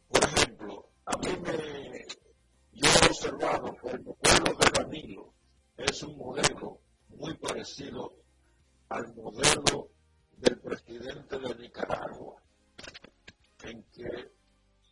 Por 0.08 0.24
ejemplo, 0.24 0.90
a 1.06 1.16
mí 1.18 1.36
me, 1.42 2.06
yo 2.72 2.88
he 2.88 3.06
observado 3.06 3.74
que 3.82 3.90
el 3.90 4.04
modelo 4.04 4.58
de 4.58 4.70
Danilo 4.72 5.34
es 5.76 6.02
un 6.02 6.16
modelo 6.16 6.80
muy 7.08 7.34
parecido 7.38 8.14
al 8.88 9.14
modelo 9.14 9.90
del 10.36 10.58
presidente 10.60 11.38
de 11.38 11.54
Nicaragua, 11.56 12.42
en 13.62 13.82
que 13.84 14.32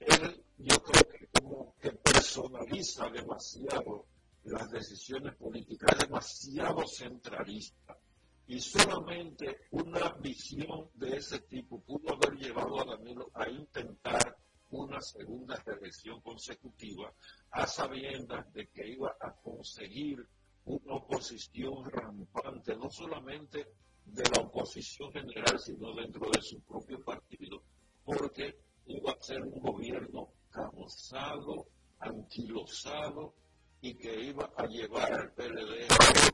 él, 0.00 0.43
yo 0.58 0.82
creo 0.82 1.08
que 1.08 1.26
como 1.40 1.74
que 1.80 1.90
personaliza 1.92 3.10
demasiado 3.10 4.06
las 4.44 4.70
decisiones 4.70 5.34
políticas, 5.36 5.98
demasiado 5.98 6.86
centralista. 6.86 7.98
Y 8.46 8.60
solamente 8.60 9.60
una 9.70 10.10
visión 10.20 10.90
de 10.94 11.16
ese 11.16 11.40
tipo 11.40 11.80
pudo 11.80 12.14
haber 12.14 12.38
llevado 12.38 12.80
a 12.80 12.84
Danilo 12.84 13.30
a 13.32 13.48
intentar 13.48 14.36
una 14.70 15.00
segunda 15.00 15.56
reelección 15.64 16.20
consecutiva, 16.20 17.12
a 17.52 17.66
sabiendas 17.66 18.52
de 18.52 18.68
que 18.68 18.88
iba 18.88 19.16
a 19.20 19.32
conseguir 19.32 20.26
una 20.66 20.94
oposición 20.94 21.90
rampante, 21.90 22.76
no 22.76 22.90
solamente 22.90 23.66
de 24.04 24.24
la 24.24 24.42
oposición 24.42 25.10
general, 25.12 25.58
sino 25.58 25.94
dentro 25.94 26.28
de 26.30 26.42
su 26.42 26.60
propio 26.60 27.02
partido, 27.02 27.62
porque 28.04 28.58
iba 28.86 29.12
a 29.12 29.22
ser 29.22 29.42
un 29.42 29.58
gobierno 29.60 30.28
cabozado, 30.54 31.66
anquilosado 31.98 33.34
y 33.80 33.94
que 33.96 34.20
iba 34.26 34.48
a 34.56 34.66
llevar 34.66 35.12
al 35.12 35.32
PLD. 35.32 35.88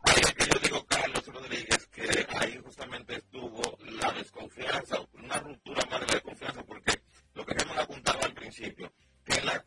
Ahí 0.05 0.21
es 0.21 0.35
que 0.35 0.47
yo 0.47 0.59
digo, 0.63 0.87
Carlos 0.87 1.27
Rodríguez, 1.27 1.87
que 1.87 2.27
ahí 2.39 2.61
justamente 2.63 3.17
estuvo 3.17 3.63
la 3.81 4.13
desconfianza, 4.13 5.01
una 5.15 5.41
ruptura 5.41 5.85
más 5.91 6.01
de 6.01 6.07
la 6.07 6.13
desconfianza, 6.13 6.63
porque 6.65 7.01
lo 7.35 7.47
que 7.47 7.57
hemos 7.63 7.79
apuntado 7.79 8.21
al 8.23 8.35
principio, 8.35 8.93
que 9.25 9.41
la, 9.41 9.65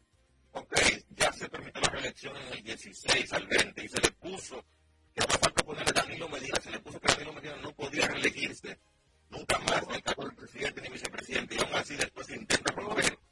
ok, 0.52 0.78
ya 1.10 1.34
se 1.34 1.50
permitió 1.50 1.82
la 1.82 1.90
reelección 1.90 2.38
en 2.38 2.54
el 2.54 2.64
16 2.64 3.34
al 3.34 3.48
20 3.48 3.84
y 3.84 3.90
se 3.90 4.02
le 4.02 4.12
puso, 4.12 4.64
que 5.14 5.22
va 5.22 5.34
a 5.34 5.40
falta 5.40 5.64
poner 5.64 5.90
a 5.90 5.92
Danilo 5.92 6.30
Medina, 6.30 6.62
se 6.62 6.72
le 6.72 6.80
puso 6.80 7.00
que 7.00 7.08
Danilo 7.08 7.34
Medina 7.34 7.56
no 7.58 7.74
podía 7.74 8.08
reelegirse 8.08 8.80
nunca 9.30 9.58
más 9.60 9.88
del 9.88 10.04
cargo 10.04 10.26
del 10.26 10.36
presidente 10.36 10.82
ni 10.82 10.90
vicepresidente, 10.90 11.56
y 11.56 11.60
aún 11.60 11.74
así 11.74 11.96
después 11.96 12.28
se 12.28 12.36
intenta 12.36 12.72
promover 12.72 13.23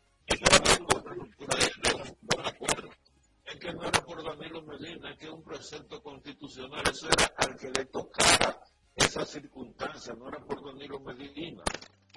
acuerdo. 2.46 2.90
Es 3.46 3.56
que 3.56 3.74
no 3.74 3.84
era 3.84 4.04
por 4.04 4.24
Danilo 4.24 4.62
Medina, 4.64 5.12
es 5.12 5.18
que 5.18 5.30
un 5.30 5.44
precepto 5.44 6.02
constitucional. 6.02 6.84
Eso 6.90 7.08
era 7.08 7.32
al 7.38 7.56
que 7.56 7.70
le 7.72 7.86
tocaba 7.86 8.62
esa 8.96 9.26
circunstancia, 9.26 10.14
no 10.14 10.28
era 10.30 10.40
por 10.40 10.64
Danilo 10.64 11.00
Medina. 11.00 11.64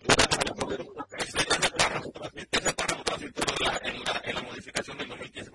Era 0.03 0.25
el 0.47 0.55
poder. 0.55 0.87
Ese 1.19 1.39
era 1.43 1.57
el 1.97 3.21
sistema 3.21 3.81
en 4.25 4.35
la 4.35 4.43
modificación 4.43 4.99
del 4.99 5.09
2015. 5.09 5.54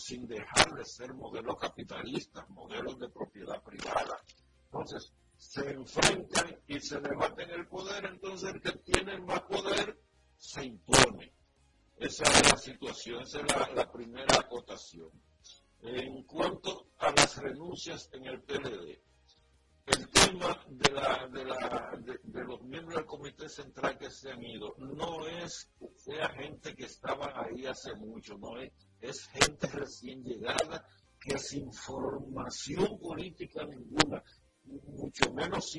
sin 0.00 0.26
dejar 0.26 0.74
de 0.74 0.84
ser 0.84 1.14
modelos 1.14 1.56
capitalistas, 1.58 2.48
modelos 2.50 2.98
de 2.98 3.08
propiedad 3.08 3.62
privada. 3.62 4.20
Entonces, 4.64 5.12
se 5.36 5.70
enfrentan 5.70 6.58
y 6.66 6.80
se 6.80 7.00
debaten 7.00 7.50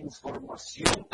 información 0.02 1.06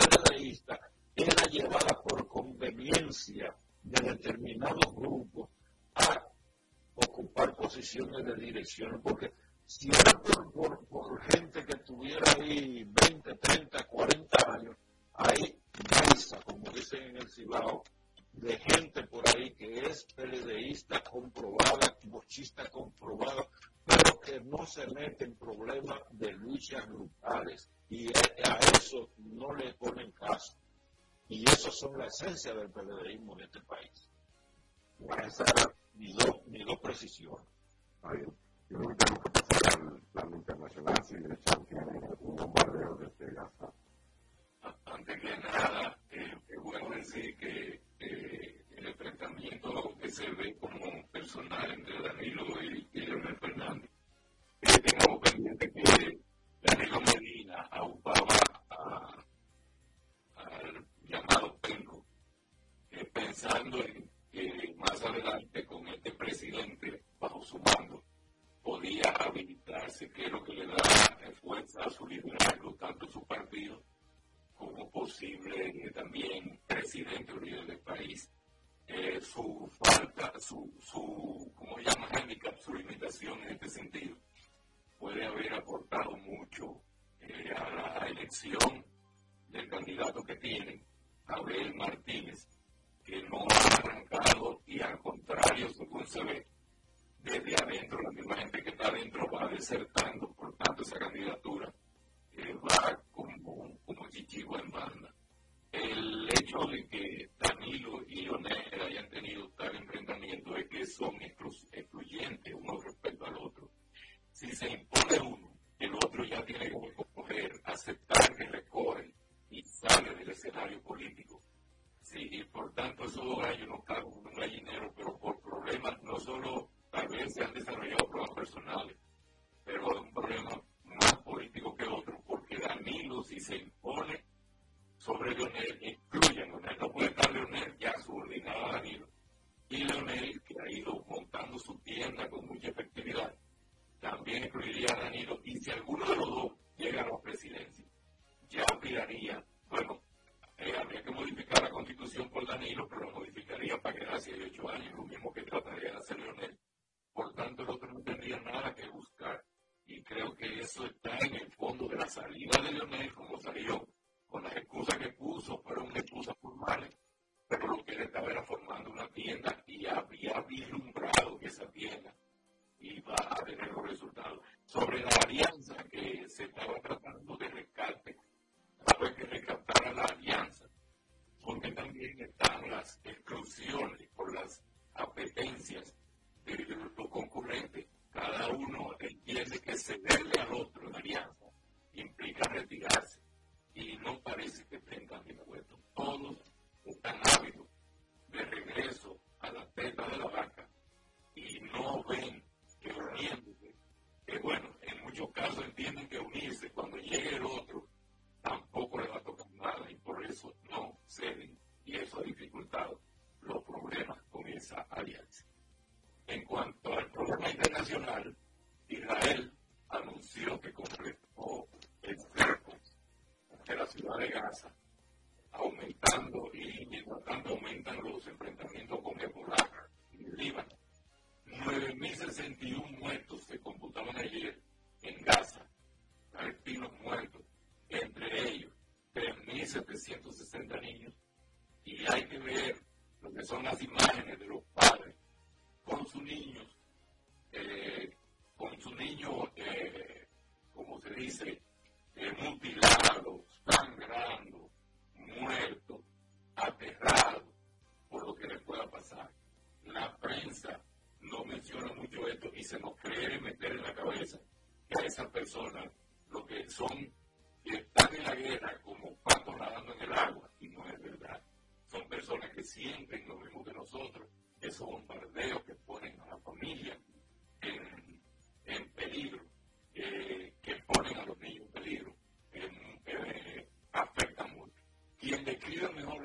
tienen 205.78 206.08
que 206.10 206.20
unirse. 206.20 206.70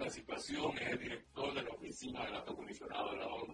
participación, 0.03 0.77
es 0.79 0.91
el 0.91 0.99
director 0.99 1.55
de 1.55 1.62
la 1.62 1.70
Oficina 1.70 2.24
del 2.24 2.35
Alto 2.35 2.57
Comisionado 2.57 3.12
de 3.12 3.19
la 3.19 3.27
ONU. 3.27 3.52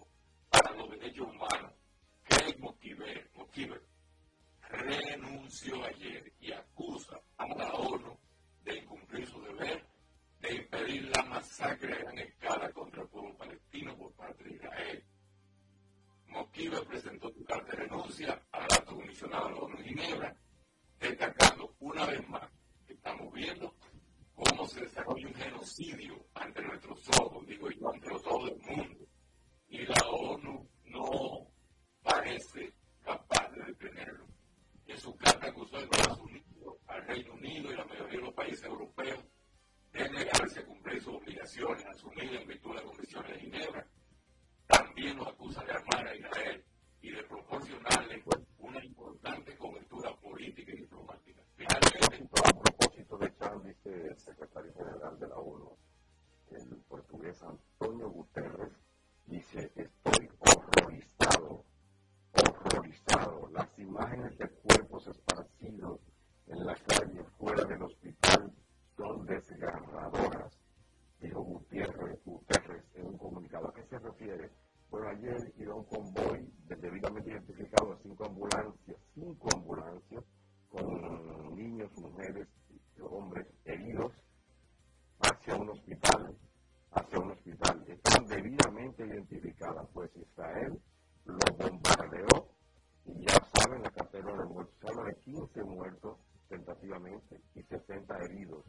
11 95.54 95.64
muertos 95.64 96.18
tentativamente 96.48 97.40
y 97.54 97.62
60 97.62 98.18
heridos. 98.18 98.64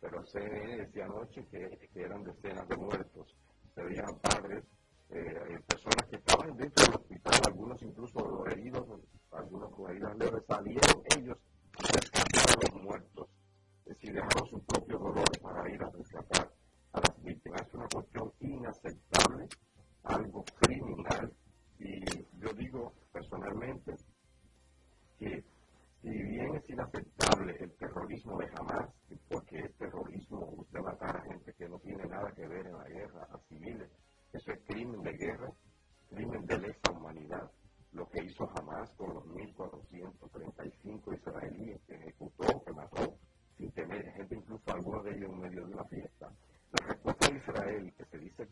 Pero 0.00 0.24
CNN 0.26 0.76
decía 0.76 1.04
anoche 1.04 1.46
que, 1.50 1.88
que 1.92 2.00
eran 2.00 2.24
decenas 2.24 2.68
de 2.68 2.76
muertos. 2.76 3.34
Se 3.74 3.82
veían 3.82 4.18
padres 4.20 4.64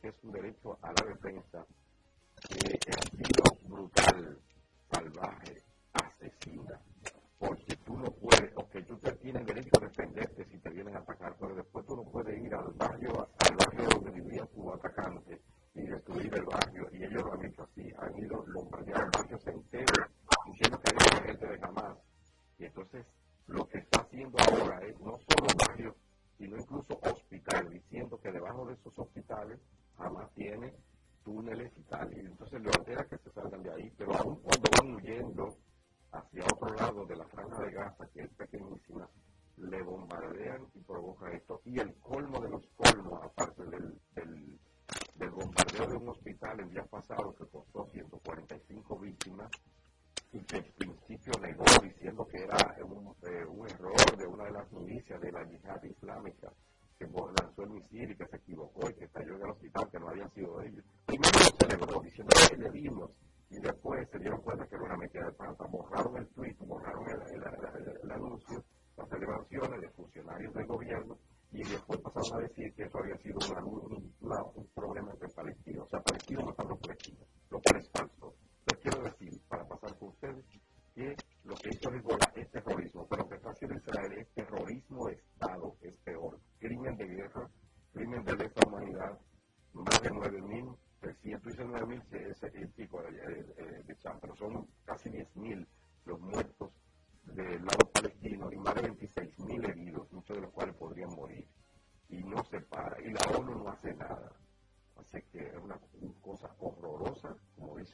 que 0.01 0.09
es 0.09 0.25
un 0.25 0.33
derecho 0.33 0.79
a 0.83 0.93
la 0.93 1.05
defensa 1.05 1.67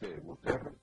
dice, 0.00 0.22
usted. 0.26 0.77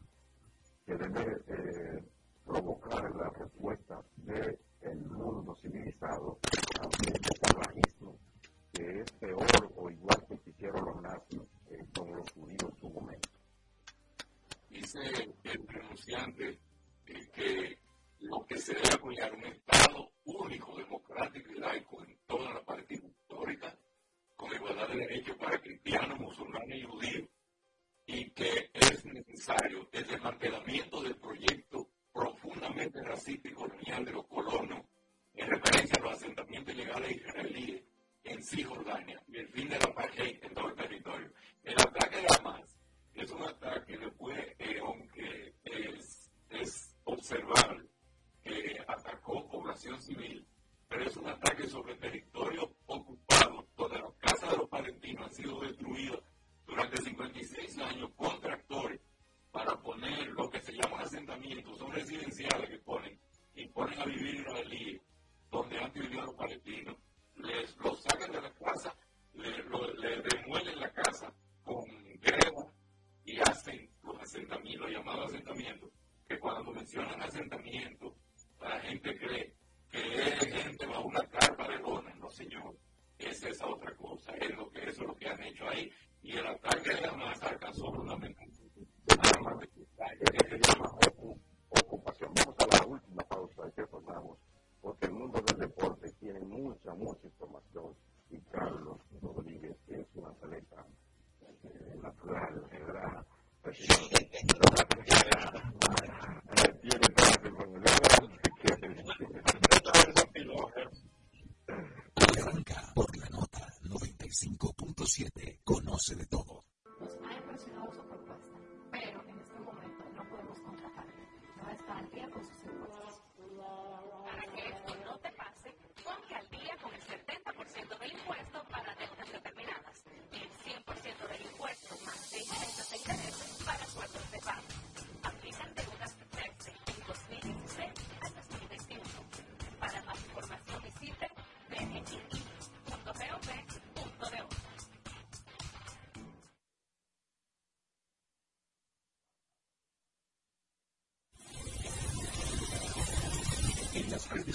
facilitar 116.06 116.35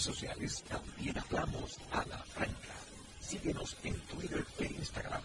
redes 0.01 0.17
sociales 0.17 0.65
también 0.67 1.19
hablamos 1.19 1.79
a 1.93 2.05
la 2.07 2.19
franca. 2.19 2.75
Síguenos 3.21 3.77
en 3.85 3.95
Twitter 4.07 4.45
e 4.59 4.65
Instagram 4.65 5.20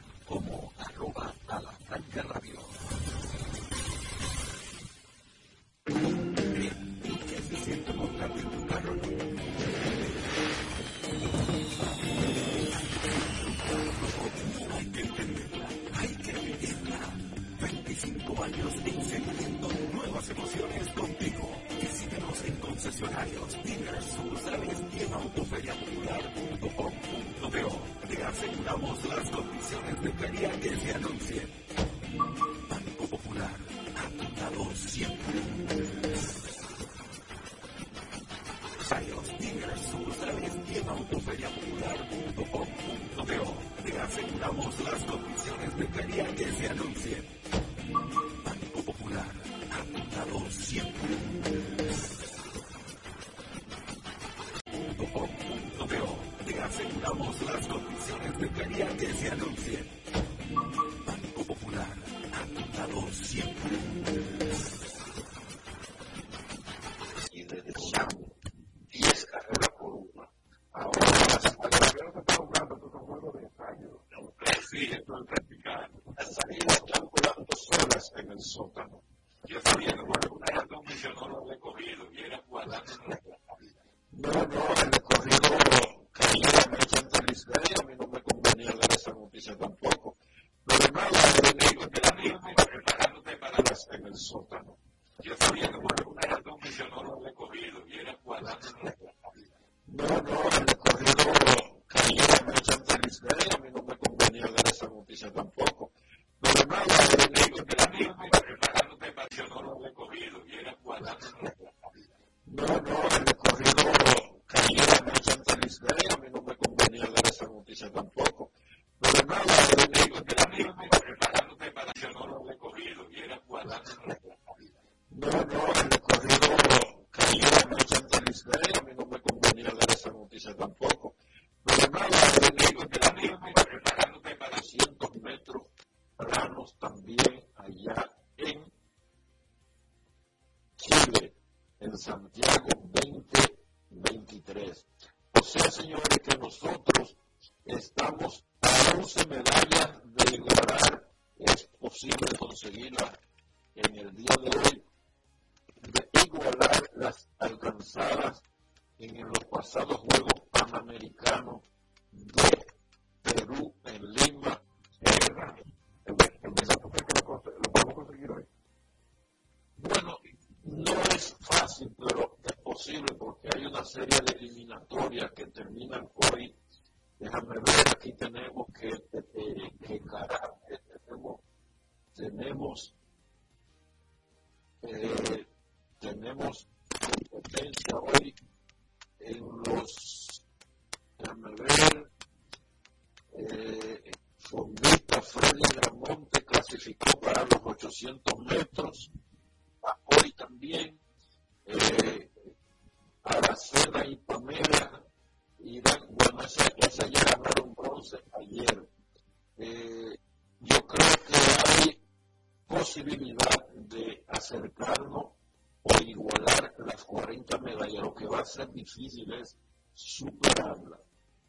difícil 218.95 219.31
es 219.34 219.57
superarla. 219.93 220.99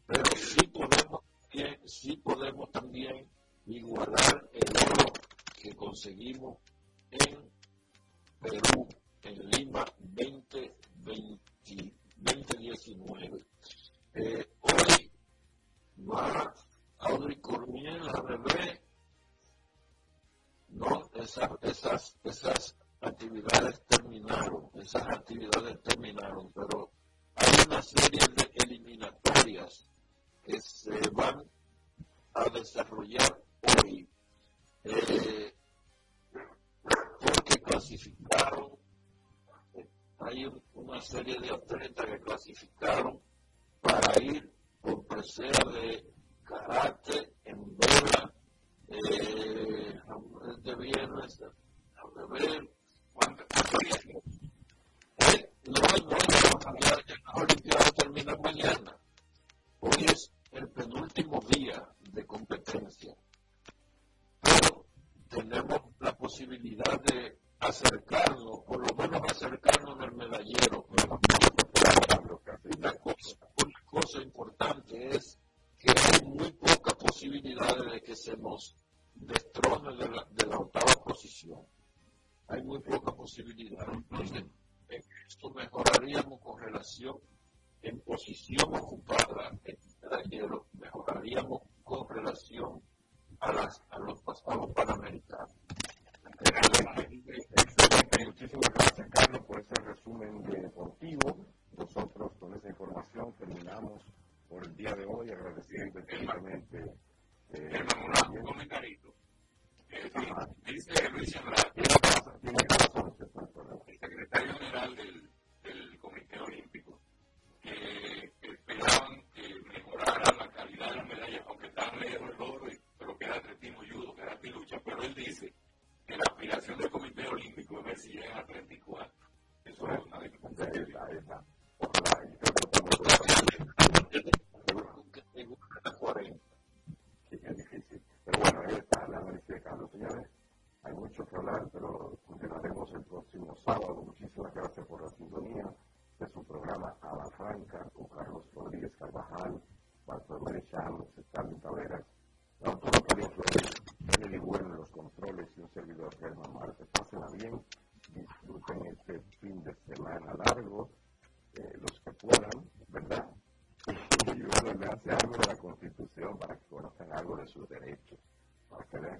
Pero 0.05 0.23
sí 0.35 0.67
podemos, 0.67 1.21
sí 1.85 2.17
podemos 2.17 2.71
también 2.71 3.27
igualar 3.65 4.49
el 4.53 4.77
oro 4.77 5.13
que 5.61 5.75
conseguimos 5.75 6.57
serie 41.07 41.39
de 41.39 41.49
atletas 41.51 42.05
que 42.05 42.19
clasificaron 42.19 43.21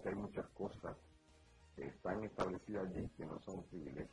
que 0.02 0.10
hay 0.10 0.16
muchas 0.16 0.48
cosas 0.52 0.98
que 1.76 1.88
están 1.88 2.24
establecidas 2.26 2.88
allí 2.90 3.10
que 3.18 3.26
no 3.26 3.40
son 3.44 3.64
privilegios 3.70 4.07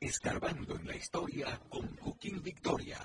escarbando 0.00 0.76
en 0.76 0.86
la 0.86 0.96
historia 0.96 1.60
con 1.68 1.86
Cooking 1.96 2.42
Victoria. 2.42 2.98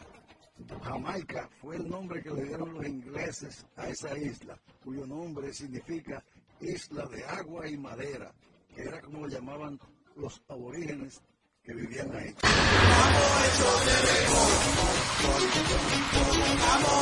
Jamaica 0.84 1.50
fue 1.60 1.78
el 1.78 1.90
nombre 1.90 2.22
que 2.22 2.32
le 2.32 2.44
dieron 2.44 2.74
los 2.74 2.86
ingleses 2.86 3.66
a 3.76 3.88
esa 3.88 4.18
isla, 4.18 4.60
cuyo 4.84 5.06
nombre 5.08 5.54
significa 5.54 6.24
isla 6.60 7.06
de 7.08 7.26
agua 7.26 7.68
y 7.68 7.78
madera, 7.78 8.32
que 8.74 8.84
era 8.84 9.02
como 9.02 9.22
lo 9.22 9.28
llamaban 9.28 9.80
los 10.16 10.42
aborígenes 10.48 11.22
que 11.64 11.74
vivían 11.74 12.16
ahí. 12.16 12.36
Amor 16.74 17.02